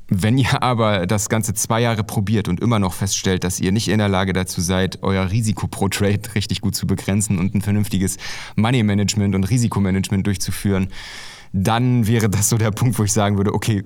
wenn 0.08 0.38
ihr 0.38 0.62
aber 0.62 1.06
das 1.06 1.28
Ganze 1.28 1.54
zwei 1.54 1.80
Jahre 1.80 2.04
probiert 2.04 2.48
und 2.48 2.60
immer 2.60 2.78
noch 2.78 2.94
feststellt, 2.94 3.42
dass 3.42 3.58
ihr 3.58 3.72
nicht 3.72 3.88
in 3.88 3.98
der 3.98 4.08
Lage 4.08 4.32
dazu 4.32 4.60
seid, 4.60 5.02
euer 5.02 5.30
Risiko 5.30 5.66
pro 5.66 5.88
Trade 5.88 6.20
richtig 6.34 6.60
gut 6.60 6.76
zu 6.76 6.86
begrenzen 6.86 7.38
und 7.38 7.54
ein 7.54 7.62
vernünftiges 7.62 8.18
Money 8.54 8.82
Management 8.84 9.34
und 9.34 9.44
Risikomanagement 9.44 10.26
durchzuführen, 10.26 10.88
dann 11.56 12.08
wäre 12.08 12.28
das 12.28 12.48
so 12.48 12.58
der 12.58 12.72
Punkt, 12.72 12.98
wo 12.98 13.04
ich 13.04 13.12
sagen 13.12 13.36
würde, 13.36 13.54
okay, 13.54 13.84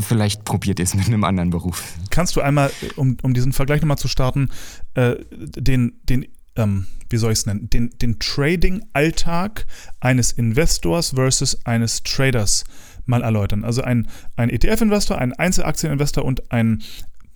vielleicht 0.00 0.44
probiert 0.44 0.80
ihr 0.80 0.82
es 0.82 0.94
mit 0.96 1.06
einem 1.06 1.22
anderen 1.22 1.50
Beruf. 1.50 1.94
Kannst 2.10 2.34
du 2.34 2.40
einmal, 2.40 2.72
um, 2.96 3.16
um 3.22 3.34
diesen 3.34 3.52
Vergleich 3.52 3.80
nochmal 3.80 3.98
zu 3.98 4.08
starten, 4.08 4.48
äh, 4.94 5.14
den, 5.30 6.00
den 6.02 6.26
ähm, 6.56 6.86
wie 7.08 7.16
soll 7.16 7.30
ich 7.30 7.38
es 7.38 7.46
nennen, 7.46 7.70
den, 7.70 7.90
den 8.02 8.18
Trading-Alltag 8.18 9.66
eines 10.00 10.32
Investors 10.32 11.10
versus 11.10 11.64
eines 11.64 12.02
Traders 12.02 12.64
mal 13.06 13.22
erläutern. 13.22 13.62
Also 13.62 13.82
ein, 13.82 14.08
ein 14.34 14.50
ETF-Investor, 14.50 15.18
ein 15.18 15.32
Einzelaktieninvestor 15.32 16.24
und 16.24 16.50
ein 16.50 16.82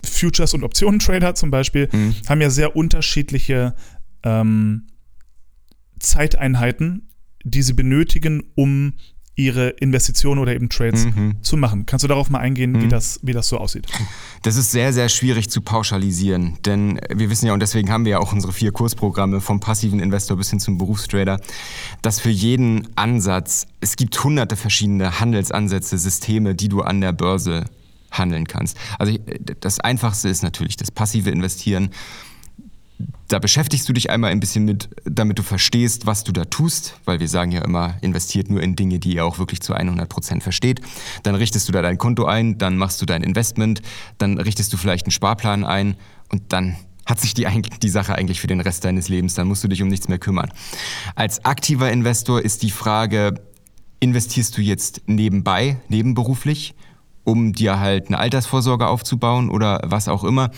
Futures- 0.04 0.54
und 0.54 0.64
Optionen-Trader 0.64 1.36
zum 1.36 1.52
Beispiel 1.52 1.88
mhm. 1.92 2.16
haben 2.28 2.40
ja 2.40 2.50
sehr 2.50 2.74
unterschiedliche 2.74 3.76
ähm, 4.24 4.88
Zeiteinheiten, 6.00 7.08
die 7.44 7.62
sie 7.62 7.74
benötigen, 7.74 8.42
um 8.56 8.94
ihre 9.34 9.70
Investitionen 9.70 10.40
oder 10.40 10.54
eben 10.54 10.68
Trades 10.68 11.06
mhm. 11.06 11.36
zu 11.40 11.56
machen. 11.56 11.86
Kannst 11.86 12.02
du 12.02 12.08
darauf 12.08 12.28
mal 12.28 12.40
eingehen, 12.40 12.72
mhm. 12.72 12.82
wie, 12.82 12.88
das, 12.88 13.18
wie 13.22 13.32
das 13.32 13.48
so 13.48 13.58
aussieht? 13.58 13.86
Das 14.42 14.56
ist 14.56 14.72
sehr, 14.72 14.92
sehr 14.92 15.08
schwierig 15.08 15.48
zu 15.50 15.60
pauschalisieren, 15.60 16.58
denn 16.66 17.00
wir 17.14 17.30
wissen 17.30 17.46
ja, 17.46 17.54
und 17.54 17.60
deswegen 17.60 17.90
haben 17.90 18.04
wir 18.04 18.12
ja 18.12 18.18
auch 18.18 18.32
unsere 18.32 18.52
vier 18.52 18.72
Kursprogramme 18.72 19.40
vom 19.40 19.60
passiven 19.60 20.00
Investor 20.00 20.36
bis 20.36 20.50
hin 20.50 20.60
zum 20.60 20.78
Berufstrader, 20.78 21.40
dass 22.02 22.20
für 22.20 22.30
jeden 22.30 22.88
Ansatz, 22.96 23.66
es 23.80 23.96
gibt 23.96 24.22
hunderte 24.22 24.56
verschiedene 24.56 25.20
Handelsansätze, 25.20 25.96
Systeme, 25.96 26.54
die 26.54 26.68
du 26.68 26.82
an 26.82 27.00
der 27.00 27.12
Börse 27.12 27.66
handeln 28.10 28.46
kannst. 28.46 28.76
Also 28.98 29.16
das 29.60 29.80
Einfachste 29.80 30.28
ist 30.28 30.42
natürlich 30.42 30.76
das 30.76 30.90
passive 30.90 31.30
Investieren 31.30 31.90
da 33.32 33.38
beschäftigst 33.38 33.88
du 33.88 33.94
dich 33.94 34.10
einmal 34.10 34.30
ein 34.30 34.40
bisschen 34.40 34.66
mit, 34.66 34.90
damit 35.04 35.38
du 35.38 35.42
verstehst, 35.42 36.04
was 36.04 36.22
du 36.22 36.32
da 36.32 36.44
tust, 36.44 36.96
weil 37.06 37.18
wir 37.18 37.28
sagen 37.28 37.50
ja 37.50 37.62
immer, 37.62 37.96
investiert 38.02 38.50
nur 38.50 38.62
in 38.62 38.76
Dinge, 38.76 38.98
die 38.98 39.14
ihr 39.14 39.24
auch 39.24 39.38
wirklich 39.38 39.62
zu 39.62 39.72
100 39.72 40.06
Prozent 40.06 40.42
versteht. 40.42 40.82
Dann 41.22 41.34
richtest 41.34 41.66
du 41.66 41.72
da 41.72 41.80
dein 41.80 41.96
Konto 41.96 42.26
ein, 42.26 42.58
dann 42.58 42.76
machst 42.76 43.00
du 43.00 43.06
dein 43.06 43.22
Investment, 43.22 43.80
dann 44.18 44.38
richtest 44.38 44.70
du 44.74 44.76
vielleicht 44.76 45.06
einen 45.06 45.12
Sparplan 45.12 45.64
ein 45.64 45.96
und 46.30 46.52
dann 46.52 46.76
hat 47.06 47.20
sich 47.20 47.32
die, 47.32 47.46
die 47.82 47.88
Sache 47.88 48.14
eigentlich 48.14 48.38
für 48.38 48.48
den 48.48 48.60
Rest 48.60 48.84
deines 48.84 49.08
Lebens, 49.08 49.32
dann 49.32 49.48
musst 49.48 49.64
du 49.64 49.68
dich 49.68 49.82
um 49.82 49.88
nichts 49.88 50.08
mehr 50.08 50.18
kümmern. 50.18 50.52
Als 51.14 51.42
aktiver 51.46 51.90
Investor 51.90 52.42
ist 52.42 52.62
die 52.62 52.70
Frage, 52.70 53.40
investierst 53.98 54.58
du 54.58 54.60
jetzt 54.60 55.02
nebenbei, 55.06 55.78
nebenberuflich 55.88 56.74
um 57.24 57.52
dir 57.52 57.78
halt 57.78 58.08
eine 58.08 58.18
Altersvorsorge 58.18 58.88
aufzubauen 58.88 59.48
oder 59.48 59.80
was 59.84 60.08
auch 60.08 60.24
immer. 60.24 60.50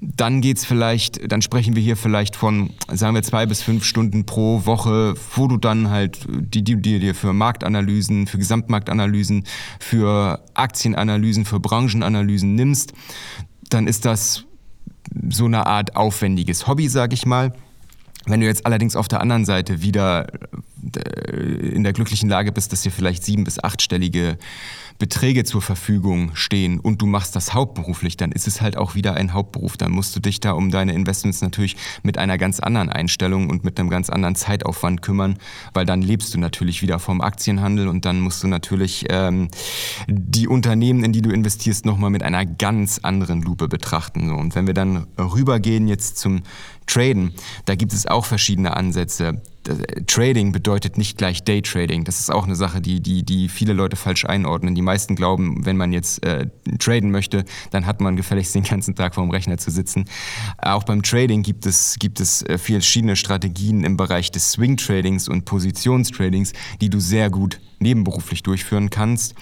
Dann 0.00 0.40
geht's 0.40 0.64
vielleicht, 0.64 1.30
dann 1.30 1.42
sprechen 1.42 1.74
wir 1.74 1.82
hier 1.82 1.96
vielleicht 1.96 2.36
von, 2.36 2.70
sagen 2.92 3.14
wir, 3.14 3.22
zwei 3.22 3.46
bis 3.46 3.62
fünf 3.62 3.84
Stunden 3.84 4.24
pro 4.24 4.64
Woche, 4.64 5.14
wo 5.34 5.48
du 5.48 5.56
dann 5.56 5.90
halt 5.90 6.20
die, 6.28 6.62
die 6.62 6.76
dir 6.76 7.14
für 7.14 7.32
Marktanalysen, 7.32 8.26
für 8.26 8.38
Gesamtmarktanalysen, 8.38 9.44
für 9.80 10.44
Aktienanalysen, 10.54 11.44
für 11.44 11.58
Branchenanalysen 11.58 12.54
nimmst. 12.54 12.92
Dann 13.70 13.86
ist 13.86 14.04
das 14.04 14.44
so 15.28 15.46
eine 15.46 15.66
Art 15.66 15.96
aufwendiges 15.96 16.66
Hobby, 16.66 16.88
sag 16.88 17.12
ich 17.12 17.26
mal. 17.26 17.52
Wenn 18.26 18.40
du 18.40 18.46
jetzt 18.46 18.64
allerdings 18.64 18.96
auf 18.96 19.06
der 19.08 19.20
anderen 19.20 19.44
Seite 19.44 19.82
wieder 19.82 20.28
äh, 20.96 21.36
in 21.36 21.82
der 21.82 21.92
glücklichen 21.92 22.28
Lage 22.28 22.52
bist, 22.52 22.72
dass 22.72 22.82
dir 22.82 22.90
vielleicht 22.90 23.22
sieben- 23.22 23.44
bis 23.44 23.62
achtstellige 23.62 24.38
Beträge 24.98 25.44
zur 25.44 25.60
Verfügung 25.60 26.30
stehen 26.34 26.78
und 26.78 27.02
du 27.02 27.06
machst 27.06 27.34
das 27.34 27.52
hauptberuflich, 27.52 28.16
dann 28.16 28.32
ist 28.32 28.46
es 28.46 28.60
halt 28.60 28.76
auch 28.76 28.94
wieder 28.94 29.14
ein 29.14 29.32
Hauptberuf. 29.32 29.76
Dann 29.76 29.90
musst 29.90 30.14
du 30.14 30.20
dich 30.20 30.40
da 30.40 30.52
um 30.52 30.70
deine 30.70 30.94
Investments 30.94 31.42
natürlich 31.42 31.76
mit 32.02 32.18
einer 32.18 32.38
ganz 32.38 32.60
anderen 32.60 32.90
Einstellung 32.90 33.50
und 33.50 33.64
mit 33.64 33.78
einem 33.78 33.90
ganz 33.90 34.08
anderen 34.08 34.36
Zeitaufwand 34.36 35.02
kümmern, 35.02 35.38
weil 35.72 35.84
dann 35.84 36.00
lebst 36.00 36.34
du 36.34 36.38
natürlich 36.38 36.82
wieder 36.82 36.98
vom 36.98 37.20
Aktienhandel 37.20 37.88
und 37.88 38.04
dann 38.04 38.20
musst 38.20 38.42
du 38.42 38.48
natürlich 38.48 39.06
ähm, 39.10 39.48
die 40.06 40.48
Unternehmen, 40.48 41.04
in 41.04 41.12
die 41.12 41.22
du 41.22 41.30
investierst, 41.30 41.84
nochmal 41.84 42.10
mit 42.10 42.22
einer 42.22 42.46
ganz 42.46 43.00
anderen 43.02 43.42
Lupe 43.42 43.68
betrachten. 43.68 44.30
Und 44.30 44.54
wenn 44.54 44.66
wir 44.66 44.74
dann 44.74 45.06
rübergehen 45.18 45.88
jetzt 45.88 46.18
zum 46.18 46.42
Traden, 46.86 47.34
da 47.64 47.74
gibt 47.74 47.92
es 47.92 48.06
auch 48.06 48.24
verschiedene 48.24 48.76
Ansätze. 48.76 49.42
Trading 50.06 50.52
bedeutet 50.52 50.98
nicht 50.98 51.18
gleich 51.18 51.42
Daytrading. 51.42 52.04
Das 52.04 52.20
ist 52.20 52.30
auch 52.30 52.44
eine 52.44 52.54
Sache, 52.54 52.80
die, 52.80 53.00
die, 53.00 53.22
die 53.22 53.48
viele 53.48 53.72
Leute 53.72 53.96
falsch 53.96 54.24
einordnen. 54.24 54.74
Die 54.74 54.82
meisten 54.82 55.16
glauben, 55.16 55.64
wenn 55.64 55.76
man 55.76 55.92
jetzt 55.92 56.22
äh, 56.24 56.48
traden 56.78 57.10
möchte, 57.10 57.44
dann 57.70 57.86
hat 57.86 58.00
man 58.00 58.16
gefälligst 58.16 58.54
den 58.54 58.64
ganzen 58.64 58.94
Tag 58.94 59.14
vor 59.14 59.24
dem 59.24 59.30
Rechner 59.30 59.58
zu 59.58 59.70
sitzen. 59.70 60.04
Auch 60.58 60.84
beim 60.84 61.02
Trading 61.02 61.42
gibt 61.42 61.66
es, 61.66 61.96
gibt 61.98 62.20
es 62.20 62.42
äh, 62.42 62.58
verschiedene 62.58 63.16
Strategien 63.16 63.84
im 63.84 63.96
Bereich 63.96 64.30
des 64.30 64.52
Swing 64.52 64.76
Tradings 64.76 65.28
und 65.28 65.44
Positionstradings, 65.44 66.52
die 66.80 66.90
du 66.90 67.00
sehr 67.00 67.30
gut 67.30 67.60
nebenberuflich 67.78 68.42
durchführen 68.42 68.90
kannst, 68.90 69.34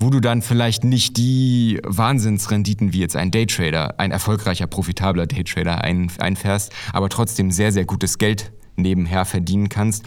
wo 0.00 0.10
du 0.10 0.20
dann 0.20 0.42
vielleicht 0.42 0.84
nicht 0.84 1.16
die 1.16 1.80
Wahnsinnsrenditen 1.84 2.92
wie 2.92 3.00
jetzt 3.00 3.16
ein 3.16 3.30
Daytrader, 3.30 3.98
ein 3.98 4.10
erfolgreicher, 4.10 4.66
profitabler 4.66 5.26
Daytrader 5.26 5.82
ein, 5.82 6.10
einfährst, 6.18 6.72
aber 6.92 7.08
trotzdem 7.08 7.50
sehr, 7.50 7.72
sehr 7.72 7.84
gutes 7.84 8.18
Geld 8.18 8.52
nebenher 8.76 9.24
verdienen 9.24 9.68
kannst. 9.68 10.04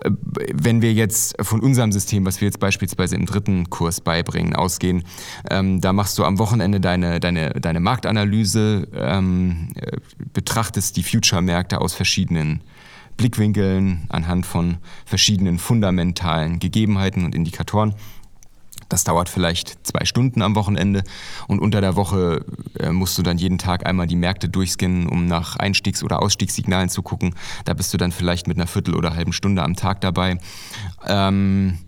Äh, 0.00 0.10
wenn 0.52 0.82
wir 0.82 0.92
jetzt 0.92 1.36
von 1.44 1.60
unserem 1.60 1.92
System, 1.92 2.24
was 2.24 2.40
wir 2.40 2.46
jetzt 2.46 2.60
beispielsweise 2.60 3.16
im 3.16 3.26
dritten 3.26 3.70
Kurs 3.70 4.00
beibringen, 4.00 4.54
ausgehen, 4.54 5.04
ähm, 5.50 5.80
da 5.80 5.92
machst 5.92 6.18
du 6.18 6.24
am 6.24 6.38
Wochenende 6.38 6.80
deine, 6.80 7.20
deine, 7.20 7.50
deine 7.50 7.80
Marktanalyse, 7.80 8.88
ähm, 8.94 9.68
äh, 9.76 9.98
betrachtest 10.32 10.96
die 10.96 11.02
Future-Märkte 11.02 11.80
aus 11.80 11.94
verschiedenen 11.94 12.62
Blickwinkeln 13.16 14.04
anhand 14.08 14.44
von 14.44 14.76
verschiedenen 15.06 15.58
fundamentalen 15.58 16.58
Gegebenheiten 16.58 17.24
und 17.24 17.34
Indikatoren 17.34 17.94
das 18.88 19.04
dauert 19.04 19.28
vielleicht 19.28 19.86
zwei 19.86 20.04
Stunden 20.04 20.42
am 20.42 20.54
Wochenende 20.54 21.02
und 21.48 21.60
unter 21.60 21.80
der 21.80 21.96
Woche 21.96 22.44
äh, 22.78 22.90
musst 22.90 23.18
du 23.18 23.22
dann 23.22 23.38
jeden 23.38 23.58
Tag 23.58 23.86
einmal 23.86 24.06
die 24.06 24.16
Märkte 24.16 24.48
durchscannen, 24.48 25.08
um 25.08 25.26
nach 25.26 25.56
Einstiegs- 25.56 26.02
oder 26.02 26.22
Ausstiegssignalen 26.22 26.88
zu 26.88 27.02
gucken. 27.02 27.34
Da 27.64 27.74
bist 27.74 27.92
du 27.92 27.98
dann 27.98 28.12
vielleicht 28.12 28.46
mit 28.46 28.56
einer 28.56 28.66
Viertel 28.66 28.94
oder 28.94 29.14
halben 29.14 29.32
Stunde 29.32 29.62
am 29.62 29.76
Tag 29.76 30.00
dabei. 30.00 30.38
Ähm, 31.06 31.78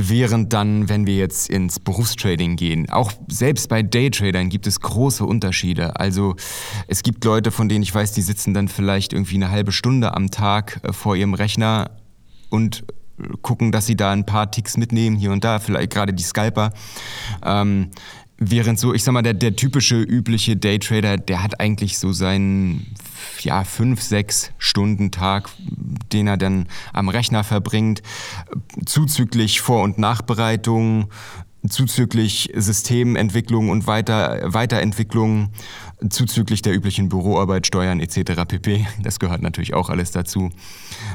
Während 0.00 0.52
dann, 0.52 0.88
wenn 0.88 1.06
wir 1.06 1.16
jetzt 1.16 1.50
ins 1.50 1.80
Berufstrading 1.80 2.54
gehen, 2.54 2.88
auch 2.88 3.10
selbst 3.26 3.68
bei 3.68 3.82
Daytradern 3.82 4.48
gibt 4.48 4.68
es 4.68 4.80
große 4.80 5.24
Unterschiede. 5.24 5.98
Also 5.98 6.36
es 6.86 7.02
gibt 7.02 7.24
Leute, 7.24 7.50
von 7.50 7.68
denen 7.68 7.82
ich 7.82 7.92
weiß, 7.92 8.12
die 8.12 8.22
sitzen 8.22 8.54
dann 8.54 8.68
vielleicht 8.68 9.12
irgendwie 9.12 9.34
eine 9.34 9.50
halbe 9.50 9.72
Stunde 9.72 10.14
am 10.14 10.30
Tag 10.30 10.80
äh, 10.84 10.92
vor 10.92 11.16
ihrem 11.16 11.34
Rechner 11.34 11.90
und 12.48 12.84
gucken, 13.42 13.72
dass 13.72 13.86
sie 13.86 13.96
da 13.96 14.12
ein 14.12 14.26
paar 14.26 14.50
Ticks 14.50 14.76
mitnehmen, 14.76 15.16
hier 15.16 15.32
und 15.32 15.44
da, 15.44 15.58
vielleicht 15.58 15.90
gerade 15.92 16.12
die 16.12 16.22
Scalper. 16.22 16.72
Ähm, 17.44 17.90
während 18.38 18.78
so, 18.78 18.94
ich 18.94 19.02
sag 19.02 19.12
mal, 19.12 19.22
der, 19.22 19.34
der 19.34 19.56
typische, 19.56 20.00
übliche 20.00 20.56
Daytrader, 20.56 21.16
der 21.16 21.42
hat 21.42 21.60
eigentlich 21.60 21.98
so 21.98 22.12
seinen, 22.12 22.94
ja, 23.40 23.64
fünf, 23.64 24.00
sechs 24.00 24.52
Stunden 24.58 25.10
Tag, 25.10 25.48
den 26.12 26.26
er 26.28 26.36
dann 26.36 26.66
am 26.92 27.08
Rechner 27.08 27.44
verbringt, 27.44 28.02
zuzüglich 28.86 29.60
Vor- 29.60 29.82
und 29.82 29.98
Nachbereitung, 29.98 31.10
zuzüglich 31.68 32.50
Systementwicklung 32.54 33.70
und 33.70 33.86
Weiter, 33.86 34.40
Weiterentwicklung, 34.44 35.50
zuzüglich 36.08 36.62
der 36.62 36.74
üblichen 36.74 37.08
Büroarbeit, 37.08 37.66
Steuern 37.66 38.00
etc. 38.00 38.44
pp. 38.46 38.86
Das 39.02 39.18
gehört 39.18 39.42
natürlich 39.42 39.74
auch 39.74 39.90
alles 39.90 40.12
dazu. 40.12 40.50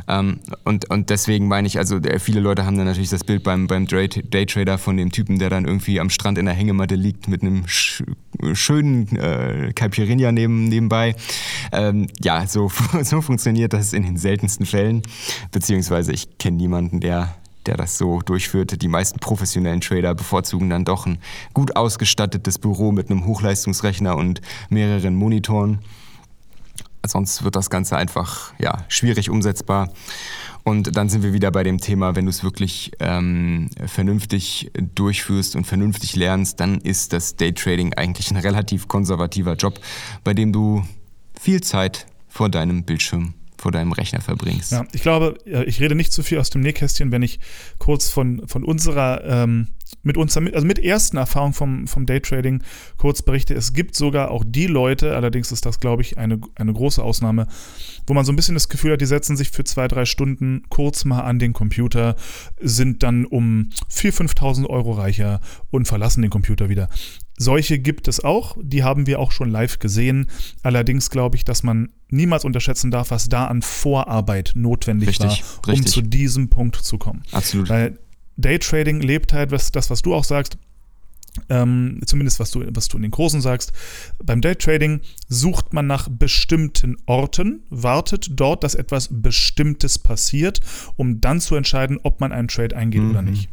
Ähm, 0.08 0.40
und, 0.66 0.90
und 0.90 1.10
deswegen 1.10 1.48
meine 1.48 1.68
ich, 1.68 1.78
also 1.78 2.00
viele 2.20 2.42
Leute 2.42 2.66
haben 2.66 2.78
dann 2.78 2.88
natürlich 2.88 3.10
das 3.10 3.24
Bild 3.24 3.44
beim, 3.44 3.68
beim 3.68 3.88
Daytrader 3.88 4.78
von 4.78 4.98
dem 4.98 5.12
Typen, 5.12 5.40
der 5.40 5.50
dann 5.50 5.66
irgendwie 5.66 6.00
am 6.00 6.10
Strand 6.10 6.38
in 6.38 6.46
der 6.46 6.56
Hängematte 6.56 6.96
liegt 6.96 7.28
mit 7.28 7.42
einem 7.42 7.68
sch 7.68 8.04
schönen 8.54 9.16
äh, 9.16 9.72
Caipirinha 9.74 10.32
neben, 10.32 10.68
nebenbei. 10.68 11.16
Ähm, 11.72 12.08
ja, 12.22 12.46
so, 12.48 12.70
so 13.04 13.22
funktioniert 13.22 13.72
das 13.72 13.94
in 13.94 14.04
den 14.04 14.18
seltensten 14.18 14.66
Fällen. 14.66 15.02
Beziehungsweise 15.52 16.12
ich 16.12 16.38
kenne 16.38 16.58
niemanden, 16.58 17.00
der 17.00 17.36
der 17.66 17.78
das 17.78 17.98
so 17.98 18.22
durchführte. 18.22 18.78
Die 18.78 18.88
meisten 18.88 19.20
professionellen 19.20 19.82
Trader 19.82 20.16
bevorzugen 20.16 20.70
dann 20.70 20.86
doch 20.86 21.06
ein 21.06 21.20
gut 21.54 21.76
ausgestattetes 21.76 22.60
Büro 22.60 22.92
mit 22.92 23.10
einem 23.10 23.26
Hochleistungsrechner 23.26 24.16
und 24.16 24.42
mehreren 24.70 25.16
Monitoren. 25.16 25.80
Sonst 27.06 27.44
wird 27.44 27.56
das 27.56 27.70
Ganze 27.70 27.98
einfach 27.98 28.54
ja, 28.60 28.86
schwierig 28.88 29.30
umsetzbar. 29.30 29.90
Und 30.64 30.96
dann 30.96 31.10
sind 31.10 31.24
wir 31.24 31.34
wieder 31.34 31.52
bei 31.52 31.64
dem 31.64 31.80
Thema, 31.80 32.16
wenn 32.16 32.26
du 32.26 32.30
es 32.30 32.44
wirklich 32.44 32.92
ähm, 33.00 33.70
vernünftig 33.86 34.72
durchführst 34.96 35.58
und 35.58 35.66
vernünftig 35.66 36.16
lernst, 36.16 36.62
dann 36.62 36.80
ist 36.80 37.12
das 37.12 37.36
Daytrading 37.36 37.94
eigentlich 37.96 38.32
ein 38.32 38.38
relativ 38.38 38.88
konservativer 38.88 39.56
Job, 39.56 39.80
bei 40.24 40.34
dem 40.34 40.54
du 40.54 40.84
viel 41.40 41.62
Zeit 41.62 42.06
vor 42.30 42.48
deinem 42.48 42.84
Bildschirm 42.84 43.34
vor 43.64 43.72
deinem 43.72 43.94
Rechner 43.94 44.20
verbringst. 44.20 44.74
Ja, 44.74 44.86
ich 44.92 45.02
glaube, 45.02 45.38
ich 45.46 45.80
rede 45.80 45.96
nicht 45.96 46.12
zu 46.12 46.22
viel 46.22 46.38
aus 46.38 46.50
dem 46.50 46.60
Nähkästchen, 46.62 47.14
wenn 47.14 47.22
ich 47.22 47.40
kurz 47.80 48.10
von, 48.10 48.46
von 48.46 48.66
unserer, 48.66 49.24
ähm, 49.24 49.70
mit 50.02 50.18
unserer, 50.18 50.54
also 50.54 50.68
mit 50.68 50.80
ersten 50.80 51.16
Erfahrung 51.16 51.54
vom, 51.54 51.88
vom 51.88 52.06
Daytrading 52.06 52.62
kurz 52.98 53.22
berichte. 53.22 53.54
Es 53.54 53.72
gibt 53.72 53.96
sogar 53.96 54.32
auch 54.32 54.44
die 54.46 54.68
Leute, 54.68 55.16
allerdings 55.16 55.54
ist 55.54 55.66
das, 55.66 55.80
glaube 55.80 56.02
ich, 56.02 56.18
eine, 56.18 56.42
eine 56.56 56.74
große 56.74 57.02
Ausnahme, 57.02 57.48
wo 58.06 58.14
man 58.14 58.26
so 58.26 58.34
ein 58.34 58.36
bisschen 58.36 58.56
das 58.56 58.68
Gefühl 58.68 58.92
hat, 58.92 59.02
die 59.02 59.06
setzen 59.06 59.38
sich 59.38 59.50
für 59.50 59.64
zwei, 59.64 59.88
drei 59.88 60.04
Stunden 60.04 60.64
kurz 60.68 61.06
mal 61.06 61.22
an 61.22 61.40
den 61.40 61.54
Computer, 61.54 62.18
sind 62.60 63.02
dann 63.02 63.24
um 63.24 63.70
4.000, 63.90 64.34
5.000 64.34 64.70
Euro 64.70 64.92
reicher 64.92 65.40
und 65.72 65.88
verlassen 65.88 66.22
den 66.22 66.32
Computer 66.32 66.68
wieder. 66.68 66.90
Solche 67.38 67.80
gibt 67.80 68.10
es 68.10 68.24
auch, 68.24 68.58
die 68.62 68.84
haben 68.84 69.08
wir 69.08 69.20
auch 69.20 69.32
schon 69.32 69.50
live 69.50 69.80
gesehen. 69.80 70.28
Allerdings 70.62 71.10
glaube 71.10 71.38
ich, 71.38 71.46
dass 71.46 71.64
man 71.64 71.90
niemals 72.14 72.46
unterschätzen 72.46 72.92
darf, 72.92 73.12
was 73.12 73.30
da 73.30 73.48
an 73.48 73.62
Vorarbeit 73.62 74.52
notwendig 74.56 75.10
richtig, 75.10 75.44
war, 75.44 75.70
um 75.70 75.72
richtig. 75.72 75.92
zu 75.92 76.02
diesem 76.02 76.50
Punkt 76.50 76.76
zu 76.76 76.98
kommen. 76.98 77.24
Absolut. 77.32 77.70
Weil 77.70 78.00
Daytrading 78.38 79.02
lebt 79.02 79.34
halt, 79.34 79.52
was, 79.52 79.72
das, 79.72 79.90
was 79.90 80.02
du 80.02 80.14
auch 80.14 80.24
sagst, 80.24 80.58
ähm, 81.50 82.00
zumindest 82.06 82.40
was 82.40 82.52
du, 82.52 82.64
was 82.70 82.88
du 82.88 82.98
in 82.98 83.04
den 83.04 83.12
Kursen 83.12 83.42
sagst. 83.42 83.74
Beim 84.24 84.42
Daytrading 84.42 85.02
sucht 85.28 85.74
man 85.74 85.88
nach 85.88 86.08
bestimmten 86.08 86.98
Orten, 87.08 87.64
wartet 87.70 88.30
dort, 88.32 88.64
dass 88.64 88.76
etwas 88.76 89.10
Bestimmtes 89.12 89.98
passiert, 89.98 90.60
um 90.96 91.22
dann 91.22 91.42
zu 91.42 91.56
entscheiden, 91.56 92.00
ob 92.04 92.22
man 92.22 92.32
einen 92.32 92.48
Trade 92.48 92.76
eingeht 92.76 93.02
mhm. 93.02 93.10
oder 93.12 93.22
nicht. 93.24 93.50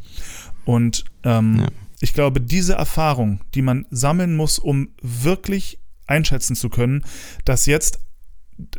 Und 0.67 1.05
ähm, 1.25 1.61
ja 1.61 1.69
ich 2.01 2.15
glaube, 2.15 2.41
diese 2.41 2.75
Erfahrung, 2.75 3.41
die 3.55 3.63
man 3.63 3.87
sammeln 3.91 4.35
muss, 4.35 4.59
um 4.59 4.89
wirklich 5.03 5.79
einschätzen 6.07 6.57
zu 6.57 6.71
können, 6.71 7.05
dass 7.45 7.67
jetzt 7.67 8.01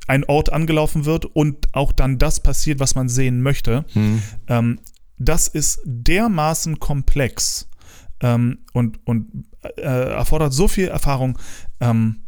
ein 0.07 0.23
Ort 0.25 0.51
angelaufen 0.51 1.05
wird 1.05 1.25
und 1.25 1.73
auch 1.73 1.91
dann 1.91 2.17
das 2.17 2.39
passiert, 2.39 2.79
was 2.79 2.95
man 2.95 3.09
sehen 3.09 3.41
möchte, 3.41 3.85
mhm. 3.93 4.21
ähm, 4.47 4.79
das 5.17 5.47
ist 5.47 5.81
dermaßen 5.85 6.79
komplex 6.79 7.69
ähm, 8.21 8.59
und, 8.73 8.99
und 9.05 9.45
äh, 9.77 9.81
erfordert 9.81 10.53
so 10.53 10.67
viel 10.67 10.87
Erfahrung, 10.87 11.37
ähm, 11.79 12.23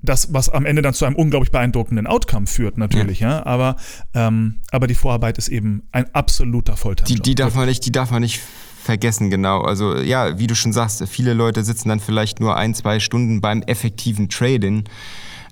das, 0.00 0.32
was 0.32 0.48
am 0.48 0.66
Ende 0.66 0.82
dann 0.82 0.94
zu 0.94 1.04
einem 1.04 1.16
unglaublich 1.16 1.50
beeindruckenden 1.50 2.06
Outcome 2.06 2.46
führt, 2.46 2.78
natürlich, 2.78 3.20
ja. 3.20 3.38
ja 3.38 3.46
aber, 3.46 3.76
ähm, 4.14 4.60
aber 4.70 4.86
die 4.86 4.94
Vorarbeit 4.94 5.38
ist 5.38 5.48
eben 5.48 5.82
ein 5.92 6.12
absoluter 6.14 6.76
Folter. 6.76 7.04
Die, 7.04 7.16
die 7.16 7.34
darf 7.34 7.54
man 7.54 7.66
nicht, 7.66 7.84
die 7.84 7.92
darf 7.92 8.10
man 8.10 8.22
nicht 8.22 8.40
vergessen, 8.86 9.30
genau. 9.30 9.62
Also 9.62 9.96
ja, 9.96 10.38
wie 10.38 10.46
du 10.46 10.54
schon 10.54 10.72
sagst, 10.72 11.06
viele 11.08 11.34
Leute 11.34 11.64
sitzen 11.64 11.88
dann 11.88 12.00
vielleicht 12.00 12.40
nur 12.40 12.56
ein, 12.56 12.74
zwei 12.74 13.00
Stunden 13.00 13.40
beim 13.40 13.62
effektiven 13.62 14.28
Trading 14.28 14.84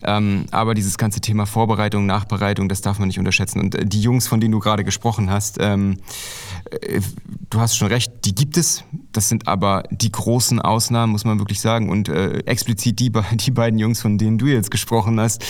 Ähm, 0.04 0.46
aber 0.50 0.74
dieses 0.74 0.98
ganze 0.98 1.20
Thema 1.20 1.46
Vorbereitung, 1.46 2.06
Nachbereitung, 2.06 2.68
das 2.68 2.80
darf 2.80 2.98
man 2.98 3.08
nicht 3.08 3.18
unterschätzen. 3.18 3.60
Und 3.60 3.74
äh, 3.74 3.86
die 3.86 4.00
Jungs, 4.00 4.26
von 4.26 4.40
denen 4.40 4.52
du 4.52 4.58
gerade 4.58 4.84
gesprochen 4.84 5.30
hast, 5.30 5.58
ähm, 5.60 5.98
äh, 6.70 7.00
du 7.50 7.60
hast 7.60 7.76
schon 7.76 7.88
recht, 7.88 8.12
die 8.24 8.34
gibt 8.34 8.56
es. 8.56 8.84
Das 9.12 9.28
sind 9.28 9.48
aber 9.48 9.84
die 9.90 10.12
großen 10.12 10.60
Ausnahmen, 10.60 11.12
muss 11.12 11.24
man 11.24 11.38
wirklich 11.38 11.60
sagen. 11.60 11.88
Und 11.88 12.08
äh, 12.08 12.38
explizit 12.40 13.00
die, 13.00 13.12
die 13.32 13.50
beiden 13.50 13.78
Jungs, 13.78 14.00
von 14.00 14.18
denen 14.18 14.38
du 14.38 14.46
jetzt 14.46 14.70
gesprochen 14.70 15.18
hast, 15.20 15.44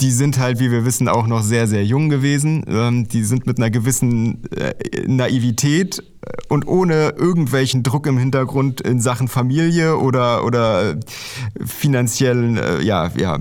die 0.00 0.10
sind 0.10 0.38
halt, 0.38 0.58
wie 0.58 0.70
wir 0.70 0.84
wissen, 0.84 1.08
auch 1.08 1.26
noch 1.26 1.42
sehr, 1.42 1.68
sehr 1.68 1.84
jung 1.84 2.08
gewesen. 2.08 2.64
Ähm, 2.66 3.06
die 3.06 3.22
sind 3.22 3.46
mit 3.46 3.58
einer 3.58 3.70
gewissen 3.70 4.42
äh, 4.50 4.74
Naivität 5.06 6.02
und 6.48 6.68
ohne 6.68 7.14
irgendwelchen 7.16 7.82
Druck 7.82 8.06
im 8.06 8.18
Hintergrund 8.18 8.80
in 8.80 9.00
Sachen 9.00 9.26
Familie 9.26 9.96
oder, 9.96 10.44
oder 10.44 10.90
äh, 10.90 10.96
finanziellen 11.64 12.56
äh, 12.56 12.82
ja, 12.82 13.10
ja, 13.16 13.40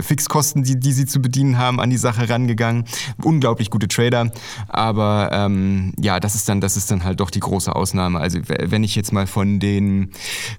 Fixkosten, 0.00 0.62
die, 0.62 0.78
die 0.78 0.92
sie 0.92 1.06
zu 1.06 1.20
bedienen 1.20 1.58
haben, 1.58 1.80
an 1.80 1.90
die 1.90 1.96
Sache 1.96 2.28
rangegangen. 2.28 2.84
Unglaublich 3.22 3.70
gute 3.70 3.88
Trader. 3.88 4.30
Aber 4.68 5.30
ähm, 5.32 5.92
ja, 6.00 6.20
das 6.20 6.34
ist, 6.34 6.48
dann, 6.48 6.60
das 6.60 6.76
ist 6.76 6.90
dann 6.90 7.04
halt 7.04 7.20
doch 7.20 7.30
die 7.30 7.40
große 7.40 7.74
Ausnahme. 7.74 8.20
Also 8.20 8.38
wenn 8.46 8.84
ich 8.84 8.94
jetzt 8.94 9.12
mal 9.12 9.26
von 9.26 9.60
den 9.60 10.10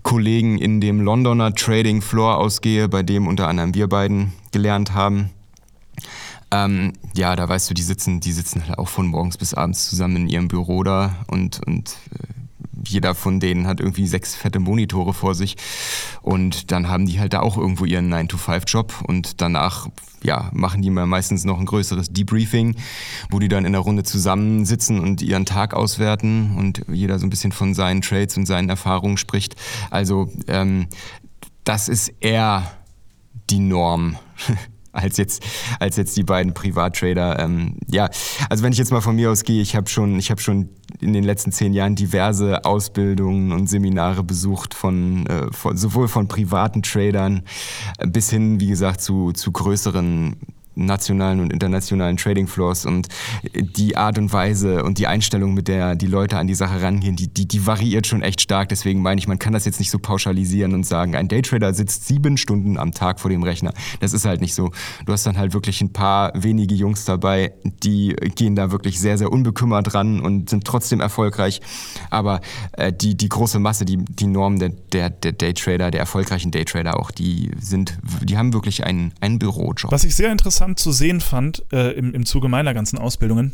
Kollegen 0.03 0.57
in 0.57 0.81
dem 0.81 1.01
Londoner 1.01 1.55
Trading 1.55 2.01
Floor 2.01 2.37
ausgehe, 2.37 2.87
bei 2.87 3.01
dem 3.01 3.27
unter 3.27 3.47
anderem 3.47 3.73
wir 3.73 3.87
beiden 3.87 4.33
gelernt 4.51 4.93
haben, 4.93 5.31
ähm, 6.53 6.93
ja, 7.15 7.35
da 7.35 7.49
weißt 7.49 7.69
du, 7.69 7.73
die 7.73 7.81
sitzen, 7.81 8.19
die 8.19 8.31
sitzen 8.31 8.67
halt 8.67 8.77
auch 8.77 8.87
von 8.87 9.07
morgens 9.07 9.37
bis 9.37 9.55
abends 9.55 9.89
zusammen 9.89 10.17
in 10.17 10.29
ihrem 10.29 10.47
Büro 10.47 10.83
da 10.83 11.15
und, 11.27 11.65
und 11.65 11.97
äh, 12.11 12.43
jeder 12.85 13.15
von 13.15 13.39
denen 13.39 13.65
hat 13.65 13.79
irgendwie 13.79 14.05
sechs 14.05 14.35
fette 14.35 14.59
Monitore 14.59 15.13
vor 15.13 15.33
sich 15.33 15.55
und 16.21 16.71
dann 16.71 16.89
haben 16.89 17.07
die 17.07 17.19
halt 17.19 17.33
da 17.33 17.39
auch 17.39 17.57
irgendwo 17.57 17.85
ihren 17.85 18.13
9-to-5-Job 18.13 19.03
und 19.07 19.41
danach 19.41 19.87
ja, 20.21 20.51
machen 20.53 20.81
die 20.81 20.91
mal 20.91 21.07
meistens 21.07 21.43
noch 21.43 21.59
ein 21.59 21.65
größeres 21.65 22.13
Debriefing, 22.13 22.75
wo 23.31 23.39
die 23.39 23.47
dann 23.47 23.65
in 23.65 23.71
der 23.71 23.81
Runde 23.81 24.03
zusammensitzen 24.03 24.99
und 24.99 25.21
ihren 25.21 25.45
Tag 25.45 25.73
auswerten 25.73 26.55
und 26.57 26.85
jeder 26.87 27.17
so 27.17 27.25
ein 27.25 27.29
bisschen 27.29 27.51
von 27.51 27.73
seinen 27.73 28.01
Trades 28.01 28.37
und 28.37 28.45
seinen 28.45 28.69
Erfahrungen 28.69 29.17
spricht. 29.17 29.55
Also 29.89 30.31
ähm, 30.47 30.87
das 31.63 31.89
ist 31.89 32.13
eher 32.19 32.71
die 33.49 33.59
Norm. 33.59 34.17
als 34.93 35.17
jetzt, 35.17 35.43
als 35.79 35.97
jetzt 35.97 36.15
die 36.15 36.23
beiden 36.23 36.53
Privattrader. 36.53 37.39
Ähm, 37.39 37.77
ja, 37.87 38.09
also 38.49 38.63
wenn 38.63 38.71
ich 38.71 38.77
jetzt 38.77 38.91
mal 38.91 39.01
von 39.01 39.15
mir 39.15 39.31
aus 39.31 39.43
gehe, 39.43 39.61
ich 39.61 39.75
habe 39.75 39.89
schon, 39.89 40.17
ich 40.17 40.31
habe 40.31 40.39
schon 40.39 40.69
in 41.01 41.13
den 41.13 41.23
letzten 41.23 41.51
zehn 41.51 41.73
Jahren 41.73 41.95
diverse 41.95 42.63
Ausbildungen 42.63 43.51
und 43.51 43.67
Seminare 43.67 44.23
besucht 44.23 44.73
von, 44.73 45.25
äh, 45.27 45.51
von 45.51 45.75
sowohl 45.75 46.07
von 46.07 46.27
privaten 46.27 46.83
Tradern 46.83 47.43
bis 48.07 48.29
hin, 48.29 48.59
wie 48.59 48.67
gesagt, 48.67 49.01
zu, 49.01 49.31
zu 49.33 49.51
größeren 49.51 50.37
nationalen 50.75 51.39
und 51.39 51.53
internationalen 51.53 52.17
Trading 52.17 52.47
Floors 52.47 52.85
und 52.85 53.07
die 53.53 53.97
Art 53.97 54.17
und 54.17 54.33
Weise 54.33 54.83
und 54.83 54.97
die 54.97 55.07
Einstellung, 55.07 55.53
mit 55.53 55.67
der 55.67 55.95
die 55.95 56.07
Leute 56.07 56.37
an 56.37 56.47
die 56.47 56.55
Sache 56.55 56.81
rangehen, 56.81 57.15
die, 57.15 57.27
die, 57.27 57.47
die 57.47 57.65
variiert 57.65 58.07
schon 58.07 58.21
echt 58.21 58.41
stark. 58.41 58.69
Deswegen 58.69 59.01
meine 59.01 59.19
ich, 59.19 59.27
man 59.27 59.39
kann 59.39 59.53
das 59.53 59.65
jetzt 59.65 59.79
nicht 59.79 59.91
so 59.91 59.99
pauschalisieren 59.99 60.73
und 60.73 60.85
sagen, 60.85 61.15
ein 61.15 61.27
Daytrader 61.27 61.73
sitzt 61.73 62.07
sieben 62.07 62.37
Stunden 62.37 62.77
am 62.77 62.91
Tag 62.91 63.19
vor 63.19 63.29
dem 63.29 63.43
Rechner. 63.43 63.73
Das 63.99 64.13
ist 64.13 64.25
halt 64.25 64.41
nicht 64.41 64.55
so. 64.55 64.71
Du 65.05 65.13
hast 65.13 65.25
dann 65.25 65.37
halt 65.37 65.53
wirklich 65.53 65.81
ein 65.81 65.93
paar 65.93 66.31
wenige 66.35 66.75
Jungs 66.75 67.05
dabei, 67.05 67.53
die 67.63 68.15
gehen 68.35 68.55
da 68.55 68.71
wirklich 68.71 68.99
sehr, 68.99 69.17
sehr 69.17 69.31
unbekümmert 69.31 69.93
ran 69.93 70.19
und 70.19 70.49
sind 70.49 70.65
trotzdem 70.65 70.99
erfolgreich. 70.99 71.61
Aber 72.09 72.41
äh, 72.73 72.91
die, 72.91 73.15
die 73.15 73.29
große 73.29 73.59
Masse, 73.59 73.85
die, 73.85 73.97
die 73.97 74.27
Norm 74.27 74.59
der, 74.59 74.69
der, 74.69 75.09
der 75.09 75.33
Daytrader, 75.33 75.91
der 75.91 75.99
erfolgreichen 75.99 76.51
Daytrader 76.51 76.99
auch, 76.99 77.11
die 77.11 77.51
sind, 77.59 77.97
die 78.21 78.37
haben 78.37 78.53
wirklich 78.53 78.83
einen, 78.83 79.13
einen 79.21 79.39
Bürojob. 79.39 79.91
Was 79.91 80.03
ich 80.03 80.15
sehr 80.15 80.31
interessant 80.31 80.62
interessant 80.63 80.79
zu 80.79 80.91
sehen 80.91 81.21
fand 81.21 81.65
äh, 81.71 81.91
im, 81.91 82.13
im 82.13 82.25
Zuge 82.25 82.47
meiner 82.47 82.73
ganzen 82.73 82.97
Ausbildungen, 82.97 83.53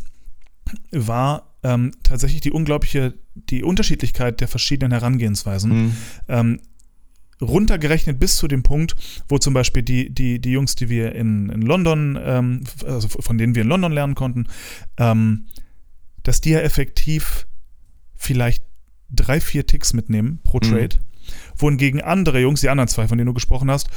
war 0.91 1.55
ähm, 1.63 1.91
tatsächlich 2.03 2.41
die 2.41 2.51
unglaubliche, 2.51 3.15
die 3.33 3.63
Unterschiedlichkeit 3.63 4.39
der 4.39 4.47
verschiedenen 4.47 4.91
Herangehensweisen. 4.91 5.71
Mhm. 5.71 5.95
Ähm, 6.27 6.59
runtergerechnet 7.41 8.19
bis 8.19 8.35
zu 8.35 8.47
dem 8.47 8.63
Punkt, 8.63 8.95
wo 9.29 9.37
zum 9.37 9.53
Beispiel 9.53 9.81
die, 9.81 10.09
die, 10.09 10.39
die 10.39 10.51
Jungs, 10.51 10.75
die 10.75 10.89
wir 10.89 11.15
in, 11.15 11.49
in 11.49 11.61
London, 11.61 12.19
ähm, 12.21 12.63
also 12.85 13.07
von 13.07 13.37
denen 13.37 13.55
wir 13.55 13.61
in 13.61 13.69
London 13.69 13.93
lernen 13.93 14.15
konnten, 14.15 14.47
ähm, 14.97 15.47
dass 16.23 16.41
die 16.41 16.51
ja 16.51 16.59
effektiv 16.59 17.47
vielleicht 18.15 18.63
drei, 19.09 19.39
vier 19.39 19.65
Ticks 19.65 19.93
mitnehmen 19.93 20.39
pro 20.43 20.57
mhm. 20.57 20.63
Trade. 20.63 20.97
Mhm. 20.97 21.31
Wohingegen 21.55 22.01
andere 22.01 22.41
Jungs, 22.41 22.61
die 22.61 22.69
anderen 22.69 22.89
zwei, 22.89 23.07
von 23.07 23.17
denen 23.17 23.27
du 23.27 23.33
gesprochen 23.33 23.71
hast, 23.71 23.89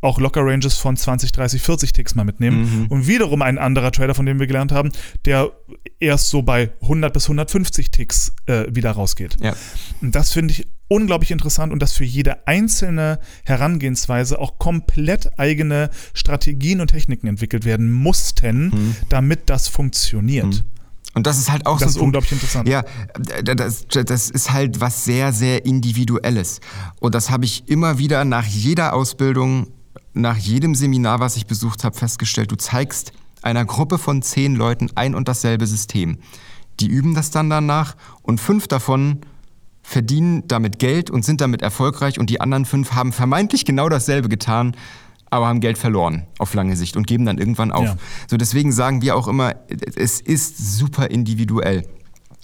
auch 0.00 0.18
Locker 0.18 0.44
Ranges 0.44 0.74
von 0.74 0.96
20, 0.96 1.32
30, 1.32 1.62
40 1.62 1.92
Ticks 1.92 2.14
mal 2.14 2.24
mitnehmen. 2.24 2.62
Mhm. 2.62 2.86
Und 2.88 3.06
wiederum 3.06 3.42
ein 3.42 3.58
anderer 3.58 3.92
Trader, 3.92 4.14
von 4.14 4.26
dem 4.26 4.38
wir 4.38 4.46
gelernt 4.46 4.72
haben, 4.72 4.90
der 5.24 5.50
erst 5.98 6.30
so 6.30 6.42
bei 6.42 6.72
100 6.82 7.12
bis 7.12 7.24
150 7.24 7.90
Ticks 7.90 8.32
äh, 8.46 8.64
wieder 8.70 8.92
rausgeht. 8.92 9.36
Ja. 9.40 9.54
Und 10.00 10.14
das 10.14 10.32
finde 10.32 10.52
ich 10.52 10.66
unglaublich 10.88 11.30
interessant 11.30 11.72
und 11.72 11.80
dass 11.80 11.92
für 11.92 12.04
jede 12.04 12.48
einzelne 12.48 13.20
Herangehensweise 13.44 14.40
auch 14.40 14.58
komplett 14.58 15.38
eigene 15.38 15.90
Strategien 16.14 16.80
und 16.80 16.88
Techniken 16.88 17.28
entwickelt 17.28 17.64
werden 17.64 17.92
mussten, 17.92 18.64
mhm. 18.64 18.96
damit 19.08 19.48
das 19.50 19.68
funktioniert. 19.68 20.46
Mhm. 20.46 20.62
Und 21.14 21.26
das 21.26 21.38
ist 21.38 21.50
halt 21.50 21.66
auch 21.66 21.78
das 21.78 21.94
so. 21.94 21.98
ist 21.98 22.04
unglaublich 22.04 22.32
interessant. 22.32 22.68
Ja, 22.68 22.84
das, 23.42 23.86
das 23.88 24.30
ist 24.30 24.52
halt 24.52 24.80
was 24.80 25.04
sehr, 25.04 25.32
sehr 25.32 25.64
Individuelles. 25.64 26.60
Und 27.00 27.14
das 27.14 27.30
habe 27.30 27.44
ich 27.44 27.68
immer 27.68 27.98
wieder 27.98 28.24
nach 28.24 28.46
jeder 28.46 28.92
Ausbildung 28.94 29.68
nach 30.12 30.36
jedem 30.36 30.74
Seminar, 30.74 31.20
was 31.20 31.36
ich 31.36 31.46
besucht 31.46 31.84
habe, 31.84 31.96
festgestellt, 31.96 32.50
du 32.50 32.56
zeigst 32.56 33.12
einer 33.42 33.64
Gruppe 33.64 33.98
von 33.98 34.22
zehn 34.22 34.54
Leuten 34.54 34.90
ein 34.94 35.14
und 35.14 35.28
dasselbe 35.28 35.66
System. 35.66 36.18
Die 36.80 36.88
üben 36.88 37.14
das 37.14 37.30
dann 37.30 37.50
danach 37.50 37.96
und 38.22 38.40
fünf 38.40 38.68
davon 38.68 39.20
verdienen 39.82 40.46
damit 40.46 40.78
Geld 40.78 41.10
und 41.10 41.24
sind 41.24 41.40
damit 41.40 41.62
erfolgreich 41.62 42.18
und 42.18 42.30
die 42.30 42.40
anderen 42.40 42.64
fünf 42.64 42.92
haben 42.92 43.12
vermeintlich 43.12 43.64
genau 43.64 43.88
dasselbe 43.88 44.28
getan, 44.28 44.76
aber 45.30 45.46
haben 45.46 45.60
Geld 45.60 45.78
verloren 45.78 46.26
auf 46.38 46.54
lange 46.54 46.76
Sicht 46.76 46.96
und 46.96 47.06
geben 47.06 47.24
dann 47.24 47.38
irgendwann 47.38 47.72
auf. 47.72 47.84
Ja. 47.84 47.96
So 48.28 48.36
deswegen 48.36 48.72
sagen 48.72 49.02
wir 49.02 49.16
auch 49.16 49.28
immer, 49.28 49.54
es 49.96 50.20
ist 50.20 50.78
super 50.78 51.10
individuell. 51.10 51.86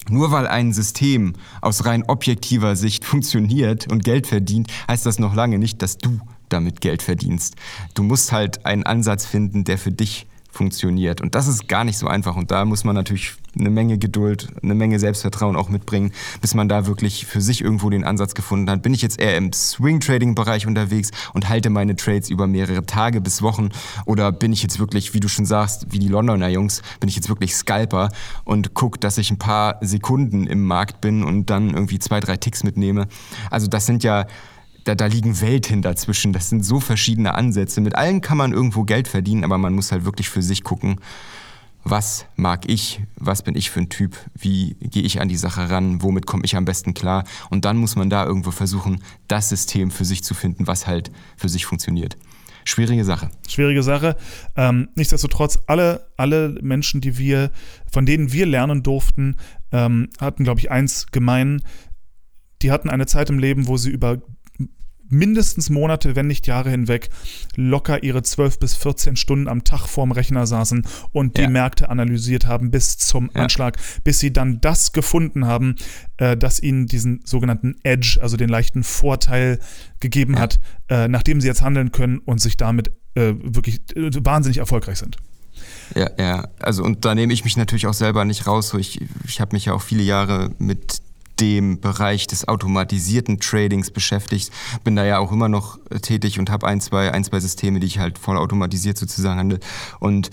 Nur 0.09 0.31
weil 0.31 0.47
ein 0.47 0.73
System 0.73 1.33
aus 1.61 1.85
rein 1.85 2.05
objektiver 2.07 2.77
Sicht 2.77 3.05
funktioniert 3.05 3.91
und 3.91 4.05
Geld 4.05 4.27
verdient, 4.27 4.71
heißt 4.89 5.05
das 5.05 5.19
noch 5.19 5.35
lange 5.35 5.59
nicht, 5.59 5.83
dass 5.83 5.99
du 5.99 6.21
damit 6.49 6.81
Geld 6.81 7.03
verdienst. 7.03 7.57
Du 7.95 8.03
musst 8.03 8.33
halt 8.33 8.65
einen 8.67 8.85
Ansatz 8.85 9.27
finden, 9.27 9.65
der 9.65 9.79
für 9.79 9.93
dich 9.93 10.27
funktioniert. 10.57 11.21
Und 11.21 11.35
das 11.35 11.47
ist 11.47 11.69
gar 11.69 11.85
nicht 11.85 11.99
so 11.99 12.09
einfach. 12.09 12.35
Und 12.35 12.51
da 12.51 12.65
muss 12.65 12.83
man 12.83 12.95
natürlich 12.95 13.35
eine 13.59 13.71
Menge 13.71 13.99
Geduld, 13.99 14.49
eine 14.63 14.75
Menge 14.75 14.99
Selbstvertrauen 14.99 15.55
auch 15.55 15.69
mitbringen, 15.69 16.13
bis 16.41 16.55
man 16.55 16.69
da 16.69 16.87
wirklich 16.87 17.27
für 17.27 17.41
sich 17.41 17.63
irgendwo 17.63 17.91
den 17.91 18.05
Ansatz 18.05 18.35
gefunden 18.35 18.69
hat. 18.71 18.83
Bin 18.83 18.95
ich 18.95 19.03
jetzt 19.03 19.21
eher 19.21 19.37
im 19.37 19.53
Swing-Trading-Bereich 19.53 20.67
unterwegs 20.67 21.11
und 21.35 21.49
halte 21.49 21.71
meine 21.71 21.95
Trades 21.95 22.31
über 22.31 22.47
mehrere 22.47 22.85
Tage 22.85 23.21
bis 23.21 23.43
Wochen? 23.43 23.69
Oder 24.07 24.33
bin 24.33 24.53
ich 24.53 24.63
jetzt 24.63 24.79
wirklich, 24.79 25.15
wie 25.15 25.21
du 25.21 25.29
schon 25.29 25.47
sagst, 25.47 25.87
wie 25.91 25.99
die 25.99 26.09
Londoner 26.09 26.49
Jungs, 26.49 26.83
bin 27.01 27.09
ich 27.09 27.17
jetzt 27.17 27.29
wirklich 27.29 27.55
Scalper 27.55 28.11
und 28.45 28.75
gucke, 28.75 28.99
dass 28.99 29.19
ich 29.19 29.31
ein 29.31 29.39
paar 29.39 29.79
Sekunden 29.83 30.47
im 30.47 30.65
Markt 30.65 31.01
bin 31.01 31.23
und 31.23 31.51
dann 31.51 31.71
irgendwie 31.71 31.99
zwei, 31.99 32.21
drei 32.21 32.37
Ticks 32.37 32.65
mitnehme? 32.65 33.09
Also 33.51 33.67
das 33.67 33.87
sind 33.87 34.03
ja 34.03 34.27
da, 34.87 34.95
da 34.95 35.07
liegen 35.07 35.41
Welten 35.41 35.83
dazwischen. 35.83 36.33
Das 36.33 36.49
sind 36.49 36.65
so 36.65 36.81
verschiedene 36.81 37.35
Ansätze. 37.35 37.81
Mit 37.81 37.97
allen 37.97 38.21
kann 38.21 38.39
man 38.39 38.53
irgendwo 38.53 38.85
Geld 38.85 39.09
verdienen, 39.09 39.45
aber 39.45 39.59
man 39.59 39.75
muss 39.75 39.93
halt 39.93 40.05
wirklich 40.05 40.29
für 40.29 40.43
sich 40.43 40.63
gucken, 40.63 41.01
was 41.83 42.27
mag 42.37 42.69
ich, 42.69 43.01
was 43.17 43.43
bin 43.43 43.57
ich 43.57 43.71
für 43.71 43.81
ein 43.81 43.89
Typ, 43.89 44.17
wie 44.35 44.77
gehe 44.81 45.03
ich 45.03 45.21
an 45.21 45.29
die 45.29 45.37
Sache 45.37 45.71
ran, 45.71 46.03
womit 46.03 46.27
komme 46.27 46.45
ich 46.45 46.57
am 46.57 46.65
besten 46.65 46.95
klar. 46.95 47.25
Und 47.51 47.65
dann 47.65 47.77
muss 47.77 47.97
man 47.97 48.11
da 48.11 48.25
irgendwo 48.25 48.51
versuchen, 48.51 49.03
das 49.29 49.49
System 49.49 49.91
für 49.91 50.05
sich 50.05 50.25
zu 50.25 50.35
finden, 50.35 50.67
was 50.67 50.87
halt 50.87 51.11
für 51.37 51.49
sich 51.49 51.67
funktioniert. 51.67 52.17
Schwierige 52.65 53.05
Sache. 53.05 53.31
Schwierige 53.49 53.85
Sache. 53.85 54.17
Ähm, 54.57 54.89
nichtsdestotrotz, 54.97 55.59
alle, 55.69 56.09
alle 56.17 56.59
Menschen, 56.61 57.01
die 57.01 57.19
wir, 57.19 57.53
von 57.93 58.07
denen 58.07 58.33
wir 58.33 58.47
lernen 58.47 58.83
durften, 58.83 59.37
ähm, 59.71 60.09
hatten, 60.21 60.43
glaube 60.43 60.59
ich, 60.59 60.71
eins 60.73 61.07
gemein. 61.13 61.63
Die 62.63 62.73
hatten 62.73 62.91
eine 62.91 63.07
Zeit 63.07 63.31
im 63.31 63.39
Leben, 63.39 63.69
wo 63.69 63.77
sie 63.77 63.91
über 63.91 64.21
mindestens 65.09 65.71
Monate, 65.71 66.17
wenn 66.17 66.27
nicht 66.27 66.47
Jahre 66.47 66.71
hinweg 66.71 67.11
locker 67.57 68.03
ihre 68.03 68.23
12 68.23 68.59
bis 68.59 68.75
14 68.75 69.17
Stunden 69.17 69.49
am 69.49 69.65
Tag 69.65 69.87
vorm 69.87 70.13
Rechner 70.13 70.47
saßen 70.47 70.87
und 71.13 71.37
die 71.37 71.43
ja. 71.43 71.49
Märkte 71.49 71.89
analysiert 71.89 72.47
haben 72.47 72.71
bis 72.71 72.99
zum 72.99 73.31
ja. 73.35 73.43
Anschlag, 73.43 73.77
bis 74.05 74.19
sie 74.19 74.33
dann 74.33 74.61
das 74.61 74.93
gefunden 74.93 75.47
haben, 75.47 75.77
äh, 76.17 76.37
das 76.37 76.61
ihnen 76.61 76.87
diesen 76.87 77.21
sogenannten 77.25 77.77
Edge, 77.83 78.19
also 78.21 78.37
den 78.37 78.49
leichten 78.49 78.83
Vorteil 78.83 79.59
gegeben 80.01 80.35
ja. 80.35 80.41
hat, 80.41 80.61
äh, 80.89 81.09
nachdem 81.09 81.41
sie 81.41 81.47
jetzt 81.47 81.63
handeln 81.63 81.93
können 81.93 82.19
und 82.19 82.41
sich 82.41 82.57
damit 82.57 82.89
äh, 83.15 83.35
wirklich 83.43 83.81
äh, 83.97 84.11
wahnsinnig 84.25 84.59
erfolgreich 84.59 84.99
sind. 84.99 85.17
Ja, 85.95 86.11
ja, 86.19 86.49
also 86.61 86.83
und 86.83 87.05
da 87.05 87.15
nehme 87.15 87.33
ich 87.33 87.45
mich 87.45 87.57
natürlich 87.57 87.87
auch 87.87 87.95
selber 87.95 88.25
nicht 88.25 88.47
raus. 88.47 88.75
Ich, 88.75 89.01
ich 89.25 89.41
habe 89.41 89.55
mich 89.55 89.67
ja 89.67 89.73
auch 89.73 89.83
viele 89.83 90.03
Jahre 90.03 90.51
mit 90.59 91.01
dem 91.41 91.81
Bereich 91.81 92.27
des 92.27 92.49
automatisierten 92.49 93.41
Tradings 93.41 93.91
beschäftigt. 93.91 94.51
Bin 94.85 94.97
da 94.97 95.05
ja 95.05 95.19
auch 95.19 95.33
immer 95.33 95.49
noch 95.49 95.79
äh, 95.91 96.01
tätig 96.01 96.39
und 96.39 96.51
habe 96.51 96.67
ein 96.67 96.81
zwei, 96.81 97.13
ein, 97.13 97.25
zwei 97.25 97.41
Systeme, 97.41 97.81
die 97.81 97.87
ich 97.87 97.99
halt 97.99 98.19
voll 98.19 98.37
automatisiert 98.37 98.99
sozusagen 98.99 99.39
handle. 99.39 99.61
Und 100.01 100.31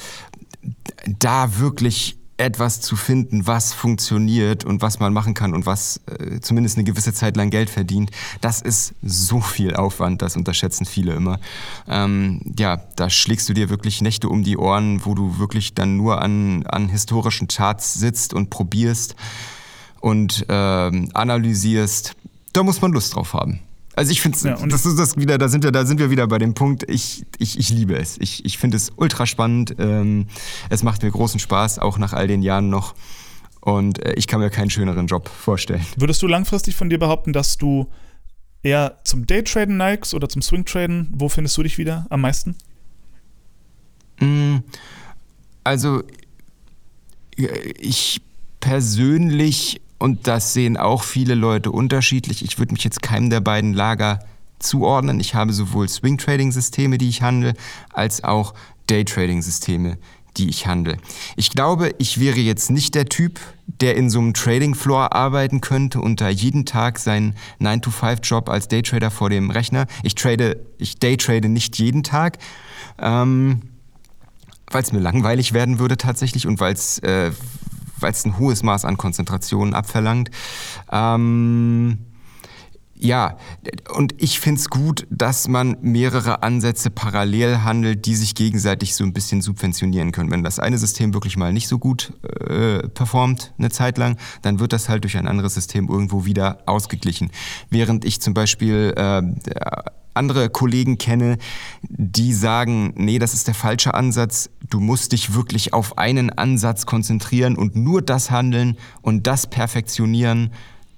da 1.20 1.60
wirklich 1.60 2.18
etwas 2.38 2.82
zu 2.82 2.96
finden, 2.96 3.46
was 3.46 3.74
funktioniert 3.74 4.66
und 4.66 4.82
was 4.82 5.00
man 5.00 5.14
machen 5.14 5.34
kann 5.34 5.54
und 5.54 5.66
was 5.66 6.02
äh, 6.08 6.40
zumindest 6.40 6.78
eine 6.78 6.84
gewisse 6.84 7.14
Zeit 7.14 7.38
lang 7.38 7.52
Geld 7.52 7.70
verdient, 7.70 8.10
das 8.42 8.62
ist 8.62 8.96
so 9.04 9.40
viel 9.40 9.76
Aufwand, 9.76 10.22
das 10.22 10.36
unterschätzen 10.36 10.86
viele 10.86 11.14
immer. 11.14 11.40
Ähm, 11.88 12.42
ja, 12.58 12.78
da 12.96 13.10
schlägst 13.10 13.48
du 13.50 13.54
dir 13.54 13.70
wirklich 13.70 14.02
Nächte 14.02 14.30
um 14.30 14.44
die 14.44 14.58
Ohren, 14.58 15.06
wo 15.06 15.14
du 15.14 15.38
wirklich 15.38 15.76
dann 15.76 15.96
nur 15.96 16.22
an, 16.22 16.66
an 16.66 16.90
historischen 16.90 17.48
Charts 17.48 17.94
sitzt 17.94 18.34
und 18.34 18.50
probierst 18.50 19.16
und 20.04 20.46
ähm, 20.50 21.10
analysierst. 21.14 22.14
Da 22.52 22.62
muss 22.62 22.82
man 22.82 22.92
Lust 22.92 23.16
drauf 23.16 23.34
haben. 23.34 23.62
Also 23.96 24.12
ich 24.12 24.20
finde 24.20 24.38
ja, 24.44 24.58
das 24.68 24.86
ist 24.86 25.00
das 25.00 25.16
wieder, 25.16 25.38
da 25.38 25.48
sind 25.48 25.64
wir, 25.64 25.72
da 25.72 25.86
sind 25.86 25.98
wir 26.00 26.10
wieder 26.10 26.28
bei 26.28 26.40
dem 26.40 26.56
Punkt, 26.56 26.84
ich, 26.90 27.26
ich, 27.38 27.58
ich 27.58 27.70
liebe 27.70 27.96
es. 27.96 28.18
Ich, 28.20 28.44
ich 28.44 28.58
finde 28.58 28.76
es 28.76 28.92
ultra 28.98 29.26
spannend. 29.26 29.76
Ähm, 29.80 30.28
es 30.70 30.84
macht 30.84 31.04
mir 31.04 31.12
großen 31.12 31.40
Spaß, 31.40 31.80
auch 31.80 31.98
nach 31.98 32.12
all 32.12 32.28
den 32.28 32.42
Jahren 32.42 32.70
noch. 32.70 32.96
Und 33.62 34.04
äh, 34.06 34.14
ich 34.16 34.28
kann 34.28 34.42
mir 34.42 34.50
keinen 34.50 34.70
schöneren 34.70 35.08
Job 35.08 35.30
vorstellen. 35.30 35.86
Würdest 35.96 36.22
du 36.22 36.28
langfristig 36.28 36.76
von 36.76 36.90
dir 36.90 37.00
behaupten, 37.00 37.32
dass 37.32 37.58
du 37.58 37.88
eher 38.62 38.98
zum 39.06 39.26
Daytraden 39.26 39.78
neigst 39.78 40.14
oder 40.14 40.28
zum 40.28 40.42
Swingtraden? 40.42 41.14
Wo 41.14 41.30
findest 41.30 41.58
du 41.58 41.64
dich 41.64 41.78
wieder 41.78 42.08
am 42.10 42.20
meisten? 42.20 42.58
Mm, 44.20 44.58
also 45.64 46.04
ich 47.38 48.22
persönlich 48.60 49.82
und 50.04 50.28
das 50.28 50.52
sehen 50.52 50.76
auch 50.76 51.02
viele 51.02 51.34
Leute 51.34 51.72
unterschiedlich. 51.72 52.44
Ich 52.44 52.60
würde 52.60 52.74
mich 52.74 52.84
jetzt 52.84 53.02
keinem 53.02 53.30
der 53.30 53.40
beiden 53.40 53.74
Lager 53.74 54.20
zuordnen. 54.60 55.22
Ich 55.22 55.34
habe 55.34 55.54
sowohl 55.54 55.88
Swing-Trading-Systeme, 55.88 56.98
die 56.98 57.08
ich 57.08 57.22
handle, 57.22 57.54
als 57.94 58.22
auch 58.22 58.54
Day-Trading-Systeme, 58.90 59.98
die 60.36 60.50
ich 60.50 60.68
handle. 60.68 60.98
Ich 61.38 61.52
glaube, 61.52 61.96
ich 62.00 62.20
wäre 62.20 62.42
jetzt 62.42 62.70
nicht 62.70 62.96
der 62.96 63.06
Typ, 63.06 63.40
der 63.66 63.96
in 63.96 64.10
so 64.10 64.20
einem 64.20 64.34
Trading-Floor 64.34 65.14
arbeiten 65.14 65.62
könnte 65.62 66.02
und 66.02 66.20
da 66.20 66.28
jeden 66.28 66.66
Tag 66.66 67.00
seinen 67.00 67.38
9-to-5-Job 67.62 68.50
als 68.50 68.68
Daytrader 68.68 69.10
vor 69.10 69.30
dem 69.30 69.52
Rechner. 69.52 69.88
Ich 70.04 70.16
trade, 70.16 70.66
ich 70.80 71.00
Daytrade 71.00 71.48
nicht 71.48 71.80
jeden 71.80 72.04
Tag. 72.04 72.40
Ähm, 73.00 73.62
weil 74.74 74.84
es 74.84 74.92
mir 74.92 75.00
langweilig 75.00 75.54
werden 75.54 75.80
würde 75.80 75.96
tatsächlich 75.96 76.48
und 76.48 76.60
weil 76.60 76.74
es 76.74 77.00
äh, 77.00 77.32
weil 78.04 78.12
es 78.12 78.26
ein 78.26 78.38
hohes 78.38 78.62
Maß 78.64 78.86
an 78.86 78.98
Konzentration 78.98 79.74
abverlangt. 79.74 80.30
Ähm, 80.92 82.00
ja, 83.04 83.38
und 83.96 84.16
ich 84.18 84.40
finde 84.40 84.62
es 84.62 84.70
gut, 84.70 85.06
dass 85.10 85.50
man 85.50 85.76
mehrere 85.82 86.42
Ansätze 86.42 86.90
parallel 86.90 87.64
handelt, 87.64 88.06
die 88.06 88.16
sich 88.16 88.34
gegenseitig 88.34 88.96
so 88.96 89.04
ein 89.04 89.12
bisschen 89.12 89.42
subventionieren 89.42 90.14
können. 90.14 90.32
Wenn 90.32 90.42
das 90.42 90.58
eine 90.58 90.78
System 90.78 91.14
wirklich 91.14 91.36
mal 91.36 91.52
nicht 91.52 91.68
so 91.68 91.80
gut 91.80 92.14
äh, 92.24 92.88
performt 92.88 93.54
eine 93.58 93.72
Zeit 93.72 93.98
lang, 93.98 94.18
dann 94.42 94.62
wird 94.62 94.72
das 94.72 94.88
halt 94.88 95.04
durch 95.04 95.18
ein 95.18 95.28
anderes 95.28 95.56
System 95.56 95.90
irgendwo 95.90 96.24
wieder 96.24 96.60
ausgeglichen. 96.66 97.30
Während 97.70 98.06
ich 98.06 98.22
zum 98.22 98.34
Beispiel 98.34 98.94
äh, 98.96 99.22
andere 100.14 100.50
Kollegen 100.50 100.98
kenne, 100.98 101.38
die 101.82 102.34
sagen, 102.34 102.94
nee, 102.96 103.20
das 103.20 103.34
ist 103.34 103.48
der 103.48 103.56
falsche 103.56 103.94
Ansatz. 103.94 104.50
Du 104.70 104.80
musst 104.80 105.12
dich 105.12 105.34
wirklich 105.34 105.74
auf 105.74 105.98
einen 105.98 106.30
Ansatz 106.30 106.86
konzentrieren 106.86 107.56
und 107.56 107.76
nur 107.76 108.02
das 108.02 108.32
handeln 108.32 108.78
und 109.02 109.28
das 109.28 109.48
perfektionieren. 109.48 110.52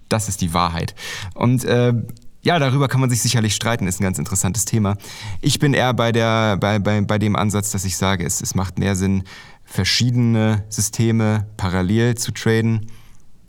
Das 0.10 0.30
ist 0.30 0.42
die 0.42 0.54
Wahrheit. 0.54 0.96
Und 1.34 1.64
äh, 1.66 1.94
ja, 2.42 2.60
darüber 2.60 2.88
kann 2.88 3.02
man 3.02 3.10
sich 3.10 3.22
sicherlich 3.22 3.56
streiten, 3.56 3.88
ist 3.88 4.00
ein 4.00 4.04
ganz 4.04 4.20
interessantes 4.20 4.66
Thema. 4.66 4.98
Ich 5.42 5.58
bin 5.58 5.74
eher 5.74 5.94
bei, 5.94 6.12
der, 6.12 6.58
bei, 6.58 6.78
bei, 6.78 7.02
bei 7.02 7.18
dem 7.18 7.36
Ansatz, 7.36 7.72
dass 7.72 7.86
ich 7.86 7.98
sage, 7.98 8.24
es, 8.24 8.42
es 8.42 8.54
macht 8.54 8.78
mehr 8.78 8.96
Sinn, 8.96 9.24
verschiedene 9.64 10.64
Systeme 10.70 11.48
parallel 11.58 12.16
zu 12.16 12.32
traden 12.32 12.86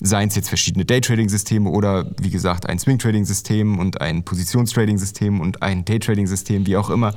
Seien 0.00 0.28
es 0.28 0.34
jetzt 0.34 0.48
verschiedene 0.48 0.84
Daytrading-Systeme 0.84 1.70
oder 1.70 2.10
wie 2.20 2.30
gesagt 2.30 2.68
ein 2.68 2.78
Swing-Trading-System 2.78 3.78
und 3.78 4.00
ein 4.00 4.24
Positionstrading-System 4.24 5.40
und 5.40 5.62
ein 5.62 5.84
Daytrading-System, 5.84 6.66
wie 6.66 6.76
auch 6.76 6.90
immer. 6.90 7.14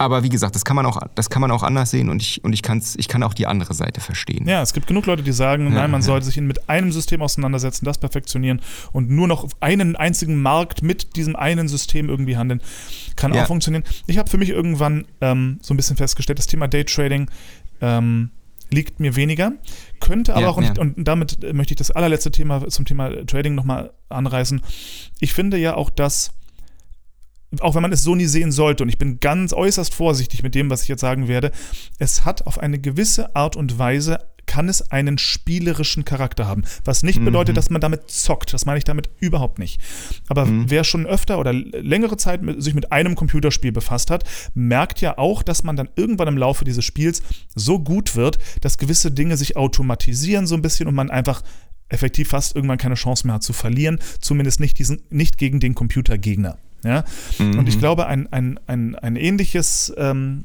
Aber 0.00 0.22
wie 0.22 0.30
gesagt, 0.30 0.54
das 0.54 0.64
kann 0.64 0.76
man 0.76 0.86
auch, 0.86 0.98
das 1.14 1.28
kann 1.28 1.42
man 1.42 1.50
auch 1.50 1.62
anders 1.62 1.90
sehen 1.90 2.08
und 2.08 2.22
ich, 2.22 2.42
und 2.42 2.54
ich, 2.54 2.62
kann's, 2.62 2.96
ich 2.96 3.06
kann 3.06 3.22
auch 3.22 3.34
die 3.34 3.46
andere 3.46 3.74
Seite 3.74 4.00
verstehen. 4.00 4.48
Ja, 4.48 4.62
es 4.62 4.72
gibt 4.72 4.86
genug 4.86 5.04
Leute, 5.04 5.22
die 5.22 5.32
sagen, 5.32 5.64
ja, 5.64 5.70
nein, 5.72 5.90
man 5.90 6.00
ja. 6.00 6.06
sollte 6.06 6.24
sich 6.24 6.40
mit 6.40 6.70
einem 6.70 6.90
System 6.90 7.20
auseinandersetzen, 7.20 7.84
das 7.84 7.98
perfektionieren 7.98 8.62
und 8.92 9.10
nur 9.10 9.28
noch 9.28 9.44
auf 9.44 9.52
einen 9.60 9.96
einzigen 9.96 10.40
Markt 10.40 10.82
mit 10.82 11.16
diesem 11.16 11.36
einen 11.36 11.68
System 11.68 12.08
irgendwie 12.08 12.38
handeln. 12.38 12.62
Kann 13.14 13.34
ja. 13.34 13.42
auch 13.42 13.46
funktionieren. 13.46 13.84
Ich 14.06 14.16
habe 14.16 14.30
für 14.30 14.38
mich 14.38 14.48
irgendwann 14.48 15.04
ähm, 15.20 15.58
so 15.60 15.74
ein 15.74 15.76
bisschen 15.76 15.98
festgestellt, 15.98 16.38
das 16.38 16.46
Thema 16.46 16.66
Daytrading 16.66 17.30
ähm, 17.82 18.30
liegt 18.72 19.00
mir 19.00 19.16
weniger. 19.16 19.52
Könnte 20.00 20.34
aber 20.34 20.42
ja, 20.42 20.48
auch, 20.48 20.60
ja. 20.60 20.72
und, 20.78 20.96
damit 20.96 21.52
möchte 21.52 21.74
ich 21.74 21.78
das 21.78 21.90
allerletzte 21.90 22.30
Thema 22.30 22.66
zum 22.68 22.84
Thema 22.84 23.26
Trading 23.26 23.54
nochmal 23.54 23.92
anreißen. 24.08 24.60
Ich 25.20 25.32
finde 25.32 25.56
ja 25.56 25.74
auch, 25.74 25.90
dass, 25.90 26.32
auch 27.60 27.74
wenn 27.74 27.82
man 27.82 27.92
es 27.92 28.02
so 28.02 28.14
nie 28.14 28.26
sehen 28.26 28.52
sollte, 28.52 28.82
und 28.82 28.88
ich 28.88 28.98
bin 28.98 29.20
ganz 29.20 29.52
äußerst 29.52 29.94
vorsichtig 29.94 30.42
mit 30.42 30.54
dem, 30.54 30.70
was 30.70 30.82
ich 30.82 30.88
jetzt 30.88 31.00
sagen 31.00 31.28
werde, 31.28 31.52
es 31.98 32.24
hat 32.24 32.46
auf 32.46 32.58
eine 32.58 32.78
gewisse 32.78 33.34
Art 33.36 33.56
und 33.56 33.78
Weise 33.78 34.29
kann 34.50 34.68
es 34.68 34.90
einen 34.90 35.16
spielerischen 35.16 36.04
Charakter 36.04 36.44
haben. 36.44 36.64
Was 36.84 37.04
nicht 37.04 37.20
mhm. 37.20 37.26
bedeutet, 37.26 37.56
dass 37.56 37.70
man 37.70 37.80
damit 37.80 38.10
zockt. 38.10 38.52
Das 38.52 38.66
meine 38.66 38.78
ich 38.78 38.84
damit 38.84 39.08
überhaupt 39.20 39.60
nicht. 39.60 39.80
Aber 40.26 40.44
mhm. 40.44 40.68
wer 40.68 40.82
schon 40.82 41.06
öfter 41.06 41.38
oder 41.38 41.52
längere 41.52 42.16
Zeit 42.16 42.42
mit, 42.42 42.60
sich 42.60 42.74
mit 42.74 42.90
einem 42.90 43.14
Computerspiel 43.14 43.70
befasst 43.70 44.10
hat, 44.10 44.24
merkt 44.54 45.00
ja 45.00 45.18
auch, 45.18 45.44
dass 45.44 45.62
man 45.62 45.76
dann 45.76 45.88
irgendwann 45.94 46.26
im 46.26 46.36
Laufe 46.36 46.64
dieses 46.64 46.84
Spiels 46.84 47.22
so 47.54 47.78
gut 47.78 48.16
wird, 48.16 48.38
dass 48.60 48.76
gewisse 48.76 49.12
Dinge 49.12 49.36
sich 49.36 49.56
automatisieren 49.56 50.48
so 50.48 50.56
ein 50.56 50.62
bisschen 50.62 50.88
und 50.88 50.96
man 50.96 51.10
einfach 51.10 51.42
effektiv 51.88 52.30
fast 52.30 52.56
irgendwann 52.56 52.78
keine 52.78 52.96
Chance 52.96 53.28
mehr 53.28 53.34
hat 53.34 53.44
zu 53.44 53.52
verlieren, 53.52 54.00
zumindest 54.20 54.58
nicht, 54.58 54.80
diesen, 54.80 55.02
nicht 55.10 55.38
gegen 55.38 55.60
den 55.60 55.76
Computergegner. 55.76 56.58
Ja? 56.82 57.04
Mhm. 57.38 57.56
Und 57.56 57.68
ich 57.68 57.78
glaube, 57.78 58.08
ein, 58.08 58.26
ein, 58.32 58.58
ein, 58.66 58.96
ein 58.96 59.14
ähnliches 59.14 59.92
ähm, 59.96 60.42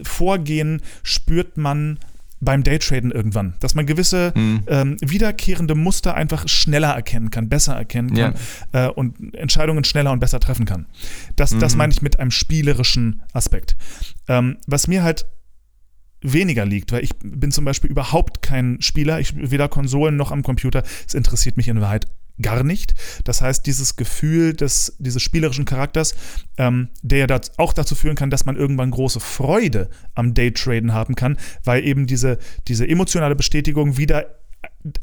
Vorgehen 0.00 0.82
spürt 1.02 1.56
man 1.56 1.98
beim 2.44 2.62
Daytraden 2.62 3.10
irgendwann, 3.10 3.54
dass 3.60 3.74
man 3.74 3.86
gewisse 3.86 4.32
mhm. 4.34 4.62
ähm, 4.66 4.96
wiederkehrende 5.00 5.74
Muster 5.74 6.14
einfach 6.14 6.48
schneller 6.48 6.90
erkennen 6.90 7.30
kann, 7.30 7.48
besser 7.48 7.74
erkennen 7.74 8.14
kann 8.14 8.34
ja. 8.72 8.86
äh, 8.86 8.90
und 8.90 9.34
Entscheidungen 9.34 9.84
schneller 9.84 10.12
und 10.12 10.20
besser 10.20 10.40
treffen 10.40 10.66
kann. 10.66 10.86
Das, 11.36 11.52
mhm. 11.52 11.60
das 11.60 11.76
meine 11.76 11.92
ich 11.92 12.02
mit 12.02 12.18
einem 12.18 12.30
spielerischen 12.30 13.22
Aspekt. 13.32 13.76
Ähm, 14.28 14.58
was 14.66 14.86
mir 14.86 15.02
halt 15.02 15.26
weniger 16.24 16.64
liegt, 16.64 16.90
weil 16.90 17.04
ich 17.04 17.10
bin 17.22 17.52
zum 17.52 17.64
Beispiel 17.64 17.90
überhaupt 17.90 18.40
kein 18.40 18.80
Spieler, 18.80 19.20
ich 19.20 19.34
weder 19.36 19.68
Konsolen 19.68 20.16
noch 20.16 20.32
am 20.32 20.42
Computer. 20.42 20.82
Es 21.06 21.14
interessiert 21.14 21.56
mich 21.56 21.68
in 21.68 21.80
Wahrheit 21.80 22.06
gar 22.40 22.64
nicht. 22.64 22.94
Das 23.24 23.40
heißt, 23.40 23.66
dieses 23.66 23.96
Gefühl 23.96 24.54
des, 24.54 24.96
dieses 24.98 25.22
spielerischen 25.22 25.64
Charakters, 25.64 26.14
ähm, 26.58 26.88
der 27.02 27.18
ja 27.18 27.26
das 27.26 27.58
auch 27.58 27.72
dazu 27.72 27.94
führen 27.94 28.16
kann, 28.16 28.30
dass 28.30 28.44
man 28.44 28.56
irgendwann 28.56 28.90
große 28.90 29.20
Freude 29.20 29.88
am 30.14 30.34
Daytraden 30.34 30.92
haben 30.92 31.14
kann, 31.14 31.38
weil 31.64 31.84
eben 31.84 32.06
diese, 32.06 32.38
diese 32.68 32.88
emotionale 32.88 33.36
Bestätigung 33.36 33.96
wieder 33.96 34.26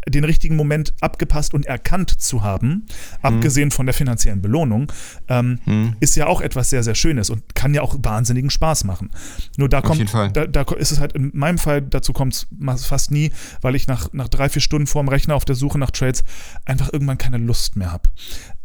den 0.08 0.24
richtigen 0.24 0.56
Moment 0.56 0.94
abgepasst 1.02 1.54
und 1.54 1.66
erkannt 1.66 2.22
zu 2.22 2.44
haben, 2.44 2.68
mhm. 2.68 2.84
abgesehen 3.22 3.72
von 3.72 3.88
der 3.88 3.94
finanziellen 3.94 4.42
Belohnung, 4.42 4.92
ähm, 5.28 5.60
mhm. 5.66 5.96
ist 6.00 6.16
ja 6.16 6.28
auch 6.28 6.42
etwas 6.42 6.70
sehr, 6.70 6.84
sehr 6.84 6.94
Schönes 6.96 7.30
und 7.30 7.56
kann 7.56 7.74
ja 7.74 7.82
auch 7.82 7.96
wahnsinnigen 8.02 8.50
Spaß 8.50 8.84
machen. 8.84 9.10
Nur 9.58 9.70
da 9.70 9.82
kommt, 9.82 10.14
da, 10.14 10.30
da, 10.30 10.62
ist 10.74 10.92
es 10.92 11.00
halt 11.00 11.14
in 11.14 11.32
meinem 11.34 11.58
Fall, 11.58 11.82
dazu 11.82 12.14
kommt 12.14 12.34
es 12.34 12.86
fast 12.86 13.12
nie, 13.12 13.32
weil 13.62 13.76
ich 13.76 13.88
nach, 13.88 14.14
nach 14.14 14.28
drei, 14.28 14.50
vier 14.50 14.62
Stunden 14.62 14.88
vorm 14.88 15.08
Rechner 15.08 15.36
auf 15.36 15.46
der 15.46 15.56
Suche 15.56 15.80
nach 15.80 15.92
Trades 15.92 16.24
einfach 16.66 16.94
irgendwann 16.94 17.18
keine 17.18 17.38
Lust 17.38 17.76
mehr 17.76 17.92
habe. 17.92 18.10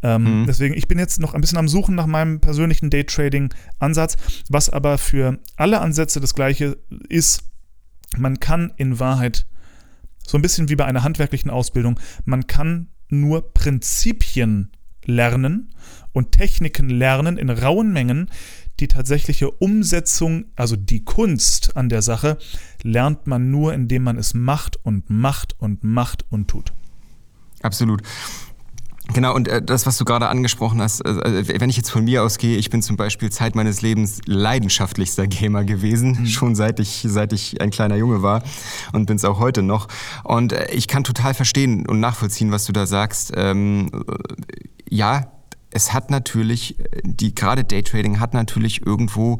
Ähm, 0.02 0.42
mhm. 0.42 0.46
Deswegen, 0.46 0.74
ich 0.74 0.86
bin 0.86 0.98
jetzt 0.98 1.18
noch 1.18 1.34
ein 1.34 1.40
bisschen 1.40 1.58
am 1.58 1.68
Suchen 1.68 1.94
nach 1.94 2.06
meinem 2.06 2.40
persönlichen 2.40 2.90
Daytrading-Ansatz, 2.90 4.16
was 4.50 4.68
aber 4.68 4.98
für 4.98 5.38
alle 5.56 5.80
Ansätze 5.80 6.20
das 6.20 6.34
gleiche 6.34 6.76
ist. 7.08 7.44
Man 8.16 8.38
kann 8.38 8.72
in 8.76 9.00
Wahrheit 9.00 9.46
so 10.26 10.36
ein 10.36 10.42
bisschen 10.42 10.68
wie 10.68 10.76
bei 10.76 10.84
einer 10.84 11.02
handwerklichen 11.02 11.50
Ausbildung. 11.50 11.98
Man 12.24 12.46
kann 12.46 12.88
nur 13.08 13.52
Prinzipien 13.52 14.72
lernen 15.04 15.70
und 16.12 16.32
Techniken 16.32 16.88
lernen 16.88 17.38
in 17.38 17.50
rauen 17.50 17.92
Mengen. 17.92 18.30
Die 18.80 18.88
tatsächliche 18.88 19.50
Umsetzung, 19.50 20.46
also 20.56 20.76
die 20.76 21.04
Kunst 21.04 21.76
an 21.76 21.88
der 21.88 22.02
Sache, 22.02 22.36
lernt 22.82 23.26
man 23.26 23.50
nur, 23.50 23.72
indem 23.72 24.02
man 24.02 24.18
es 24.18 24.34
macht 24.34 24.76
und 24.84 25.08
macht 25.08 25.54
und 25.58 25.82
macht 25.82 26.24
und 26.30 26.48
tut. 26.48 26.72
Absolut. 27.62 28.02
Genau, 29.14 29.34
und 29.34 29.48
äh, 29.48 29.62
das, 29.62 29.86
was 29.86 29.98
du 29.98 30.04
gerade 30.04 30.28
angesprochen 30.28 30.80
hast, 30.80 31.00
äh, 31.00 31.11
äh, 31.11 31.61
wenn 31.61 31.70
ich 31.70 31.76
jetzt 31.76 31.90
von 31.90 32.04
mir 32.04 32.24
ausgehe, 32.24 32.57
ich 32.57 32.70
bin 32.70 32.82
zum 32.82 32.96
Beispiel 32.96 33.30
Zeit 33.30 33.54
meines 33.54 33.80
Lebens 33.82 34.20
leidenschaftlichster 34.26 35.26
Gamer 35.26 35.64
gewesen, 35.64 36.18
mhm. 36.20 36.26
schon 36.26 36.54
seit 36.54 36.80
ich, 36.80 37.04
seit 37.09 37.32
ich 37.32 37.61
ein 37.61 37.70
kleiner 37.70 37.96
Junge 37.96 38.22
war 38.22 38.42
und 38.92 39.07
bin 39.07 39.16
es 39.16 39.24
auch 39.24 39.38
heute 39.38 39.62
noch. 39.62 39.88
Und 40.24 40.52
äh, 40.52 40.70
ich 40.72 40.88
kann 40.88 41.04
total 41.04 41.34
verstehen 41.34 41.86
und 41.86 42.00
nachvollziehen, 42.00 42.50
was 42.50 42.64
du 42.64 42.72
da 42.72 42.86
sagst. 42.86 43.32
Ähm, 43.36 43.90
ja, 44.88 45.30
es 45.70 45.92
hat 45.92 46.11
natürlich, 46.11 46.76
die 47.02 47.34
gerade 47.34 47.62
Daytrading 47.62 48.18
hat 48.18 48.34
natürlich 48.34 48.84
irgendwo 48.86 49.38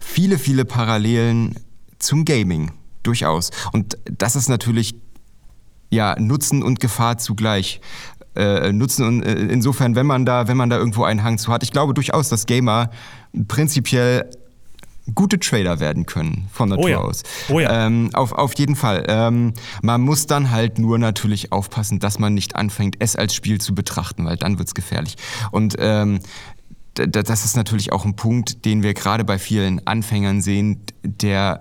viele, 0.00 0.38
viele 0.38 0.64
Parallelen 0.64 1.56
zum 1.98 2.24
Gaming. 2.24 2.72
Durchaus. 3.02 3.50
Und 3.72 3.96
das 4.04 4.36
ist 4.36 4.48
natürlich 4.48 4.94
ja, 5.90 6.14
Nutzen 6.18 6.62
und 6.62 6.80
Gefahr 6.80 7.18
zugleich 7.18 7.80
äh, 8.38 8.72
nutzen. 8.72 9.06
Und 9.06 9.22
äh, 9.22 9.34
insofern, 9.34 9.94
wenn 9.96 10.06
man 10.06 10.24
da, 10.24 10.48
wenn 10.48 10.56
man 10.56 10.70
da 10.70 10.76
irgendwo 10.76 11.04
einen 11.04 11.22
Hang 11.22 11.38
zu 11.38 11.52
hat, 11.52 11.62
ich 11.62 11.72
glaube 11.72 11.94
durchaus, 11.94 12.28
dass 12.28 12.46
Gamer 12.46 12.90
prinzipiell 13.48 14.30
gute 15.14 15.38
Trader 15.38 15.80
werden 15.80 16.06
können 16.06 16.48
von 16.52 16.68
Natur 16.68 16.84
oh 16.84 16.88
ja. 16.88 16.98
aus. 16.98 17.22
Oh 17.48 17.60
ja. 17.60 17.86
Ähm, 17.86 18.10
auf, 18.12 18.32
auf 18.32 18.58
jeden 18.58 18.76
Fall. 18.76 19.04
Ähm, 19.08 19.54
man 19.82 20.00
muss 20.00 20.26
dann 20.26 20.50
halt 20.50 20.78
nur 20.78 20.98
natürlich 20.98 21.52
aufpassen, 21.52 21.98
dass 21.98 22.18
man 22.18 22.34
nicht 22.34 22.56
anfängt, 22.56 22.96
es 22.98 23.16
als 23.16 23.34
Spiel 23.34 23.60
zu 23.60 23.74
betrachten, 23.74 24.26
weil 24.26 24.36
dann 24.36 24.58
wird's 24.58 24.74
gefährlich. 24.74 25.16
Und 25.50 25.76
ähm, 25.78 26.20
das 26.94 27.44
ist 27.44 27.56
natürlich 27.56 27.92
auch 27.92 28.04
ein 28.04 28.16
Punkt, 28.16 28.64
den 28.64 28.82
wir 28.82 28.92
gerade 28.92 29.24
bei 29.24 29.38
vielen 29.38 29.86
Anfängern 29.86 30.40
sehen, 30.40 30.82
der 31.04 31.60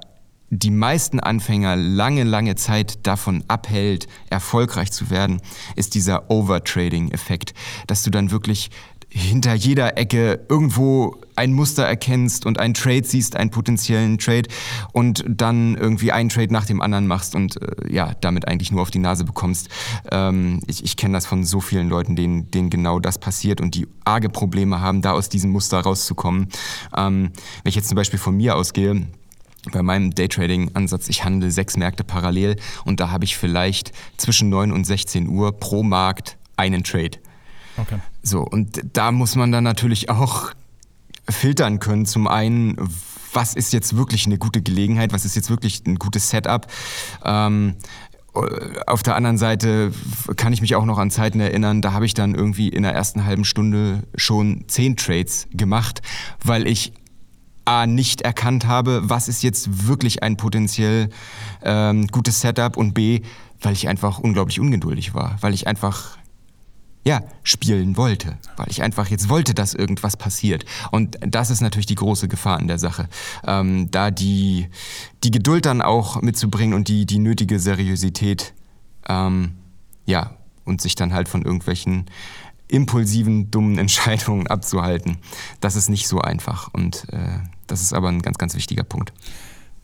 die 0.50 0.72
meisten 0.72 1.20
Anfänger 1.20 1.76
lange, 1.76 2.24
lange 2.24 2.56
Zeit 2.56 3.06
davon 3.06 3.44
abhält, 3.48 4.08
erfolgreich 4.30 4.92
zu 4.92 5.10
werden, 5.10 5.42
ist 5.76 5.96
dieser 5.96 6.30
Overtrading-Effekt, 6.30 7.54
dass 7.88 8.04
du 8.04 8.10
dann 8.10 8.32
wirklich 8.32 8.70
hinter 9.10 9.54
jeder 9.54 9.98
Ecke 9.98 10.46
irgendwo 10.50 11.16
ein 11.36 11.54
Muster 11.54 11.84
erkennst 11.84 12.46
und 12.46 12.60
einen 12.60 12.74
Trade 12.74 13.04
siehst, 13.06 13.36
einen 13.36 13.52
potenziellen 13.52 14.18
Trade 14.18 14.50
und 14.92 15.24
dann 15.28 15.76
irgendwie 15.76 16.12
einen 16.12 16.30
Trade 16.30 16.52
nach 16.52 16.66
dem 16.66 16.82
anderen 16.82 17.08
machst 17.08 17.34
und 17.34 17.62
äh, 17.62 17.94
ja, 17.94 18.14
damit 18.22 18.48
eigentlich 18.48 18.72
nur 18.72 18.82
auf 18.82 18.92
die 18.92 19.00
Nase 19.00 19.24
bekommst. 19.24 19.70
Ähm, 20.12 20.62
ich 20.68 20.84
ich 20.84 20.98
kenne 20.98 21.14
das 21.14 21.26
von 21.26 21.44
so 21.44 21.62
vielen 21.62 21.90
Leuten, 21.90 22.16
denen, 22.16 22.52
denen 22.52 22.70
genau 22.70 23.00
das 23.00 23.18
passiert 23.18 23.62
und 23.62 23.76
die 23.76 23.88
arge 24.04 24.30
Probleme 24.30 24.82
haben, 24.82 25.02
da 25.02 25.14
aus 25.14 25.30
diesem 25.30 25.52
Muster 25.52 25.80
rauszukommen. 25.80 26.50
Ähm, 26.96 27.32
wenn 27.64 27.70
ich 27.70 27.76
jetzt 27.76 27.88
zum 27.88 27.96
Beispiel 27.96 28.20
von 28.20 28.36
mir 28.36 28.56
ausgehe, 28.56 29.08
bei 29.72 29.84
meinem 29.84 30.12
Daytrading-Ansatz, 30.12 31.10
ich 31.10 31.24
handle 31.24 31.52
sechs 31.52 31.78
Märkte 31.78 32.04
parallel 32.04 32.58
und 32.86 33.00
da 33.00 33.10
habe 33.10 33.26
ich 33.26 33.38
vielleicht 33.38 33.92
zwischen 34.18 34.50
9 34.50 34.72
und 34.72 34.86
16 34.86 35.28
Uhr 35.28 35.58
pro 35.58 35.84
Markt 35.84 36.38
einen 36.56 36.84
Trade. 36.84 37.18
Okay. 37.78 38.00
So, 38.24 38.42
und 38.42 38.82
da 38.94 39.12
muss 39.12 39.36
man 39.36 39.52
dann 39.52 39.64
natürlich 39.64 40.10
auch 40.10 40.52
filtern 41.30 41.80
können. 41.80 42.06
Zum 42.06 42.28
einen, 42.28 42.76
was 43.34 43.54
ist 43.54 43.74
jetzt 43.74 43.96
wirklich 43.96 44.26
eine 44.26 44.38
gute 44.38 44.62
Gelegenheit, 44.62 45.14
was 45.14 45.26
ist 45.26 45.36
jetzt 45.36 45.50
wirklich 45.50 45.84
ein 45.86 45.96
gutes 45.96 46.30
Setup. 46.30 46.68
Ähm, 47.24 47.76
auf 48.86 49.04
der 49.04 49.16
anderen 49.16 49.38
Seite 49.38 49.92
kann 50.36 50.54
ich 50.54 50.62
mich 50.62 50.76
auch 50.76 50.86
noch 50.86 50.98
an 51.00 51.10
Zeiten 51.10 51.40
erinnern, 51.40 51.82
da 51.82 51.92
habe 51.94 52.06
ich 52.06 52.14
dann 52.14 52.36
irgendwie 52.36 52.70
in 52.70 52.84
der 52.84 52.94
ersten 52.94 53.26
halben 53.26 53.46
Stunde 53.46 54.04
schon 54.16 54.66
zehn 54.68 54.96
Trades 54.96 55.48
gemacht, 55.52 56.02
weil 56.44 56.68
ich 56.68 56.94
A, 57.68 57.86
nicht 57.86 58.22
erkannt 58.22 58.66
habe, 58.66 59.02
was 59.04 59.28
ist 59.28 59.44
jetzt 59.44 59.88
wirklich 59.88 60.24
ein 60.24 60.38
potenziell 60.38 61.10
ähm, 61.64 62.08
gutes 62.08 62.40
Setup 62.40 62.78
und 62.78 62.94
B, 62.94 63.22
weil 63.62 63.74
ich 63.74 63.88
einfach 63.88 64.20
unglaublich 64.20 64.60
ungeduldig 64.60 65.14
war, 65.14 65.36
weil 65.42 65.54
ich 65.54 65.68
einfach 65.68 66.18
ja, 67.04 67.22
spielen 67.44 67.96
wollte, 67.96 68.38
weil 68.58 68.68
ich 68.70 68.84
einfach 68.84 69.08
jetzt 69.08 69.30
wollte, 69.30 69.54
dass 69.54 69.74
irgendwas 69.74 70.18
passiert. 70.18 70.66
Und 70.92 71.18
das 71.22 71.50
ist 71.50 71.62
natürlich 71.62 71.86
die 71.86 71.96
große 71.96 72.28
Gefahr 72.28 72.60
in 72.60 72.68
der 72.68 72.80
Sache. 72.80 73.08
Ähm, 73.46 73.90
da 73.92 74.12
die, 74.12 74.68
die 75.24 75.32
Geduld 75.32 75.66
dann 75.66 75.82
auch 75.82 76.22
mitzubringen 76.22 76.74
und 76.74 76.90
die, 76.90 77.06
die 77.06 77.20
nötige 77.20 77.60
Seriosität, 77.60 78.54
ähm, 79.08 79.54
ja, 80.06 80.32
und 80.66 80.82
sich 80.82 80.96
dann 80.96 81.14
halt 81.14 81.30
von 81.30 81.44
irgendwelchen 81.44 82.08
impulsiven, 82.68 83.52
dummen 83.52 83.78
Entscheidungen 83.80 84.48
abzuhalten. 84.48 85.18
Das 85.62 85.78
ist 85.78 85.90
nicht 85.90 86.08
so 86.08 86.20
einfach 86.20 86.74
und 86.74 87.08
äh, 87.14 87.40
das 87.68 87.82
ist 87.82 87.94
aber 87.94 88.10
ein 88.10 88.22
ganz, 88.22 88.38
ganz 88.38 88.56
wichtiger 88.56 88.84
Punkt. 88.84 89.14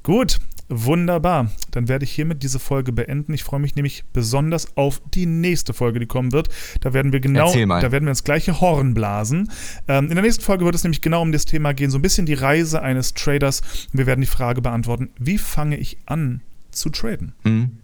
Gut, 0.04 0.40
wunderbar. 0.68 1.50
Dann 1.72 1.88
werde 1.88 2.04
ich 2.04 2.12
hiermit 2.12 2.44
diese 2.44 2.60
Folge 2.60 2.92
beenden. 2.92 3.34
Ich 3.34 3.44
freue 3.44 3.62
mich 3.62 3.76
nämlich 3.76 4.04
besonders 4.12 4.76
auf 4.76 5.02
die 5.14 5.26
nächste 5.26 5.74
Folge, 5.74 6.00
die 6.00 6.06
kommen 6.06 6.34
wird. 6.34 6.50
Da 6.82 6.94
werden 6.94 7.14
wir 7.14 7.22
genau, 7.22 7.54
da 7.54 7.92
werden 7.92 8.06
wir 8.06 8.10
ins 8.10 8.26
gleiche 8.26 8.60
Horn 8.60 8.94
blasen. 8.94 9.50
Ähm, 9.88 10.10
in 10.10 10.16
der 10.16 10.24
nächsten 10.24 10.44
Folge 10.44 10.66
wird 10.66 10.76
es 10.76 10.84
nämlich 10.84 11.02
genau 11.02 11.22
um 11.22 11.32
das 11.32 11.46
Thema 11.46 11.74
gehen, 11.74 11.90
so 11.90 11.98
ein 11.98 12.02
bisschen 12.02 12.26
die 12.26 12.34
Reise 12.34 12.82
eines 12.82 13.14
Traders. 13.14 13.62
Wir 13.94 14.06
werden 14.06 14.22
die 14.22 14.28
Frage 14.28 14.62
beantworten, 14.62 15.10
wie 15.18 15.38
fange 15.38 15.78
ich 15.78 15.98
an 16.06 16.42
zu 16.72 16.90
traden? 16.90 17.34
Mhm. 17.44 17.78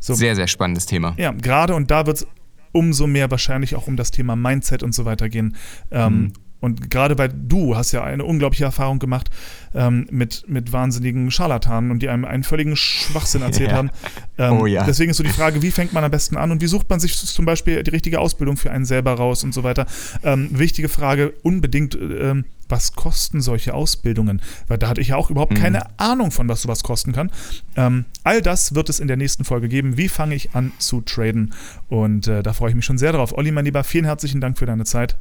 So, 0.00 0.14
sehr, 0.14 0.34
sehr 0.34 0.48
spannendes 0.48 0.86
Thema. 0.86 1.14
Ja, 1.18 1.32
gerade 1.32 1.74
und 1.74 1.90
da 1.90 2.06
wird 2.06 2.18
es 2.18 2.26
umso 2.72 3.06
mehr 3.06 3.30
wahrscheinlich 3.30 3.74
auch 3.74 3.86
um 3.86 3.96
das 3.96 4.10
Thema 4.10 4.36
Mindset 4.36 4.82
und 4.82 4.94
so 4.94 5.04
weiter 5.04 5.28
gehen. 5.28 5.56
Ähm, 5.90 6.12
mhm. 6.12 6.32
Und 6.60 6.90
gerade 6.90 7.14
bei 7.14 7.28
du 7.28 7.76
hast 7.76 7.92
ja 7.92 8.02
eine 8.02 8.24
unglaubliche 8.24 8.64
Erfahrung 8.64 8.98
gemacht 8.98 9.30
ähm, 9.74 10.06
mit, 10.10 10.44
mit 10.48 10.72
wahnsinnigen 10.72 11.30
Scharlatanen 11.30 11.90
und 11.90 12.02
die 12.02 12.08
einem 12.08 12.24
einen 12.24 12.42
völligen 12.42 12.74
Schwachsinn 12.76 13.42
erzählt 13.48 13.70
ja. 13.70 13.76
haben. 13.76 13.90
Ähm, 14.38 14.52
oh 14.60 14.66
ja. 14.66 14.84
Deswegen 14.84 15.10
ist 15.10 15.18
so 15.18 15.22
die 15.22 15.30
Frage, 15.30 15.62
wie 15.62 15.70
fängt 15.70 15.92
man 15.92 16.02
am 16.04 16.10
besten 16.10 16.36
an 16.36 16.50
und 16.50 16.60
wie 16.60 16.66
sucht 16.66 16.90
man 16.90 16.98
sich 17.00 17.16
zum 17.16 17.44
Beispiel 17.44 17.82
die 17.82 17.90
richtige 17.90 18.18
Ausbildung 18.18 18.56
für 18.56 18.70
einen 18.70 18.84
selber 18.84 19.14
raus 19.14 19.44
und 19.44 19.54
so 19.54 19.62
weiter. 19.62 19.86
Ähm, 20.24 20.48
wichtige 20.50 20.88
Frage, 20.88 21.32
unbedingt, 21.42 21.94
ähm, 21.94 22.44
was 22.68 22.92
kosten 22.92 23.40
solche 23.40 23.72
Ausbildungen? 23.72 24.42
Weil 24.66 24.78
da 24.78 24.88
hatte 24.88 25.00
ich 25.00 25.08
ja 25.08 25.16
auch 25.16 25.30
überhaupt 25.30 25.52
mhm. 25.52 25.62
keine 25.62 25.98
Ahnung 25.98 26.30
von, 26.30 26.48
was 26.48 26.62
sowas 26.62 26.82
kosten 26.82 27.12
kann. 27.12 27.30
Ähm, 27.76 28.04
all 28.24 28.42
das 28.42 28.74
wird 28.74 28.88
es 28.88 29.00
in 29.00 29.08
der 29.08 29.16
nächsten 29.16 29.44
Folge 29.44 29.68
geben. 29.68 29.96
Wie 29.96 30.08
fange 30.08 30.34
ich 30.34 30.54
an 30.54 30.72
zu 30.78 31.00
traden? 31.00 31.54
Und 31.88 32.26
äh, 32.26 32.42
da 32.42 32.52
freue 32.52 32.70
ich 32.70 32.76
mich 32.76 32.84
schon 32.84 32.98
sehr 32.98 33.12
drauf. 33.12 33.32
Olli, 33.36 33.52
mein 33.52 33.64
Lieber, 33.64 33.84
vielen 33.84 34.04
herzlichen 34.04 34.40
Dank 34.40 34.58
für 34.58 34.66
deine 34.66 34.84
Zeit. 34.84 35.16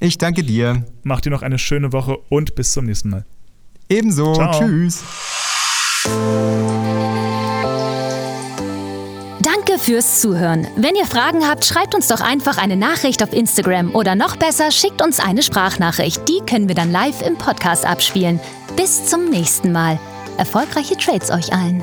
Ich 0.00 0.18
danke 0.18 0.42
dir. 0.42 0.84
Mach 1.02 1.20
dir 1.20 1.30
noch 1.30 1.42
eine 1.42 1.58
schöne 1.58 1.92
Woche 1.92 2.18
und 2.28 2.54
bis 2.54 2.72
zum 2.72 2.86
nächsten 2.86 3.10
Mal. 3.10 3.24
Ebenso. 3.88 4.34
Ciao. 4.34 4.58
Tschüss. 4.58 5.02
Danke 9.42 9.78
fürs 9.78 10.20
Zuhören. 10.20 10.66
Wenn 10.76 10.94
ihr 10.96 11.06
Fragen 11.06 11.46
habt, 11.48 11.64
schreibt 11.64 11.94
uns 11.94 12.08
doch 12.08 12.20
einfach 12.20 12.58
eine 12.58 12.76
Nachricht 12.76 13.22
auf 13.22 13.32
Instagram 13.32 13.94
oder 13.94 14.14
noch 14.14 14.36
besser, 14.36 14.70
schickt 14.70 15.02
uns 15.02 15.20
eine 15.20 15.42
Sprachnachricht. 15.42 16.28
Die 16.28 16.40
können 16.48 16.68
wir 16.68 16.74
dann 16.74 16.90
live 16.92 17.22
im 17.22 17.36
Podcast 17.36 17.86
abspielen. 17.86 18.40
Bis 18.76 19.06
zum 19.06 19.30
nächsten 19.30 19.72
Mal. 19.72 19.98
Erfolgreiche 20.36 20.96
Trades 20.96 21.30
euch 21.30 21.52
allen. 21.52 21.82